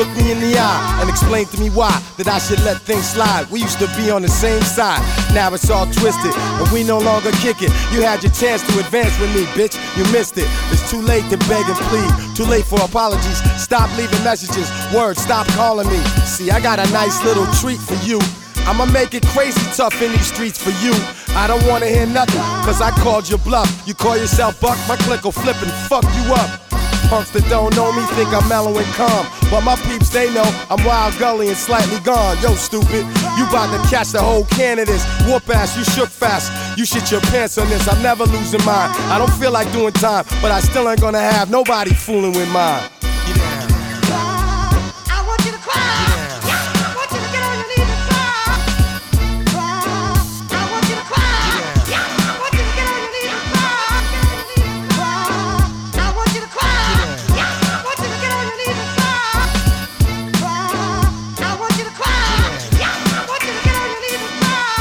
Look 0.00 0.16
me 0.16 0.32
in 0.32 0.40
the 0.40 0.56
eye 0.56 0.98
and 1.02 1.10
explain 1.10 1.44
to 1.44 1.60
me 1.60 1.68
why 1.68 1.92
that 2.16 2.26
I 2.26 2.38
should 2.38 2.58
let 2.64 2.80
things 2.80 3.04
slide. 3.04 3.44
We 3.50 3.60
used 3.60 3.78
to 3.80 3.88
be 4.00 4.10
on 4.10 4.22
the 4.22 4.32
same 4.32 4.62
side, 4.62 5.04
now 5.34 5.52
it's 5.52 5.68
all 5.68 5.84
twisted, 5.92 6.32
and 6.32 6.66
we 6.72 6.84
no 6.84 6.98
longer 6.98 7.30
kick 7.44 7.60
it. 7.60 7.68
You 7.92 8.00
had 8.00 8.24
your 8.24 8.32
chance 8.32 8.64
to 8.64 8.80
advance 8.80 9.12
with 9.20 9.28
me, 9.36 9.44
bitch. 9.52 9.76
You 10.00 10.08
missed 10.10 10.38
it. 10.38 10.48
It's 10.72 10.88
too 10.88 11.02
late 11.04 11.28
to 11.28 11.36
beg 11.52 11.68
and 11.68 11.76
plead, 11.92 12.08
too 12.34 12.48
late 12.48 12.64
for 12.64 12.80
apologies. 12.80 13.44
Stop 13.60 13.92
leaving 13.98 14.24
messages, 14.24 14.72
words, 14.88 15.20
stop 15.20 15.46
calling 15.48 15.88
me. 15.88 16.00
See, 16.24 16.50
I 16.50 16.60
got 16.60 16.78
a 16.78 16.88
nice 16.96 17.22
little 17.22 17.44
treat 17.60 17.78
for 17.78 18.00
you. 18.00 18.20
I'ma 18.64 18.86
make 18.86 19.12
it 19.12 19.26
crazy 19.36 19.60
tough 19.76 20.00
in 20.00 20.12
these 20.12 20.32
streets 20.32 20.56
for 20.56 20.72
you. 20.80 20.96
I 21.36 21.44
don't 21.46 21.64
wanna 21.68 21.88
hear 21.92 22.06
nothing, 22.06 22.40
cause 22.64 22.80
I 22.80 22.90
called 23.04 23.28
your 23.28 23.40
bluff. 23.40 23.68
You 23.86 23.92
call 23.92 24.16
yourself 24.16 24.60
Buck, 24.60 24.78
my 24.88 24.96
click 24.96 25.24
will 25.24 25.32
flip 25.32 25.60
and 25.60 25.72
fuck 25.92 26.04
you 26.16 26.32
up. 26.32 26.69
Punks 27.10 27.32
that 27.32 27.42
don't 27.50 27.74
know 27.74 27.90
me 27.90 28.06
think 28.14 28.32
I'm 28.32 28.48
mellow 28.48 28.70
and 28.78 28.86
calm. 28.94 29.26
But 29.50 29.62
my 29.62 29.74
peeps, 29.82 30.10
they 30.10 30.32
know 30.32 30.46
I'm 30.70 30.84
wild 30.84 31.18
gully 31.18 31.48
and 31.48 31.56
slightly 31.56 31.98
gone. 32.06 32.38
Yo, 32.40 32.54
stupid, 32.54 33.02
you 33.36 33.44
bout 33.50 33.66
to 33.74 33.82
catch 33.90 34.12
the 34.14 34.22
whole 34.22 34.44
can 34.44 34.78
of. 34.78 34.86
Whoop 35.26 35.50
ass, 35.50 35.76
you 35.76 35.82
shook 35.82 36.08
fast. 36.08 36.52
You 36.78 36.84
shit 36.84 37.10
your 37.10 37.20
pants 37.22 37.58
on 37.58 37.68
this. 37.68 37.88
I'm 37.88 38.00
never 38.00 38.26
losing 38.26 38.64
mine. 38.64 38.90
I 39.10 39.18
don't 39.18 39.32
feel 39.42 39.50
like 39.50 39.72
doing 39.72 39.92
time, 39.94 40.24
but 40.40 40.52
I 40.52 40.60
still 40.60 40.88
ain't 40.88 41.00
gonna 41.00 41.18
have 41.18 41.50
nobody 41.50 41.92
fooling 41.92 42.32
with 42.32 42.48
mine. 42.52 42.88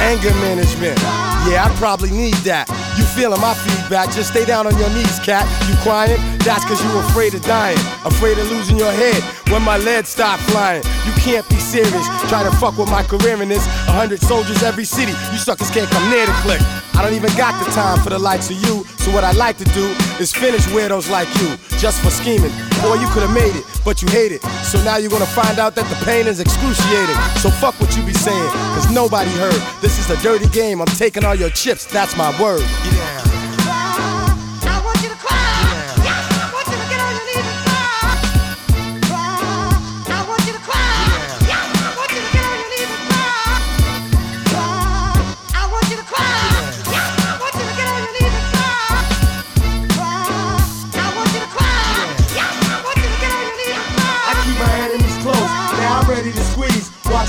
Anger 0.09 0.33
management. 0.41 0.97
Yeah, 1.45 1.69
I 1.69 1.75
probably 1.77 2.09
need 2.09 2.33
that. 2.41 2.65
You 2.97 3.05
feeling 3.13 3.39
my 3.39 3.53
feedback? 3.53 4.09
Just 4.09 4.33
stay 4.33 4.43
down 4.43 4.65
on 4.65 4.75
your 4.81 4.89
knees, 4.89 5.19
cat. 5.21 5.45
You 5.69 5.77
crying? 5.85 6.17
That's 6.41 6.65
cause 6.65 6.81
you 6.81 6.89
afraid 6.97 7.35
of 7.35 7.43
dying. 7.43 7.77
Afraid 8.03 8.39
of 8.39 8.49
losing 8.49 8.79
your 8.79 8.91
head 8.91 9.21
when 9.53 9.61
my 9.61 9.77
lead 9.77 10.07
stop 10.07 10.39
flying. 10.49 10.81
You 11.05 11.13
can't 11.21 11.47
be 11.47 11.61
serious. 11.61 12.09
Try 12.25 12.41
to 12.41 12.49
fuck 12.57 12.79
with 12.79 12.89
my 12.89 13.03
career 13.03 13.39
in 13.39 13.49
this. 13.49 13.63
A 13.85 13.93
hundred 13.93 14.19
soldiers 14.21 14.63
every 14.63 14.83
city. 14.83 15.13
You 15.29 15.37
suckers 15.37 15.69
can't 15.69 15.89
come 15.91 16.09
near 16.09 16.25
the 16.25 16.33
click. 16.41 16.61
I 16.99 17.01
don't 17.01 17.13
even 17.13 17.31
got 17.37 17.55
the 17.63 17.71
time 17.71 17.97
for 18.03 18.09
the 18.09 18.19
likes 18.19 18.49
of 18.49 18.57
you. 18.57 18.83
So 18.99 19.09
what 19.13 19.23
I 19.23 19.31
like 19.31 19.57
to 19.59 19.63
do 19.71 19.87
is 20.19 20.33
finish 20.33 20.65
weirdos 20.75 21.09
like 21.09 21.29
you. 21.39 21.55
Just 21.79 22.03
for 22.03 22.09
scheming. 22.09 22.51
Boy, 22.83 22.95
you 22.99 23.07
could 23.15 23.23
have 23.23 23.33
made 23.33 23.55
it, 23.55 23.63
but 23.85 24.01
you 24.01 24.09
hate 24.09 24.33
it. 24.33 24.41
So 24.67 24.83
now 24.83 24.97
you're 24.97 25.09
gonna 25.09 25.25
find 25.25 25.59
out 25.59 25.75
that 25.75 25.87
the 25.87 25.95
pain 26.03 26.27
is 26.27 26.41
excruciating. 26.41 27.15
So 27.39 27.49
fuck 27.51 27.79
what 27.79 27.95
you 27.95 28.03
be 28.03 28.11
saying, 28.11 28.49
cause 28.75 28.91
nobody 28.91 29.31
heard. 29.31 29.61
This 29.81 29.97
is 29.97 30.09
a 30.09 30.21
dirty 30.21 30.49
game. 30.49 30.81
I'm 30.81 30.87
taking 30.87 31.23
all 31.23 31.35
your 31.35 31.49
chips, 31.51 31.85
that's 31.85 32.17
my 32.17 32.35
word. 32.41 32.63
I 32.67 33.18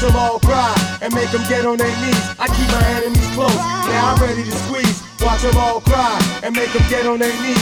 Watch 0.00 0.12
them 0.12 0.22
all 0.22 0.40
cry 0.40 0.98
and 1.02 1.14
make 1.14 1.30
them 1.30 1.42
get 1.46 1.66
on 1.66 1.76
their 1.76 1.94
knees. 2.00 2.34
I 2.38 2.46
keep 2.46 2.68
my 2.68 2.82
enemies 2.88 3.34
close. 3.34 3.54
Now 3.54 4.14
I'm 4.14 4.22
ready 4.22 4.44
to 4.44 4.50
squeeze. 4.50 5.02
Watch 5.20 5.42
them 5.42 5.54
all 5.58 5.82
cry 5.82 6.40
and 6.42 6.56
make 6.56 6.72
them 6.72 6.82
get 6.88 7.06
on 7.06 7.18
their 7.18 7.30
knees. 7.42 7.58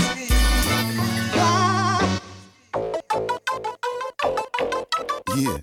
Yeah. 5.34 5.58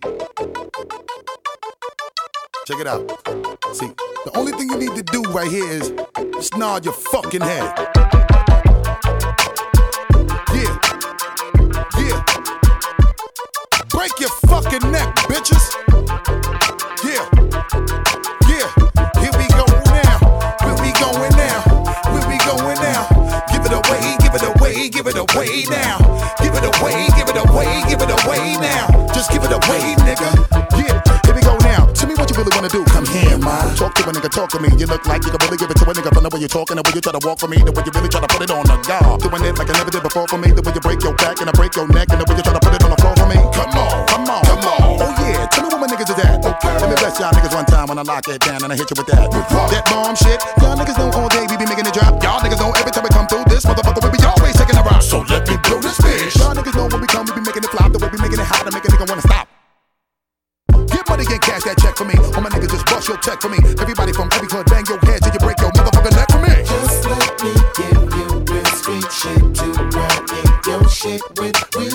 Check 2.68 2.80
it 2.82 2.88
out. 2.88 3.10
See, 3.74 3.88
the 4.26 4.32
only 4.36 4.52
thing 4.52 4.70
you 4.70 4.78
need 4.78 4.96
to 4.98 5.04
do 5.04 5.22
right 5.32 5.50
here 5.50 5.72
is 5.72 5.94
nod 6.58 6.84
your 6.84 6.94
fucking 6.94 7.40
head. 7.40 7.74
Break 13.96 14.20
your 14.20 14.30
fucking 14.52 14.92
neck, 14.92 15.16
bitches. 15.32 15.64
Yeah. 17.02 17.24
Yeah. 18.52 18.68
We 19.38 19.48
now. 19.88 20.20
Where 20.60 20.76
we 20.84 20.92
going 21.00 21.32
now? 21.40 21.62
Where 22.12 22.28
we 22.28 22.38
going 22.44 22.78
now? 22.84 23.08
Give 23.48 23.66
it 23.66 23.72
away, 23.72 24.18
give 24.20 24.36
it 24.36 24.44
away, 24.44 24.90
give 24.90 25.08
it 25.08 25.16
away 25.16 25.64
now. 25.70 25.98
Give 26.44 26.54
it 26.54 26.66
away, 26.76 27.08
give 27.16 27.30
it 27.30 27.38
away, 27.38 27.84
give 27.88 28.02
it 28.02 28.12
away 28.26 28.58
now. 28.60 29.08
Just 29.14 29.32
give 29.32 29.46
it 29.46 29.52
away, 29.54 29.96
nigga. 30.04 30.30
Yeah. 30.78 31.05
You 32.36 32.44
really 32.44 32.56
wanna 32.56 32.70
do. 32.70 32.84
Come 32.92 33.08
here, 33.08 33.38
man. 33.40 33.76
Talk 33.80 33.96
to 33.96 34.04
a 34.04 34.12
nigga, 34.12 34.30
talk 34.30 34.50
to 34.52 34.60
me. 34.60 34.68
You 34.76 34.88
look 34.88 35.08
like 35.08 35.24
you 35.24 35.32
can 35.32 35.40
really 35.48 35.58
give 35.58 35.72
it 35.72 35.78
to 35.80 35.86
a 35.88 35.94
nigga 35.96 36.12
from 36.12 36.24
the 36.24 36.32
way 36.36 36.40
you're 36.44 36.52
talking, 36.52 36.76
the 36.76 36.84
way 36.84 36.92
you 36.92 37.02
try 37.02 37.16
to 37.16 37.24
walk 37.24 37.40
for 37.40 37.48
me, 37.48 37.58
the 37.64 37.72
way 37.72 37.84
you 37.88 37.92
really 37.96 38.12
try 38.12 38.20
to 38.20 38.28
put 38.28 38.44
it 38.44 38.52
on 38.52 38.68
the 38.68 38.76
guard. 38.84 39.24
Doing 39.24 39.44
it 39.48 39.56
like 39.56 39.70
I 39.72 39.74
never 39.80 39.92
did 39.92 40.04
before 40.04 40.28
for 40.28 40.38
me, 40.38 40.52
the 40.52 40.62
way 40.62 40.74
you 40.76 40.84
break 40.84 41.00
your 41.00 41.16
back 41.16 41.40
and 41.40 41.48
I 41.48 41.54
break 41.56 41.76
your 41.80 41.88
neck, 41.88 42.12
and 42.12 42.20
the 42.20 42.28
way 42.28 42.36
you 42.36 42.44
try 42.44 42.52
to 42.52 42.60
put 42.60 42.76
it 42.76 42.84
on 42.84 42.92
the 42.92 43.00
floor 43.00 43.16
for 43.16 43.28
me. 43.32 43.40
Come 43.56 43.72
on, 43.80 43.96
come 44.12 44.28
on, 44.28 44.44
come 44.44 44.64
on. 44.68 45.00
Oh 45.00 45.12
yeah, 45.24 45.48
tell 45.48 45.64
me 45.64 45.70
what 45.72 45.80
my 45.80 45.88
niggas 45.88 46.12
is 46.12 46.20
at. 46.20 46.44
Okay. 46.44 46.76
Let 46.76 46.90
me 46.92 46.96
bless 47.00 47.16
y'all 47.20 47.32
niggas 47.32 47.56
one 47.56 47.68
time 47.72 47.88
when 47.88 47.98
I 48.00 48.04
lock 48.04 48.28
it 48.28 48.44
down 48.44 48.60
and 48.64 48.72
I 48.72 48.76
hit 48.76 48.92
you 48.92 48.98
with 49.00 49.08
that. 49.16 49.32
That 49.32 49.84
bomb 49.88 50.16
shit. 50.20 50.44
Y'all 50.60 50.76
niggas 50.76 51.00
know 51.00 51.08
all 51.16 51.32
day 51.32 51.48
we 51.48 51.56
be 51.56 51.66
making 51.66 51.88
it 51.88 51.96
drop. 51.96 52.20
Y'all 52.20 52.44
niggas 52.44 52.60
know 52.60 52.76
every 52.76 52.92
time 52.92 53.08
we 53.08 53.12
come 53.16 53.28
through 53.32 53.48
this 53.48 53.64
motherfucker 53.64 54.05
just 63.06 63.26
your 63.26 63.34
check 63.34 63.42
for 63.42 63.50
me. 63.50 63.58
Everybody 63.80 64.14
from 64.14 64.30
every 64.34 64.48
club 64.48 64.66
bang 64.68 64.84
your 64.88 64.98
head 65.00 65.22
till 65.22 65.34
you 65.34 65.40
break 65.40 65.60
your 65.60 65.72
motherfucking 65.72 66.16
neck 66.16 66.32
for 66.32 66.40
me. 66.40 66.64
Just 66.66 67.06
let 67.06 67.44
me 67.44 67.54
give 67.78 68.02
you 68.18 68.28
real 68.52 68.66
street 68.66 69.12
shit 69.12 69.56
to 69.56 69.66
in 70.34 70.72
your 70.72 70.90
shit 70.90 71.22
with. 71.38 71.56
We 71.78 71.95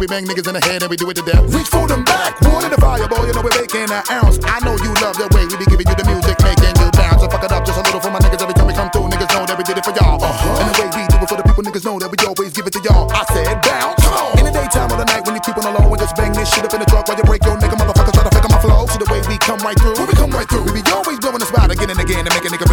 we 0.00 0.08
do 0.08 0.16
when 0.16 0.24
the 0.24 0.24
way 0.24 0.24
we 0.24 0.24
bang 0.24 0.24
niggas 0.24 0.48
in 0.48 0.54
the 0.56 0.64
head 0.64 0.80
and 0.80 0.88
we 0.88 0.96
do 0.96 1.04
it 1.12 1.16
to 1.20 1.24
death. 1.28 1.44
Reach 1.52 1.68
for 1.68 1.84
them 1.84 2.04
back, 2.04 2.40
wood 2.40 2.64
in 2.64 2.72
the 2.72 2.80
fire, 2.80 3.04
boy. 3.04 3.28
You 3.28 3.36
know 3.36 3.44
we're 3.44 3.52
making 3.52 3.84
an 3.92 4.02
ounce. 4.08 4.40
I 4.48 4.56
know 4.64 4.72
you 4.80 4.92
love 5.04 5.20
the 5.20 5.28
way 5.36 5.44
we 5.44 5.60
be 5.60 5.68
giving 5.68 5.84
you 5.84 5.96
the 5.96 6.06
music, 6.08 6.40
making 6.40 6.72
you 6.80 6.88
bounce. 6.96 7.20
So 7.20 7.28
fuck 7.28 7.44
it 7.44 7.52
up 7.52 7.68
just 7.68 7.76
a 7.76 7.84
little 7.84 8.00
for 8.00 8.08
my 8.08 8.20
niggas 8.24 8.40
every 8.40 8.56
time 8.56 8.64
we 8.64 8.72
come 8.72 8.88
through. 8.88 9.12
Niggas 9.12 9.28
know 9.36 9.44
that 9.44 9.56
we 9.60 9.64
did 9.64 9.76
it 9.76 9.84
for 9.84 9.92
y'all. 9.92 10.16
Uh-huh. 10.16 10.60
And 10.64 10.72
the 10.72 10.74
way 10.80 10.88
we 10.96 11.02
do 11.04 11.16
it 11.20 11.28
for 11.28 11.36
the 11.36 11.44
people, 11.44 11.60
niggas 11.60 11.84
know 11.84 11.96
that 12.00 12.08
we 12.08 12.16
always 12.24 12.52
give 12.56 12.64
it 12.64 12.72
to 12.72 12.80
y'all. 12.80 13.12
I 13.12 13.28
said 13.28 13.60
bounce. 13.60 14.00
In 14.40 14.44
the 14.48 14.52
daytime 14.52 14.88
or 14.88 14.96
the 14.96 15.04
night 15.04 15.22
when 15.28 15.36
you 15.36 15.42
keep 15.44 15.60
on 15.60 15.68
the 15.68 15.72
low 15.76 15.84
and 15.84 16.00
just 16.00 16.16
bang 16.16 16.32
this 16.32 16.48
shit 16.48 16.64
up 16.64 16.72
in 16.72 16.80
the 16.80 16.88
truck 16.88 17.04
while 17.04 17.20
you 17.20 17.26
break 17.28 17.44
your 17.44 17.60
nigga 17.60 17.76
motherfuckers 17.76 18.16
try 18.16 18.24
to 18.24 18.32
fake 18.32 18.46
on 18.48 18.52
my 18.56 18.60
flow. 18.64 18.88
See 18.88 19.00
the 19.00 19.08
way 19.12 19.20
we 19.28 19.36
come 19.36 19.60
right 19.60 19.76
through. 19.76 20.00
When 20.00 20.08
we 20.08 20.16
come 20.16 20.32
right 20.32 20.48
through, 20.48 20.64
we 20.64 20.80
be 20.80 20.82
always 20.88 21.20
blowing 21.20 21.44
the 21.44 21.48
spot 21.48 21.68
again 21.68 21.92
and 21.92 22.00
again 22.00 22.24
to 22.24 22.30
make 22.32 22.44
a 22.46 22.50
nigga 22.50 22.66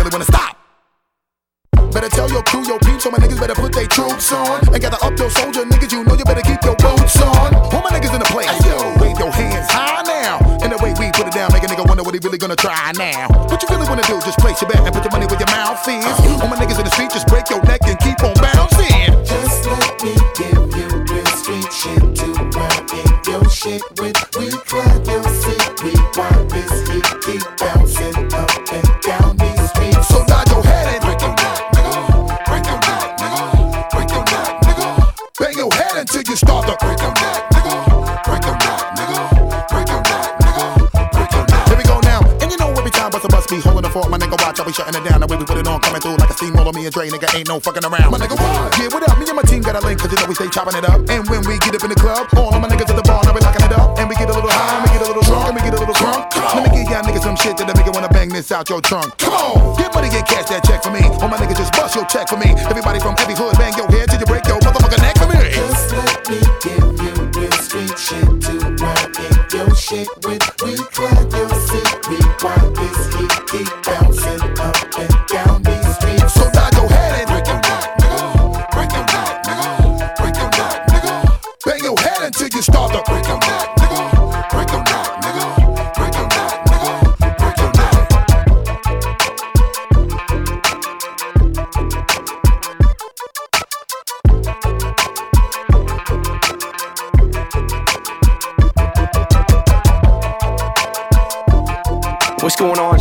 until 36.64 36.90
you 36.90 36.98
start 36.98 37.17
coming 46.00 46.18
through 46.18 46.22
like 46.22 46.30
a 46.30 46.38
steamroller. 46.38 46.74
Me 46.74 46.86
and 46.86 46.94
Dre, 46.94 47.10
nigga, 47.10 47.30
ain't 47.36 47.48
no 47.48 47.60
fucking 47.60 47.86
around. 47.86 48.12
My 48.12 48.18
nigga, 48.18 48.38
what? 48.38 48.78
Yeah, 48.78 48.90
what 48.94 49.02
up? 49.08 49.18
Me 49.18 49.26
and 49.26 49.36
my 49.36 49.42
team 49.44 49.62
got 49.62 49.76
a 49.76 49.82
link, 49.82 50.00
cause 50.00 50.12
you 50.12 50.18
know 50.18 50.28
we 50.28 50.36
stay 50.36 50.50
chopping 50.50 50.78
it 50.78 50.86
up. 50.86 51.02
And 51.10 51.26
when 51.30 51.42
we 51.46 51.58
get 51.60 51.74
up 51.76 51.84
in 51.84 51.90
the 51.90 52.00
club, 52.00 52.28
all 52.38 52.54
of 52.54 52.62
my 52.62 52.68
niggas 52.68 52.90
at 52.90 52.98
the 52.98 53.06
bar, 53.06 53.24
now 53.26 53.34
we 53.34 53.42
locking 53.42 53.66
it 53.66 53.74
up. 53.74 53.98
And 53.98 54.10
we 54.10 54.16
get 54.16 54.30
a 54.30 54.34
little 54.34 54.50
high, 54.50 54.78
and 54.78 54.84
we 54.86 54.90
get 54.94 55.02
a 55.02 55.08
little 55.10 55.26
drunk, 55.26 55.48
and 55.50 55.56
we 55.56 55.62
get 55.62 55.74
a 55.74 55.80
little 55.80 55.98
drunk. 55.98 56.36
Let 56.36 56.62
me 56.66 56.70
give 56.76 56.90
y'all 56.90 57.04
niggas 57.04 57.24
some 57.24 57.38
shit 57.38 57.58
that'll 57.58 57.74
make 57.74 57.86
you 57.86 57.94
wanna 57.94 58.10
bang 58.10 58.30
this 58.30 58.52
out 58.52 58.70
your 58.70 58.82
trunk. 58.82 59.18
Come 59.18 59.34
on, 59.34 59.78
get 59.78 59.94
money 59.94 60.10
and 60.14 60.26
cash 60.26 60.50
that 60.50 60.64
check 60.64 60.84
for 60.84 60.92
me. 60.92 61.02
All 61.22 61.30
my 61.30 61.38
niggas 61.38 61.58
just 61.58 61.74
bust 61.74 61.96
your 61.96 62.06
check 62.06 62.30
for 62.30 62.38
me. 62.38 62.54
Everybody 62.70 63.00
from 63.00 63.16
every 63.18 63.36
hood, 63.36 63.58
bang 63.58 63.74
your 63.78 63.90
head 63.90 64.10
till 64.10 64.20
you 64.20 64.28
break 64.28 64.46
your 64.46 64.60
motherfucking 64.60 65.02
neck 65.02 65.18
for 65.18 65.28
me. 65.28 65.40
Just 65.50 65.92
let 65.98 66.30
me 66.30 66.40
give 66.62 66.94
you 67.02 67.14
real 67.34 67.58
street 67.58 67.98
shit 67.98 68.28
to 68.46 68.54
run 68.78 69.06
in 69.18 69.36
your 69.50 69.72
shit 69.76 70.10
with. 70.22 70.46
We 70.62 70.78
clap 70.94 71.26
your 71.34 71.50
seat. 71.66 71.90
We 72.10 72.20
want 72.44 72.70
this 72.78 73.02
heat 73.18 73.36
keep 73.50 73.70
bouncing 73.84 74.46
up 74.62 74.77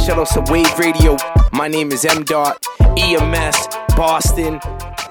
Shout 0.07 0.21
out 0.21 0.47
to 0.47 0.53
Wave 0.53 0.79
Radio. 0.79 1.17
My 1.53 1.67
name 1.67 1.91
is 1.91 2.05
M 2.05 2.23
Dot, 2.23 2.65
EMS, 2.97 3.67
Boston. 3.97 4.61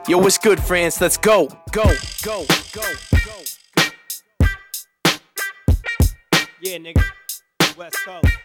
Yo, 0.08 0.20
what's 0.20 0.38
good, 0.38 0.58
friends? 0.58 1.02
Let's 1.02 1.18
go, 1.18 1.48
go, 1.74 1.84
go, 2.24 2.46
go, 2.72 2.82
go. 3.26 3.34
Yeah, 6.62 6.78
nigga. 6.78 7.04
West 7.76 7.98
Coast. 8.06 8.38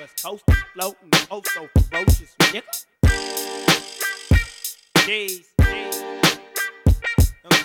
West 0.00 0.22
Coast 0.24 0.44
floating. 0.72 1.10
Oh, 1.30 1.42
so 1.44 1.68
ferocious, 1.90 2.36
nigga. 2.38 2.62
Jeez, 4.94 5.44
jeez. 5.60 6.38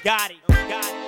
Got 0.03 0.32
it, 0.32 0.38
got 0.49 0.86
it. 0.86 1.07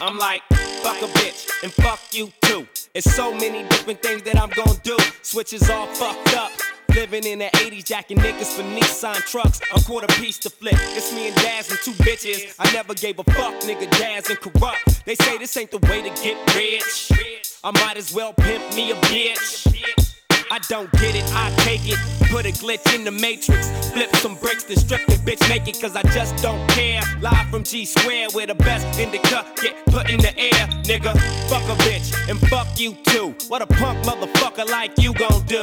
I'm 0.00 0.16
like, 0.16 0.42
fuck 0.82 1.02
a 1.02 1.06
bitch 1.18 1.48
and 1.62 1.72
fuck 1.72 2.00
you 2.12 2.30
too. 2.42 2.66
It's 2.94 3.12
so 3.14 3.32
many 3.34 3.68
different 3.68 4.00
things 4.00 4.22
that 4.22 4.40
I'm 4.40 4.50
gonna 4.50 4.78
do. 4.84 4.96
Switches 5.22 5.68
all 5.68 5.86
fucked 5.88 6.36
up. 6.36 6.52
Living 6.94 7.24
in 7.24 7.40
the 7.40 7.46
80s, 7.46 7.84
jacking 7.84 8.18
niggas 8.18 8.54
for 8.56 8.62
Nissan 8.62 9.16
trucks. 9.26 9.60
A 9.74 9.80
quarter 9.80 10.06
piece 10.14 10.38
to 10.38 10.50
flip. 10.50 10.76
It's 10.96 11.12
me 11.12 11.28
and 11.28 11.36
Daz 11.36 11.70
and 11.70 11.78
two 11.80 11.92
bitches. 11.92 12.54
I 12.58 12.72
never 12.72 12.94
gave 12.94 13.18
a 13.18 13.24
fuck, 13.24 13.54
nigga. 13.62 13.90
Daz 13.98 14.30
and 14.30 14.38
Kurupt. 14.38 15.04
They 15.04 15.14
say 15.16 15.36
this 15.36 15.56
ain't 15.56 15.70
the 15.70 15.78
way 15.78 16.02
to 16.02 16.10
get 16.22 16.54
rich. 16.54 17.12
I 17.64 17.70
might 17.72 17.96
as 17.96 18.14
well 18.14 18.32
pimp 18.32 18.74
me 18.74 18.92
a 18.92 18.94
bitch. 18.94 20.07
I 20.50 20.58
don't 20.60 20.90
get 20.92 21.14
it, 21.14 21.24
I 21.34 21.50
take 21.58 21.82
it. 21.84 21.98
Put 22.30 22.46
a 22.46 22.52
glitch 22.52 22.94
in 22.94 23.04
the 23.04 23.10
matrix. 23.10 23.68
Flip 23.90 24.14
some 24.16 24.34
bricks, 24.36 24.64
then 24.64 24.78
strip 24.78 25.04
the 25.06 25.14
bitch 25.14 25.46
naked, 25.48 25.80
cause 25.80 25.94
I 25.94 26.02
just 26.14 26.42
don't 26.42 26.66
care. 26.70 27.02
Live 27.20 27.50
from 27.50 27.64
G 27.64 27.84
Square, 27.84 28.28
where 28.32 28.46
the 28.46 28.54
best 28.54 28.98
in 28.98 29.10
the 29.10 29.18
cut 29.18 29.46
get 29.60 29.84
put 29.86 30.08
in 30.08 30.20
the 30.20 30.36
air. 30.38 30.66
Nigga, 30.84 31.12
fuck 31.50 31.62
a 31.64 31.76
bitch, 31.82 32.14
and 32.30 32.40
fuck 32.48 32.66
you 32.80 32.94
too. 33.04 33.34
What 33.48 33.60
a 33.60 33.66
punk 33.66 34.04
motherfucker 34.06 34.68
like 34.70 34.96
you 34.98 35.12
gon' 35.14 35.44
do? 35.46 35.60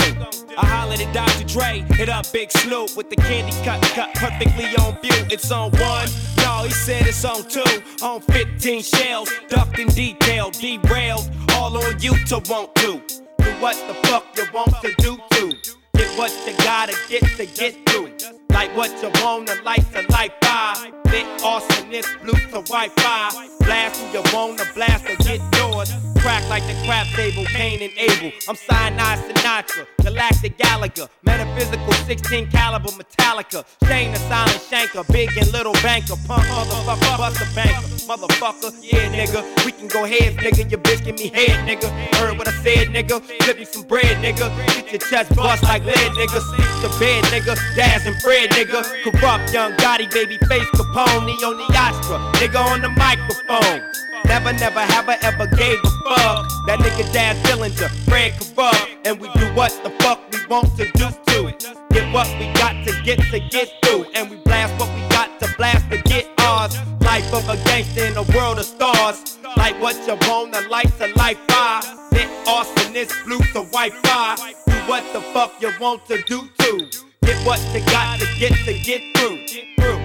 I 0.58 0.66
hollered 0.66 1.02
at 1.02 1.14
Dr. 1.14 1.46
Dre, 1.46 1.84
hit 1.96 2.10
up 2.10 2.32
Big 2.32 2.52
Snoop 2.52 2.96
with 2.96 3.10
the 3.10 3.16
candy 3.16 3.54
cut, 3.64 3.82
cut 3.94 4.14
perfectly 4.14 4.66
on 4.78 5.00
view. 5.02 5.26
It's 5.32 5.52
on 5.52 5.72
one. 5.72 6.10
No, 6.38 6.64
he 6.64 6.72
said 6.72 7.08
it's 7.08 7.26
on 7.26 7.44
two. 7.48 7.64
On 8.04 8.22
15 8.22 8.84
shells, 8.84 9.32
ducked 9.50 9.80
in 9.80 9.88
detail, 9.88 10.52
derailed. 10.52 11.28
All 11.54 11.76
on 11.76 12.00
you 12.00 12.16
to 12.26 12.40
want 12.48 12.76
to. 12.76 13.25
What 13.60 13.76
the 13.88 13.94
fuck 14.08 14.26
you 14.38 14.46
want 14.54 14.74
to 14.82 14.94
do 14.98 15.18
to. 15.32 15.58
Get 15.96 16.18
what 16.18 16.32
you 16.46 16.54
gotta 16.58 16.96
get 17.10 17.24
to 17.38 17.46
get 17.46 17.90
through. 17.90 18.12
Like 18.50 18.76
what 18.76 18.92
you 19.02 19.10
wanna 19.24 19.56
like 19.64 19.90
to 19.94 20.06
life 20.12 20.34
by. 20.42 20.92
Lit 21.06 21.26
awesomeness, 21.42 22.08
blue 22.22 22.34
to 22.34 22.62
Wi-Fi. 22.62 23.55
Blast 23.66 24.00
who 24.00 24.06
you 24.14 24.24
wanna 24.32 24.64
blast 24.76 25.06
or 25.10 25.16
get 25.24 25.42
yours. 25.58 25.92
Crack 26.20 26.48
like 26.50 26.64
the 26.68 26.74
crap 26.86 27.08
table, 27.16 27.46
Cain 27.46 27.82
and 27.82 27.94
Abel. 27.98 28.32
I'm 28.48 28.56
Cyanide 28.56 29.20
Sinatra, 29.20 29.86
Galactic 30.02 30.58
Gallagher, 30.58 31.08
Metaphysical 31.24 31.94
16 31.94 32.50
caliber 32.50 32.90
Metallica. 32.90 33.66
Shane 33.88 34.12
the 34.12 34.20
silent 34.20 34.62
shanker, 34.70 35.06
big 35.12 35.36
and 35.38 35.52
little 35.52 35.74
banker. 35.82 36.16
Punk 36.28 36.44
motherfucker, 36.46 37.18
bust 37.18 37.42
a 37.42 37.56
banker. 37.56 37.88
Motherfucker, 38.06 38.72
yeah 38.82 39.10
nigga. 39.10 39.66
We 39.66 39.72
can 39.72 39.88
go 39.88 40.06
heads, 40.06 40.36
nigga. 40.38 40.70
Your 40.70 40.80
bitch 40.82 41.04
give 41.04 41.16
me 41.16 41.30
head, 41.30 41.68
nigga. 41.68 41.90
Heard 42.16 42.38
what 42.38 42.48
I 42.48 42.52
said, 42.64 42.90
nigga. 42.90 43.22
Flip 43.44 43.60
you 43.60 43.66
some 43.66 43.84
bread, 43.84 44.18
nigga. 44.18 44.50
Get 44.76 44.92
your 44.92 45.02
chest 45.02 45.36
bust 45.36 45.64
like 45.64 45.84
lead, 45.86 46.12
nigga. 46.14 46.40
Sleep 46.42 46.70
the 46.82 46.90
bed, 47.00 47.24
nigga. 47.26 47.56
Daz 47.76 48.06
and 48.06 48.16
Fred, 48.22 48.50
nigga. 48.52 48.84
Kurupt 49.04 49.54
young 49.54 49.74
Gotti, 49.74 50.12
baby 50.12 50.38
face 50.50 50.70
Capone. 50.76 51.26
the 51.26 51.74
Neostra, 51.74 52.34
nigga 52.34 52.64
on 52.64 52.82
the 52.82 52.90
microphone. 52.90 53.45
Never, 53.48 54.54
never 54.54 54.80
have 54.80 55.08
I 55.08 55.18
ever 55.22 55.46
gave 55.46 55.78
a 55.84 55.90
fuck. 56.04 56.50
That 56.66 56.80
nigga 56.80 57.12
Daz 57.14 57.38
Dillinger, 57.44 57.90
Fred 58.06 58.34
Kurupt. 58.34 58.98
And 59.06 59.20
we 59.20 59.28
do 59.34 59.54
what 59.54 59.72
the 59.84 59.92
fuck 60.02 60.20
we 60.32 60.40
want 60.48 60.76
to 60.78 60.86
do 60.94 61.10
to. 61.10 61.86
Get 61.92 62.12
what 62.14 62.28
we 62.40 62.52
got 62.54 62.74
to 62.86 63.02
get 63.04 63.20
to 63.32 63.40
get 63.40 63.72
through. 63.84 64.06
And 64.16 64.32
we 64.32 64.38
blast 64.38 64.74
what 64.80 64.90
we 64.96 65.02
got 65.10 65.40
to 65.40 65.54
blast 65.58 65.90
to 65.92 65.98
get 66.04 66.28
ours. 66.40 66.76
Life 67.02 67.32
of 67.34 67.48
a 67.48 67.56
gangster 67.66 68.06
in 68.06 68.18
a 68.18 68.24
world 68.36 68.58
of 68.58 68.66
stars. 68.66 69.38
Like 69.58 69.80
what 69.80 69.96
you 70.08 70.16
want, 70.28 70.54
the 70.54 70.68
lights 70.70 71.00
of 71.00 71.16
life 71.16 71.40
fire. 71.48 71.82
Lit 72.12 72.28
ah. 72.48 72.62
awesomeness, 72.62 73.14
blue 73.26 73.40
to 73.54 73.62
Wi-Fi. 73.72 74.36
Do 74.68 74.74
what 74.90 75.04
the 75.14 75.22
fuck 75.34 75.62
you 75.62 75.72
want 75.80 76.06
to 76.08 76.22
do 76.24 76.50
to. 76.60 76.90
Get 77.22 77.38
what 77.46 77.60
you 77.74 77.86
got 77.86 78.20
to 78.20 78.28
get 78.40 78.54
to 78.66 78.74
get 78.80 79.02
through. 79.16 79.38
Get 79.46 79.66
through. 79.78 80.05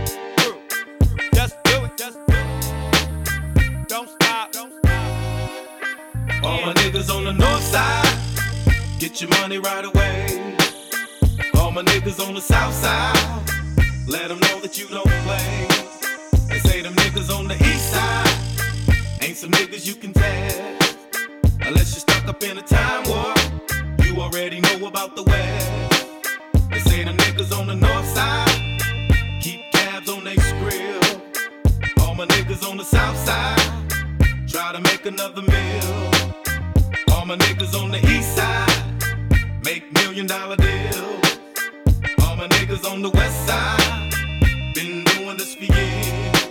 Niggas 6.80 7.14
on 7.14 7.24
the 7.24 7.32
north 7.32 7.62
side, 7.62 8.16
get 8.98 9.20
your 9.20 9.28
money 9.40 9.58
right 9.58 9.84
away. 9.84 10.56
All 11.54 11.70
my 11.70 11.82
niggas 11.82 12.26
on 12.26 12.34
the 12.34 12.40
south 12.40 12.74
side, 12.74 13.16
let 14.08 14.28
them 14.28 14.40
know 14.40 14.60
that 14.60 14.78
you 14.78 14.86
don't 14.88 15.14
play. 15.26 15.68
They 16.48 16.58
say 16.68 16.80
them 16.80 16.94
niggas 16.94 17.30
on 17.36 17.48
the 17.48 17.54
east 17.54 17.92
side, 17.92 19.22
ain't 19.22 19.36
some 19.36 19.50
niggas 19.50 19.86
you 19.86 19.94
can 19.94 20.12
test. 20.12 20.96
Unless 21.60 21.92
you're 21.92 22.04
stuck 22.08 22.26
up 22.26 22.42
in 22.42 22.56
a 22.56 22.62
time 22.62 23.02
warp, 23.10 23.38
you 24.04 24.16
already 24.20 24.60
know 24.60 24.86
about 24.86 25.16
the 25.16 25.22
west. 25.24 26.06
They 26.70 26.80
say 26.80 27.04
them 27.04 27.16
niggas 27.18 27.52
on 27.58 27.66
the 27.66 27.76
north 27.76 28.06
side, 28.06 28.80
keep 29.42 29.60
tabs 29.72 30.08
on 30.08 30.24
they 30.24 30.36
skrill. 30.36 31.20
All 32.00 32.14
my 32.14 32.26
niggas 32.26 32.66
on 32.68 32.78
the 32.78 32.84
south 32.84 33.18
side, 33.18 34.48
try 34.48 34.72
to 34.72 34.80
make 34.80 35.04
another 35.04 35.42
meal. 35.42 36.09
My 37.30 37.36
niggas 37.36 37.80
on 37.80 37.92
the 37.92 37.98
east 38.10 38.34
side, 38.34 39.62
make 39.64 39.92
million 39.92 40.26
dollar 40.26 40.56
deals. 40.56 41.38
All 42.24 42.34
my 42.34 42.48
niggas 42.48 42.84
on 42.90 43.02
the 43.02 43.10
west 43.10 43.46
side, 43.46 44.10
been 44.74 45.04
doing 45.04 45.36
this 45.36 45.54
for 45.54 45.62
years. 45.62 46.48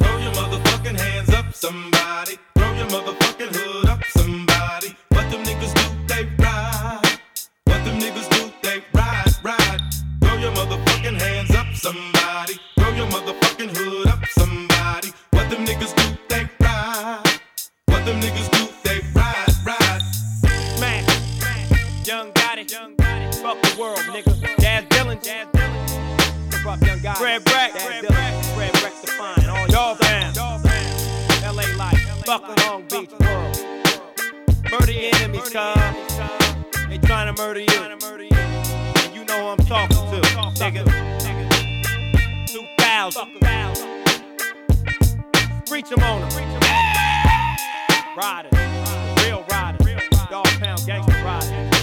Throw 0.00 0.16
your 0.18 0.32
motherfucking 0.32 0.98
hands 0.98 1.32
up, 1.34 1.54
somebody. 1.54 2.36
Throw 2.56 2.72
your 2.74 2.88
motherfucking 2.88 3.54
hood 3.54 3.88
up, 3.88 4.02
somebody. 4.06 4.96
What 5.10 5.30
them 5.30 5.44
niggas 5.44 5.72
do, 5.72 5.86
they 6.08 6.24
ride. 6.42 7.20
What 7.66 7.84
them 7.84 8.00
niggas 8.00 8.28
do, 8.30 8.50
they 8.64 8.82
ride, 8.92 9.30
ride. 9.44 9.82
Throw 10.20 10.36
your 10.36 10.50
motherfucking 10.50 11.16
hands 11.16 11.54
up, 11.54 11.68
somebody. 11.74 12.54
Throw 12.76 12.90
your 12.90 13.06
motherfucking 13.06 13.70
hood 13.70 14.08
up, 14.08 14.26
somebody. 14.30 15.12
What 15.30 15.48
them 15.48 15.64
niggas 15.64 15.94
do, 15.94 16.18
they 16.28 16.48
ride. 16.58 17.22
What 17.86 18.04
them 18.04 18.20
niggas 18.20 18.50
do, 18.50 18.65
young 22.56 22.64
got 22.64 22.64
it, 22.64 22.72
young 22.72 22.94
got 22.96 23.22
it. 23.22 23.34
Fuck 23.34 23.60
the 23.62 23.80
world, 23.80 23.98
nigga. 23.98 24.60
Jazz 24.60 24.84
Dylan, 24.84 25.22
Jazz 25.22 25.46
Dylan. 25.52 26.64
What's 26.64 26.66
up, 26.66 26.86
young 26.86 27.00
guy? 27.00 27.14
Fred 27.14 27.44
Brack, 27.44 27.72
Fred 27.72 28.06
Brack, 28.06 28.44
Fred 28.44 28.72
Brack 28.72 29.00
the 29.02 29.06
fine. 29.08 29.48
All 29.48 29.68
y'all 29.68 29.94
fam. 29.96 30.32
LA 31.44 31.64
life, 31.76 32.00
fucking 32.24 32.56
Long 32.66 32.82
Beach 32.82 33.10
world. 33.20 33.58
Murder 34.70 34.92
your 34.92 35.14
enemies, 35.16 35.42
cuz. 35.42 35.52
They 36.88 36.98
trying 36.98 37.34
to 37.34 37.42
murder 37.42 37.60
you. 37.60 37.82
And 37.82 39.14
you 39.14 39.24
know 39.24 39.40
who 39.42 39.48
I'm 39.48 39.58
talking 39.58 39.96
to, 39.96 40.20
nigga. 40.56 40.84
2000. 42.46 43.28
Reach 45.70 45.88
them 45.90 46.02
on 46.02 46.20
them. 46.20 46.30
Riders, 48.16 48.52
real 49.22 49.44
riders, 49.50 50.02
dog 50.30 50.46
pound 50.46 50.86
gangster 50.86 51.22
riders. 51.22 51.75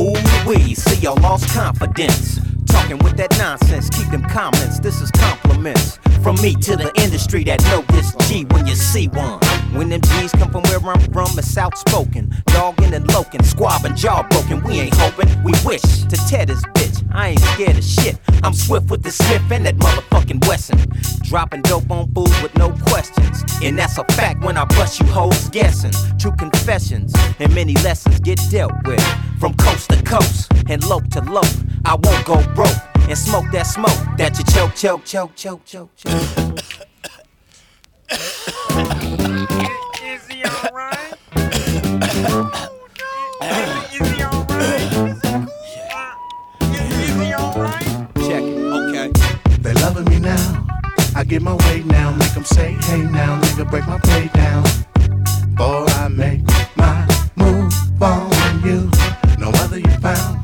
Ooh 0.00 0.14
wee, 0.46 0.74
see 0.74 0.96
y'all 1.02 1.20
lost 1.20 1.46
confidence. 1.50 2.40
Talking 2.66 2.96
with 3.04 3.18
that 3.18 3.36
nonsense, 3.38 3.90
keep 3.90 4.08
them 4.10 4.22
comments. 4.22 4.80
This 4.80 5.02
is 5.02 5.10
compliments 5.10 5.98
from 6.22 6.36
me 6.36 6.54
to 6.54 6.74
the 6.74 6.90
industry 7.02 7.44
that 7.44 7.62
know 7.64 7.82
this 7.92 8.14
G 8.26 8.44
when 8.52 8.66
you 8.66 8.74
see 8.74 9.08
one. 9.08 9.40
When 9.74 9.90
them 9.90 10.00
G's 10.00 10.32
come 10.32 10.50
from 10.50 10.62
where 10.62 10.80
I'm 10.80 11.00
from, 11.12 11.38
it's 11.38 11.58
outspoken. 11.58 12.32
Dogging 12.46 12.94
and 12.94 13.12
loking, 13.12 13.42
squabbing, 13.42 13.94
jaw 13.94 14.26
broken. 14.28 14.62
We 14.62 14.80
ain't 14.80 14.94
hoping, 14.94 15.28
we 15.42 15.52
wish 15.66 15.82
to 15.82 16.16
tear 16.28 16.46
this 16.46 16.62
bitch. 16.74 16.99
I 17.12 17.30
ain't 17.30 17.40
scared 17.40 17.78
of 17.78 17.84
shit. 17.84 18.18
I'm 18.42 18.54
swift 18.54 18.90
with 18.90 19.02
the 19.02 19.10
Smith 19.10 19.42
and 19.50 19.66
that 19.66 19.76
motherfucking 19.76 20.46
Wesson. 20.46 20.78
Dropping 21.22 21.62
dope 21.62 21.90
on 21.90 22.12
fools 22.12 22.42
with 22.42 22.54
no 22.56 22.70
questions. 22.86 23.44
And 23.62 23.78
that's 23.78 23.98
a 23.98 24.04
fact 24.12 24.44
when 24.44 24.56
I 24.56 24.64
bust 24.64 25.00
you 25.00 25.06
hoes 25.06 25.48
guessing. 25.50 25.92
True 26.18 26.32
confessions 26.32 27.14
and 27.38 27.54
many 27.54 27.74
lessons 27.76 28.20
get 28.20 28.40
dealt 28.50 28.72
with. 28.84 29.02
From 29.38 29.54
coast 29.54 29.90
to 29.90 30.02
coast 30.02 30.52
and 30.68 30.86
low 30.88 31.00
to 31.00 31.20
low. 31.22 31.42
I 31.84 31.94
won't 31.94 32.24
go 32.24 32.42
broke 32.54 32.76
and 33.08 33.18
smoke 33.18 33.46
that 33.52 33.66
smoke 33.66 33.98
that 34.16 34.38
you 34.38 34.44
choke, 34.44 34.74
choke, 34.74 35.04
choke, 35.04 35.34
choke, 35.34 35.64
choke, 35.64 35.90
choke. 35.96 36.60
Get 51.30 51.42
my 51.42 51.54
way 51.54 51.82
now. 51.84 52.10
Make 52.16 52.34
them 52.34 52.44
say, 52.44 52.72
hey 52.72 53.02
now, 53.02 53.40
nigga, 53.40 53.70
break 53.70 53.86
my 53.86 53.98
play 54.00 54.28
down. 54.34 54.64
Boy, 55.54 55.86
I 55.86 56.08
make 56.08 56.42
my 56.76 57.06
move 57.36 57.72
on 58.02 58.62
you. 58.64 58.90
No 59.38 59.50
other 59.62 59.78
you 59.78 59.90
found 60.00 60.40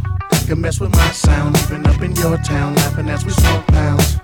can 0.47 0.61
mess 0.61 0.79
with 0.79 0.93
my 0.93 1.11
sound. 1.11 1.57
Even 1.65 1.85
up 1.89 2.01
in 2.03 2.15
your 2.15 2.39
town, 2.39 2.77
laughing 2.77 3.09
as 3.09 3.25
we 3.25 3.33
smoke 3.33 3.67
pounds. 3.67 4.21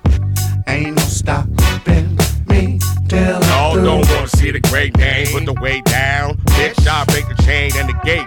Ain't 0.68 0.96
no 0.96 1.02
stopping 1.02 2.16
me 2.46 2.78
till 3.08 3.42
Y'all 3.42 3.74
don't 3.74 4.08
wanna 4.08 4.28
see 4.28 4.52
the 4.52 4.60
great 4.60 4.96
name, 4.96 5.26
put 5.32 5.44
the 5.44 5.54
weight 5.60 5.84
down. 5.84 6.40
Bitch, 6.56 6.86
I 6.86 7.04
break 7.06 7.28
the 7.28 7.42
chain 7.42 7.72
and 7.76 7.88
the 7.88 7.98
gate. 8.04 8.26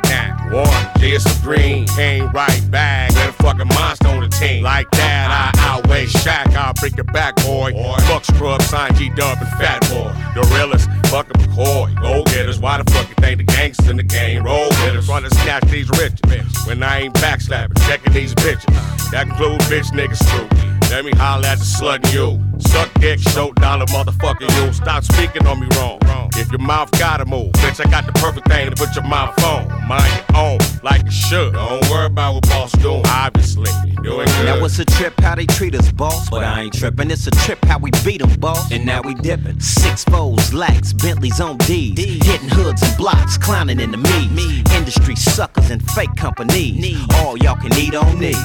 One, 0.51 0.67
just 0.99 1.27
a 1.27 1.41
green, 1.43 1.87
came 1.87 2.31
right 2.31 2.61
back. 2.69 3.13
Got 3.13 3.29
a 3.29 3.33
fucking 3.33 3.67
monster 3.67 4.07
on 4.07 4.21
the 4.21 4.29
team. 4.29 4.63
Like 4.63 4.89
that, 4.91 5.53
I 5.55 5.59
outweigh 5.67 6.05
Shaq. 6.05 6.55
I'll 6.55 6.73
break 6.73 6.95
your 6.95 7.05
back, 7.05 7.35
boy. 7.37 7.73
Fuck 8.07 8.25
scrub, 8.25 8.61
sign 8.61 8.93
G 8.95 9.09
Dub 9.09 9.37
and 9.39 9.49
Fat 9.57 9.81
Boy. 9.89 10.13
The 10.35 10.47
realest, 10.55 10.87
fucking 11.07 11.41
McCoy. 11.41 11.99
Go 11.99 12.23
getters, 12.25 12.59
why 12.59 12.81
the 12.81 12.89
fuck 12.91 13.09
you 13.09 13.15
think 13.15 13.39
the 13.39 13.43
gangsters 13.43 13.89
in 13.89 13.97
the 13.97 14.03
game? 14.03 14.43
Roll 14.43 14.69
with 14.69 14.95
us, 14.95 15.07
trying 15.07 15.23
to 15.23 15.29
snatch 15.31 15.63
these 15.65 15.89
riches. 15.89 16.21
When 16.67 16.83
I 16.83 17.01
ain't 17.01 17.15
backslapping, 17.15 17.79
checking 17.87 18.13
these 18.13 18.33
bitches. 18.35 19.11
That 19.11 19.27
includes 19.27 19.65
bitch 19.65 19.91
niggas 19.91 20.21
too. 20.31 20.47
Let 20.91 21.03
me 21.03 21.11
holler 21.13 21.47
at 21.47 21.57
the 21.57 21.65
slut 21.65 22.13
you. 22.13 22.39
Suck 22.59 22.93
dick, 23.01 23.19
show 23.19 23.51
dollar, 23.53 23.85
motherfucker 23.87 24.47
you. 24.63 24.71
Stop 24.73 25.03
speaking 25.03 25.45
on 25.47 25.59
me 25.59 25.67
wrong. 25.77 25.99
If 26.37 26.51
your 26.51 26.59
mouth 26.59 26.91
gotta 26.99 27.25
move, 27.25 27.51
bitch, 27.53 27.85
I 27.85 27.89
got 27.89 28.05
the 28.05 28.11
perfect 28.15 28.47
thing 28.47 28.69
to 28.69 28.75
put 28.75 28.95
your 28.95 29.05
mouth 29.05 29.41
on. 29.43 29.67
Mind 29.87 30.23
your 30.29 30.39
own, 30.39 30.57
like 30.83 31.05
it 31.05 31.13
should. 31.13 31.53
Don't 31.53 31.89
worry 31.89 32.07
about 32.07 32.35
what 32.35 32.49
boss 32.49 32.71
doing. 32.73 33.03
Obviously, 33.05 33.71
you 33.85 33.95
doing 34.03 34.25
good. 34.25 34.45
Now 34.45 34.63
it's 34.65 34.79
a 34.79 34.85
trip 34.85 35.19
how 35.19 35.35
they 35.35 35.45
treat 35.45 35.75
us, 35.75 35.91
boss. 35.91 36.29
But 36.29 36.43
I 36.43 36.63
ain't 36.63 36.73
tripping. 36.73 37.11
It's 37.11 37.27
a 37.27 37.31
trip 37.31 37.63
how 37.65 37.79
we 37.79 37.91
beat 38.03 38.21
'em, 38.21 38.33
boss. 38.39 38.71
And 38.71 38.85
now 38.85 39.01
we 39.01 39.13
dipping. 39.15 39.59
Six 39.59 40.03
foes, 40.05 40.53
lax, 40.53 40.93
Bentleys 40.93 41.39
on 41.39 41.57
D's. 41.59 41.97
Hitting 42.25 42.49
hoods 42.49 42.81
and 42.81 42.97
blocks, 42.97 43.37
clowning 43.37 43.79
in 43.79 43.91
the 43.91 43.97
me. 43.97 44.63
Industry 44.75 45.15
suckers 45.15 45.69
and 45.69 45.81
fake 45.91 46.15
companies. 46.15 47.05
All 47.15 47.37
y'all 47.37 47.55
can 47.55 47.73
eat 47.77 47.95
on 47.95 48.19
these. 48.19 48.37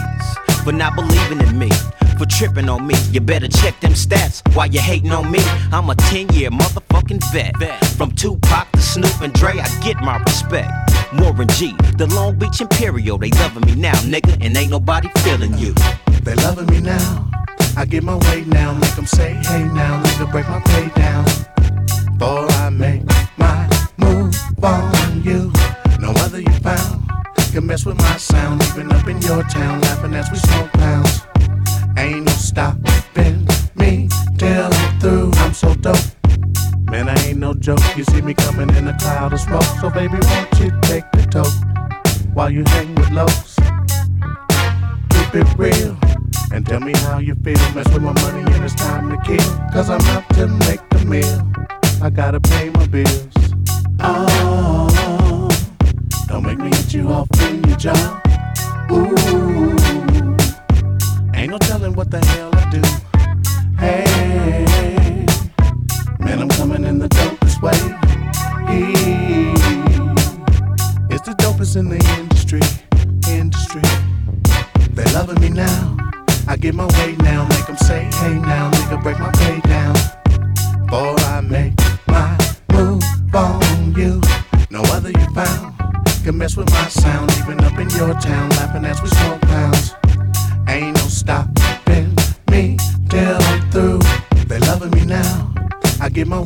For 0.64 0.72
not 0.72 0.94
believing 0.94 1.40
in 1.40 1.58
me. 1.58 1.70
For 2.18 2.26
tripping 2.26 2.68
on 2.68 2.86
me. 2.86 2.94
You 3.12 3.20
better 3.20 3.48
check 3.48 3.80
them 3.80 3.92
stats 3.92 4.42
while 4.54 4.66
you 4.66 4.80
hating 4.80 5.10
on 5.10 5.30
me. 5.30 5.40
I'm 5.72 5.88
a 5.88 5.94
10 5.94 6.28
year 6.34 6.50
motherfucking 6.50 7.22
vet. 7.32 7.54
From 7.96 8.12
Tupac 8.12 8.70
to 8.72 8.80
Snoop 8.80 9.20
and 9.22 9.32
Dre, 9.32 9.58
I 9.58 9.80
get 9.80 9.96
my 10.02 10.18
respect. 10.18 10.70
Warren 11.14 11.48
G, 11.48 11.74
the 11.96 12.06
Long 12.14 12.38
Beach 12.38 12.60
Imperial, 12.60 13.18
they 13.18 13.30
loving 13.30 13.64
me 13.66 13.74
now, 13.74 13.94
nigga, 14.02 14.36
and 14.44 14.56
ain't 14.56 14.70
nobody 14.70 15.08
feeling 15.18 15.56
you. 15.56 15.74
They 16.22 16.34
loving 16.36 16.66
me 16.66 16.80
now. 16.80 17.28
I 17.76 17.84
get 17.86 18.04
my 18.04 18.16
way 18.16 18.44
now. 18.46 18.74
Make 18.74 18.94
them 18.94 19.06
say, 19.06 19.32
hey 19.32 19.64
now, 19.64 20.02
nigga, 20.02 20.30
break 20.30 20.46
my 20.48 20.60
pay 20.60 20.88
down. 21.00 21.24
Boy, 22.18 22.46
I 22.50 22.68
make 22.70 23.02
my 23.38 23.68
move 23.96 24.36
on 24.62 25.22
you. 25.22 25.50
No 25.98 26.10
other 26.10 26.40
you 26.40 26.52
found 26.60 27.09
can 27.50 27.66
mess 27.66 27.84
with 27.84 27.98
my 27.98 28.16
sound. 28.16 28.62
Even 28.62 28.92
up 28.92 29.06
in 29.08 29.20
your 29.22 29.42
town, 29.44 29.80
laughing 29.80 30.14
as 30.14 30.30
we 30.30 30.38
smoke 30.38 30.70
pounds. 30.72 31.22
Ain't 31.96 32.24
no 32.24 32.32
stopping 32.32 33.46
me 33.74 34.08
till 34.38 34.72
I'm 34.72 35.00
through. 35.00 35.30
I'm 35.36 35.52
so 35.52 35.74
dope. 35.74 35.96
Man, 36.90 37.08
I 37.08 37.16
ain't 37.26 37.38
no 37.38 37.54
joke. 37.54 37.80
You 37.96 38.04
see 38.04 38.20
me 38.20 38.34
coming 38.34 38.74
in 38.76 38.88
a 38.88 38.96
cloud 38.98 39.32
of 39.32 39.40
smoke. 39.40 39.64
So, 39.80 39.90
baby, 39.90 40.18
won't 40.20 40.60
you 40.60 40.70
take 40.82 41.04
the 41.12 41.26
toke 41.30 42.34
while 42.34 42.50
you 42.50 42.62
hang 42.66 42.94
with 42.94 43.10
lows? 43.10 43.56
Keep 45.10 45.34
it 45.34 45.58
real 45.58 45.96
and 46.52 46.66
tell 46.66 46.80
me 46.80 46.92
how 46.98 47.18
you 47.18 47.34
feel. 47.36 47.58
Mess 47.74 47.88
with 47.92 48.02
my 48.02 48.12
money 48.12 48.42
and 48.52 48.64
it's 48.64 48.74
time 48.74 49.10
to 49.10 49.16
kill. 49.24 49.70
Cause 49.72 49.90
I'm 49.90 50.02
out 50.14 50.28
to 50.34 50.46
make 50.46 50.88
the 50.90 51.04
meal. 51.04 51.46
I 52.02 52.10
gotta 52.10 52.40
pay 52.40 52.70
my 52.70 52.86
bills. 52.86 53.28
Oh, 54.00 54.89
don't 56.30 56.46
make 56.46 56.58
me 56.58 56.68
hit 56.68 56.94
you 56.94 57.08
off 57.08 57.26
in 57.48 57.64
your 57.64 57.76
jaw. 57.76 58.20
Ooh, 58.92 59.76
ain't 61.34 61.50
no 61.50 61.58
telling 61.58 61.92
what 61.94 62.08
the 62.08 62.24
hell 62.24 62.50
I 62.54 62.70
do. 62.70 62.80
Hey, 63.76 65.26
man, 66.20 66.42
I'm 66.42 66.48
coming 66.50 66.84
in 66.84 67.00
the 67.00 67.08
dopest 67.08 67.60
way. 67.60 67.72
It's 71.10 71.26
the 71.26 71.34
dopest 71.34 71.76
in 71.76 71.88
the 71.88 71.98
industry. 72.18 72.60
Industry. 73.28 73.82
They 74.94 75.12
loving 75.12 75.40
me 75.40 75.48
now. 75.48 75.96
I 76.46 76.56
get 76.56 76.76
my 76.76 76.86
way 76.98 77.16
now, 77.16 77.48
make 77.48 77.66
them 77.66 77.76
say, 77.76 78.04
hey 78.04 78.34
now, 78.38 78.70
nigga, 78.70 79.02
break 79.02 79.18
my 79.18 79.32
pay 79.32 79.60
down. 79.68 79.94
Before 80.86 81.18
I 81.26 81.40
make 81.40 81.74
my 82.06 82.36
can 86.30 86.38
mess 86.38 86.56
with 86.56 86.70
my 86.70 86.88
sound, 86.88 87.28
even 87.38 87.58
up 87.64 87.76
in 87.76 87.90
your 87.90 88.14
town, 88.20 88.48
laughing 88.50 88.84
as 88.84 89.02
we 89.02 89.08
smoke 89.08 89.40
pounds. 89.40 89.94
Ain't 90.68 90.96
no 90.96 91.02
stopping 91.08 92.14
me 92.48 92.76
till 93.08 93.36
I'm 93.50 93.70
through. 93.72 94.00
They 94.46 94.60
loving 94.60 94.92
me 94.92 95.04
now. 95.06 95.52
I 96.00 96.08
get 96.08 96.28
my 96.28 96.38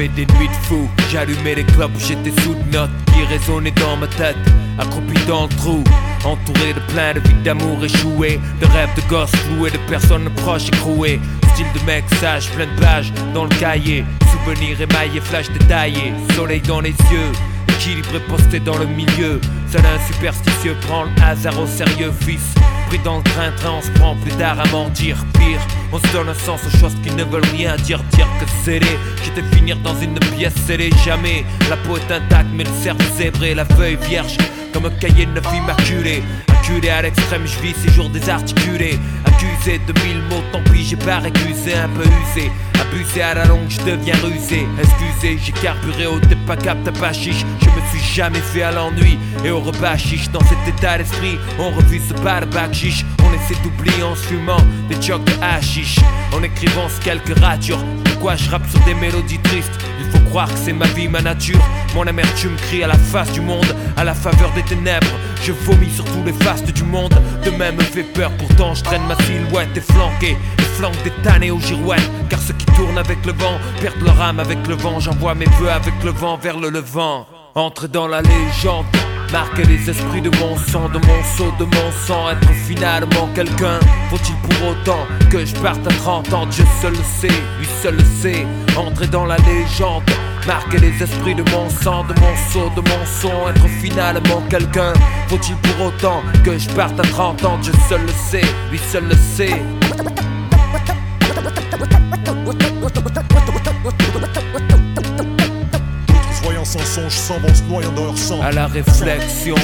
J'avais 0.00 0.24
des 0.24 0.32
nuits 0.38 0.48
de 0.48 0.66
fou. 0.66 0.88
J'allumais 1.12 1.56
les 1.56 1.64
clopes, 1.64 1.90
j'étais 1.98 2.32
sous 2.40 2.54
de 2.54 2.72
notes 2.72 2.90
qui 3.12 3.22
résonnaient 3.24 3.70
dans 3.72 3.98
ma 3.98 4.06
tête 4.06 4.36
Accroupi 4.78 5.20
dans 5.28 5.42
le 5.42 5.48
trou, 5.50 5.84
entouré 6.24 6.72
de 6.72 6.80
plein 6.90 7.12
de 7.12 7.20
vies 7.20 7.42
d'amour 7.44 7.84
échouées 7.84 8.40
De 8.62 8.66
rêves 8.66 8.88
de 8.96 9.02
gosses 9.10 9.36
floués, 9.36 9.70
de 9.70 9.76
personnes 9.90 10.30
proches 10.36 10.68
écrouées. 10.68 11.20
Style 11.52 11.66
de 11.78 11.84
mec 11.84 12.04
sage, 12.18 12.48
plein 12.52 12.64
de 12.64 12.80
pages 12.80 13.12
dans 13.34 13.44
le 13.44 13.54
cahier 13.56 14.06
Souvenirs 14.32 14.80
émaillés, 14.80 15.20
flash 15.20 15.50
détaillés, 15.50 16.14
soleil 16.34 16.62
dans 16.62 16.80
les 16.80 16.94
yeux 17.12 17.32
Équilibré 17.68 18.20
posté 18.20 18.58
dans 18.58 18.78
le 18.78 18.86
milieu. 18.86 19.38
Seul 19.70 19.82
un 19.84 20.12
superstitieux 20.14 20.76
prend 20.80 21.04
le 21.04 21.10
hasard 21.22 21.60
au 21.60 21.66
sérieux 21.66 22.12
fils 22.20 22.54
Pris 22.90 22.98
dans 23.04 23.18
le 23.18 23.22
train-train, 23.22 23.70
on 23.78 23.82
se 23.82 23.90
prend 23.92 24.16
plus 24.16 24.32
tard 24.32 24.58
à 24.58 24.66
mentir. 24.66 25.16
Pire, 25.34 25.60
on 25.92 26.00
se 26.00 26.12
donne 26.12 26.28
un 26.28 26.34
sens 26.34 26.60
aux 26.66 26.76
choses 26.76 26.96
qui 27.04 27.14
ne 27.14 27.22
veulent 27.22 27.46
rien 27.52 27.76
dire. 27.76 28.02
Dire 28.14 28.26
que 28.40 28.46
c'est 28.64 28.80
les 28.80 28.98
J'étais 29.24 29.44
finir 29.56 29.76
dans 29.76 29.94
une 30.00 30.18
pièce 30.36 30.56
scellée. 30.66 30.90
Jamais 31.04 31.44
La 31.68 31.76
peau 31.76 31.98
est 31.98 32.12
intacte 32.12 32.48
mais 32.52 32.64
le 32.64 32.70
cerveau 32.82 33.04
zébré 33.16 33.54
La 33.54 33.64
feuille 33.64 33.96
vierge 34.08 34.36
comme 34.72 34.86
un 34.86 34.90
cahier 34.90 35.26
de 35.26 35.30
neuf 35.30 35.46
immaculé. 35.56 36.24
Acculé 36.48 36.88
à 36.88 37.02
l'extrême, 37.02 37.46
je 37.46 37.60
vis 37.60 37.74
ces 37.74 37.92
jours 37.92 38.10
désarticulés. 38.10 38.98
Accusé 39.24 39.80
de 39.86 39.92
mille 40.00 40.22
mots, 40.28 40.42
tant 40.50 40.62
pis 40.72 40.84
j'ai 40.84 40.96
pas 40.96 41.18
récusé 41.18 41.74
Un 41.74 41.88
peu 41.90 42.02
usé, 42.02 42.50
abusé 42.90 43.22
à 43.22 43.34
la 43.34 43.44
longue, 43.44 43.68
je 43.68 43.78
deviens 43.78 44.14
rusé. 44.22 44.66
Excusez, 44.78 45.38
j'ai 45.42 45.52
carburé 45.52 46.06
au 46.06 46.18
pas 46.46 46.56
cap, 46.56 46.78
pas 46.98 47.12
chiche. 47.12 47.44
Je 47.60 47.66
me 47.66 47.86
suis 47.90 48.14
jamais 48.14 48.40
fait 48.40 48.62
à 48.62 48.72
l'ennui. 48.72 49.18
Et 49.44 49.50
au 49.50 49.60
repas 49.60 49.96
Dans 50.32 50.40
cet 50.40 50.68
état 50.68 50.98
d'esprit, 50.98 51.38
on 51.58 51.70
refuse 51.70 52.12
pas 52.22 52.40
bac 52.40 52.72
chiche. 52.74 53.04
On 53.24 53.32
essaie 53.34 53.60
d'oublier 53.62 54.02
en 54.02 54.14
fumant 54.14 54.60
des 54.88 55.00
chocs 55.00 55.24
de 55.24 55.32
hashish 55.40 55.98
En 56.32 56.42
écrivant 56.42 56.88
ce 56.88 57.00
quelques 57.00 57.38
ratures 57.38 57.84
Pourquoi 58.04 58.34
je 58.36 58.50
rappe 58.50 58.68
sur 58.68 58.80
des 58.80 58.94
mélodies 58.94 59.38
Il 59.52 60.04
faut 60.12 60.24
croire 60.30 60.48
que 60.48 60.58
c'est 60.58 60.72
ma 60.72 60.86
vie, 60.86 61.08
ma 61.08 61.20
nature. 61.20 61.60
Mon 61.94 62.06
amertume 62.06 62.54
crie 62.56 62.84
à 62.84 62.86
la 62.86 62.96
face 62.96 63.32
du 63.32 63.40
monde 63.40 63.66
À 63.96 64.04
la 64.04 64.14
faveur 64.14 64.52
des 64.52 64.62
ténèbres. 64.62 65.06
Je 65.42 65.52
vomis 65.52 65.90
sur 65.90 66.04
tous 66.04 66.22
les 66.24 66.32
fastes 66.32 66.72
du 66.72 66.84
monde. 66.84 67.14
Demain 67.44 67.72
me 67.72 67.80
fait 67.80 68.04
peur, 68.04 68.30
pourtant 68.38 68.74
je 68.74 68.84
traîne 68.84 69.02
ma 69.06 69.16
silhouette 69.24 69.76
Et 69.76 69.80
flanqué, 69.80 70.36
et 70.58 70.62
flanque 70.62 71.02
des 71.02 71.10
tannées 71.22 71.50
aux 71.50 71.60
girouettes. 71.60 72.10
Car 72.28 72.40
ceux 72.40 72.54
qui 72.54 72.66
tournent 72.66 72.98
avec 72.98 73.24
le 73.26 73.32
vent 73.32 73.58
Perdent 73.80 74.02
leur 74.02 74.20
âme 74.20 74.40
avec 74.40 74.64
le 74.68 74.74
vent. 74.74 75.00
J'envoie 75.00 75.34
mes 75.34 75.48
vœux 75.58 75.70
avec 75.70 75.94
le 76.04 76.10
vent 76.10 76.36
vers 76.36 76.58
le 76.58 76.68
levant. 76.68 77.26
Entre 77.56 77.88
dans 77.88 78.06
la 78.06 78.22
légende 78.22 78.86
Marquer 79.32 79.64
les 79.64 79.88
esprits 79.88 80.20
de 80.20 80.30
mon 80.38 80.56
sang, 80.56 80.88
de 80.88 80.98
mon 80.98 81.22
seau, 81.36 81.52
de 81.58 81.64
mon 81.64 81.92
sang. 82.06 82.30
Être 82.30 82.52
finalement 82.66 83.28
quelqu'un 83.34 83.78
Faut-il 84.10 84.34
pour 84.36 84.68
autant 84.68 85.06
que 85.30 85.44
je 85.44 85.54
parte 85.56 85.86
à 85.86 85.90
30 85.90 86.32
ans? 86.32 86.46
Dieu 86.46 86.64
seul 86.80 86.92
le 86.92 87.04
sait, 87.04 87.28
lui 87.58 87.68
seul 87.80 87.96
le 87.96 88.04
sait. 88.04 88.46
Entrer 88.76 89.06
dans 89.06 89.26
la 89.26 89.36
légende 89.38 90.02
Marquer 90.46 90.78
les 90.78 91.02
esprits 91.02 91.34
de 91.34 91.44
mon 91.50 91.68
sang, 91.68 92.04
de 92.04 92.14
mon 92.20 92.36
seau, 92.50 92.70
de 92.74 92.80
mon 92.80 93.06
son. 93.06 93.48
Être 93.50 93.68
finalement 93.80 94.42
quelqu'un 94.48 94.92
Faut-il 95.28 95.54
pour 95.56 95.86
autant 95.86 96.22
que 96.44 96.58
je 96.58 96.68
parte 96.70 96.98
à 96.98 97.04
30 97.04 97.44
ans? 97.44 97.58
Dieu 97.58 97.72
seul 97.88 98.00
le 98.02 98.12
sait, 98.12 98.46
lui 98.70 98.78
seul 98.78 99.04
le 99.04 99.14
sait 99.14 99.62
sans 106.70 106.84
songe, 106.84 107.12
s'en 107.12 107.38
vont 107.40 107.52
se 107.52 107.62
noyant 107.64 107.90
dans 107.92 108.04
leur 108.04 108.18
sang. 108.18 108.40
À 108.40 108.52
la 108.52 108.68
réflexion, 108.68 109.56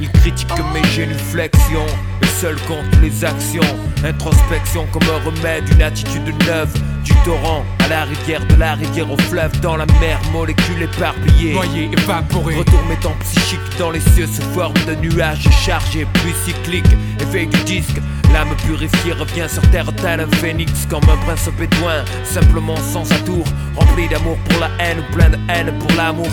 ils 0.00 0.10
critiquent 0.10 0.48
mes 0.74 0.82
génuflexions. 0.88 1.86
Le 2.20 2.26
seul 2.26 2.56
compte 2.66 3.00
les 3.00 3.24
actions. 3.24 3.62
Introspection 4.04 4.84
comme 4.92 5.04
un 5.04 5.24
remède, 5.24 5.64
une 5.70 5.82
attitude 5.82 6.26
neuve. 6.46 6.72
Du 7.08 7.14
torrent 7.24 7.64
à 7.82 7.88
la 7.88 8.04
rivière, 8.04 8.44
de 8.44 8.54
la 8.56 8.74
rivière 8.74 9.10
au 9.10 9.16
fleuve, 9.16 9.58
dans 9.60 9.76
la 9.76 9.86
mer, 9.98 10.20
molécules 10.30 10.82
éparpillées. 10.82 11.54
Noyé, 11.54 11.88
évaporé. 11.90 12.56
Retour 12.56 12.84
mettant 12.86 13.14
psychique 13.20 13.78
dans 13.78 13.90
les 13.90 14.00
cieux 14.00 14.26
sous 14.26 14.42
forme 14.52 14.74
de 14.86 14.94
nuages 14.94 15.48
chargés, 15.64 16.06
plus 16.12 16.34
cyclique. 16.44 16.84
Éveil 17.18 17.46
du 17.46 17.64
disque, 17.64 17.96
l'âme 18.34 18.54
purifiée 18.66 19.14
revient 19.14 19.48
sur 19.48 19.62
terre 19.70 19.90
tel 19.96 20.20
un 20.20 20.28
phénix, 20.36 20.86
comme 20.90 21.04
un 21.04 21.16
prince 21.24 21.48
bédouin. 21.58 22.04
Simplement 22.24 22.76
sans 22.76 23.10
atour, 23.10 23.44
rempli 23.74 24.06
d'amour 24.08 24.36
pour 24.46 24.60
la 24.60 24.68
haine 24.78 24.98
ou 24.98 25.14
plein 25.14 25.30
de 25.30 25.38
haine 25.48 25.72
pour 25.78 25.90
l'amour. 25.96 26.28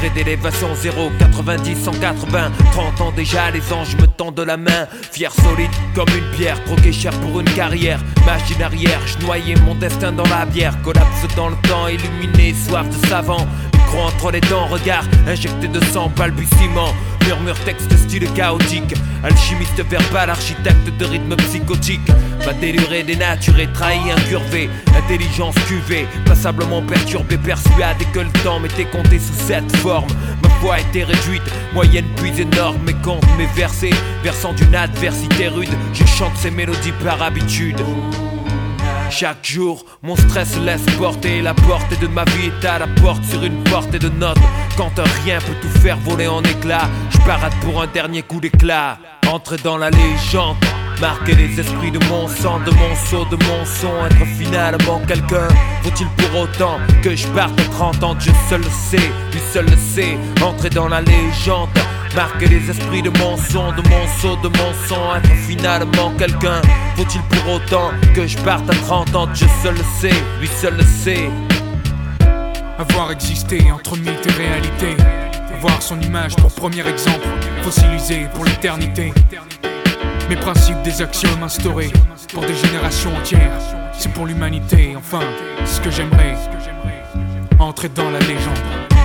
Degré 0.00 0.24
d'élévation 0.24 0.74
0, 0.74 1.10
90, 1.18 1.84
180. 1.84 2.52
30 2.72 3.00
ans 3.02 3.12
déjà, 3.14 3.50
les 3.50 3.70
anges 3.70 3.94
me 3.96 4.06
tendent 4.06 4.40
la 4.40 4.56
main. 4.56 4.86
Fier, 5.12 5.30
solide 5.30 5.70
comme 5.94 6.08
une 6.16 6.36
pierre, 6.36 6.62
troqué 6.64 6.90
cher 6.90 7.12
pour 7.20 7.40
une 7.40 7.50
carrière. 7.50 8.00
Machine 8.24 8.62
arrière, 8.62 9.00
je 9.06 9.24
noyais 9.26 9.56
mon 9.66 9.74
destin 9.74 10.12
dans 10.12 10.24
la 10.24 10.46
bière. 10.46 10.80
Collapse 10.82 11.26
dans 11.36 11.50
le 11.50 11.56
temps, 11.68 11.86
illuminé, 11.88 12.54
soif 12.54 12.88
de 12.88 13.06
savant. 13.08 13.46
Micro 13.74 13.98
entre 13.98 14.30
les 14.30 14.40
dents, 14.40 14.66
regard 14.68 15.04
injecté 15.26 15.68
de 15.68 15.84
sang, 15.86 16.10
balbutiement. 16.16 16.94
Murmure 17.26 17.58
texte 17.64 17.96
style 17.96 18.30
chaotique. 18.32 18.94
Alchimiste 19.22 19.82
verbal, 19.88 20.30
architecte 20.30 20.90
de 20.98 21.04
rythme 21.04 21.36
psychotique. 21.36 22.08
Ma 22.44 22.52
délurée 22.54 23.02
dénaturée, 23.02 23.68
trahi, 23.72 24.10
incurvé. 24.10 24.70
Intelligence 24.96 25.54
cuvée, 25.66 26.06
passablement 26.24 26.82
perturbée, 26.82 27.38
persuadée 27.38 28.06
que 28.12 28.20
le 28.20 28.30
temps 28.44 28.60
m'était 28.60 28.86
compté 28.86 29.18
sous 29.18 29.46
cette 29.46 29.76
forme. 29.76 30.08
Ma 30.42 30.48
voix 30.60 30.80
était 30.80 31.04
réduite, 31.04 31.42
moyenne 31.72 32.06
puis 32.16 32.32
énorme. 32.40 32.78
Mes 32.84 32.94
comptes, 32.94 33.24
mes 33.36 33.46
versets, 33.46 33.90
versant 34.22 34.52
d'une 34.52 34.74
adversité 34.74 35.48
rude. 35.48 35.68
Je 35.92 36.04
chante 36.04 36.36
ces 36.36 36.50
mélodies 36.50 36.92
par 37.02 37.22
habitude. 37.22 37.80
Chaque 39.10 39.44
jour, 39.44 39.84
mon 40.02 40.14
stress 40.14 40.56
laisse 40.64 40.84
porter 40.96 41.42
La 41.42 41.52
portée 41.52 41.96
de 41.96 42.06
ma 42.06 42.24
vie. 42.24 42.46
Est 42.46 42.66
à 42.66 42.78
la 42.78 42.86
porte 42.86 43.24
sur 43.24 43.42
une 43.42 43.62
portée 43.64 43.98
de 43.98 44.08
notes. 44.08 44.38
Quand 44.76 44.98
un 44.98 45.24
rien 45.24 45.38
peut 45.40 45.54
tout 45.60 45.80
faire 45.80 45.98
voler 45.98 46.28
en 46.28 46.42
éclats. 46.42 46.88
Je 47.10 47.18
parade 47.18 47.52
pour 47.60 47.82
un 47.82 47.86
dernier 47.88 48.22
coup 48.22 48.40
d'éclat. 48.40 48.98
Entrer 49.26 49.56
dans 49.64 49.76
la 49.78 49.90
légende. 49.90 50.56
Marquer 51.00 51.34
les 51.34 51.58
esprits 51.58 51.90
de 51.90 51.98
mon 52.06 52.28
sang, 52.28 52.60
de 52.60 52.70
mon 52.70 52.94
seau, 52.94 53.24
de 53.24 53.36
mon 53.36 53.64
son. 53.64 54.06
Être 54.06 54.26
finalement 54.38 55.00
quelqu'un. 55.06 55.48
Faut-il 55.82 56.06
pour 56.06 56.42
autant 56.42 56.78
que 57.02 57.16
je 57.16 57.26
parte? 57.28 57.58
À 57.58 57.64
30 57.64 58.04
ans 58.04 58.14
Dieu 58.14 58.32
seul 58.48 58.60
le 58.60 58.70
sait, 58.70 59.10
lui 59.32 59.40
seul 59.52 59.66
le 59.66 59.76
sait. 59.76 60.16
Entrer 60.40 60.70
dans 60.70 60.88
la 60.88 61.00
légende 61.00 61.68
Marquer 62.14 62.48
les 62.48 62.68
esprits 62.70 63.02
de 63.02 63.10
mon 63.10 63.36
son, 63.36 63.70
de 63.72 63.88
mon 63.88 64.06
seau, 64.20 64.36
de 64.42 64.48
mon 64.48 64.72
son 64.88 65.14
Être 65.16 65.34
finalement 65.46 66.12
quelqu'un 66.18 66.60
Faut-il 66.96 67.22
pour 67.22 67.54
autant 67.54 67.90
que 68.14 68.26
je 68.26 68.36
parte 68.38 68.68
à 68.68 68.74
30 68.74 69.14
ans? 69.14 69.26
Dieu 69.28 69.46
seul 69.62 69.74
le 69.74 69.84
sait, 70.00 70.22
lui 70.40 70.48
seul 70.48 70.76
le 70.76 70.82
sait. 70.82 71.30
Avoir 72.78 73.12
existé 73.12 73.70
entre 73.70 73.96
mythe 73.96 74.26
et 74.26 74.32
réalité 74.32 74.96
Voir 75.60 75.80
son 75.80 76.00
image 76.00 76.34
pour 76.36 76.52
premier 76.52 76.86
exemple 76.86 77.26
Fossilisé 77.62 78.26
pour 78.34 78.44
l'éternité. 78.44 79.12
Mes 80.28 80.36
principes 80.36 80.82
des 80.82 81.02
axiomes 81.02 81.42
instaurés 81.42 81.92
Pour 82.32 82.44
des 82.44 82.54
générations 82.54 83.14
entières. 83.16 83.60
C'est 83.96 84.12
pour 84.12 84.26
l'humanité, 84.26 84.94
enfin, 84.96 85.20
ce 85.64 85.80
que 85.80 85.90
j'aimerais. 85.90 86.34
Entrer 87.58 87.90
dans 87.90 88.10
la 88.10 88.18
légende 88.20 88.99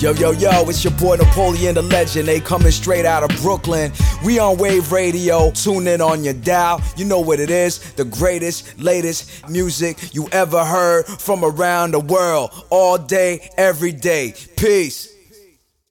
Yo, 0.00 0.12
yo, 0.12 0.30
yo, 0.30 0.66
it's 0.66 0.82
your 0.82 0.94
boy 0.94 1.16
Napoleon 1.16 1.74
the 1.74 1.82
Legend. 1.82 2.26
They 2.26 2.40
coming 2.40 2.70
straight 2.70 3.04
out 3.04 3.22
of 3.22 3.42
Brooklyn. 3.42 3.92
We 4.24 4.38
on 4.38 4.56
Wave 4.56 4.92
Radio. 4.92 5.50
Tune 5.50 5.86
in 5.86 6.00
on 6.00 6.24
your 6.24 6.32
dial. 6.32 6.80
You 6.96 7.04
know 7.04 7.20
what 7.20 7.38
it 7.38 7.50
is. 7.50 7.92
The 7.92 8.06
greatest, 8.06 8.80
latest 8.80 9.46
music 9.50 10.14
you 10.14 10.26
ever 10.32 10.64
heard 10.64 11.04
from 11.04 11.44
around 11.44 11.90
the 11.90 12.00
world. 12.00 12.50
All 12.70 12.96
day, 12.96 13.50
every 13.58 13.92
day. 13.92 14.32
Peace. 14.56 15.19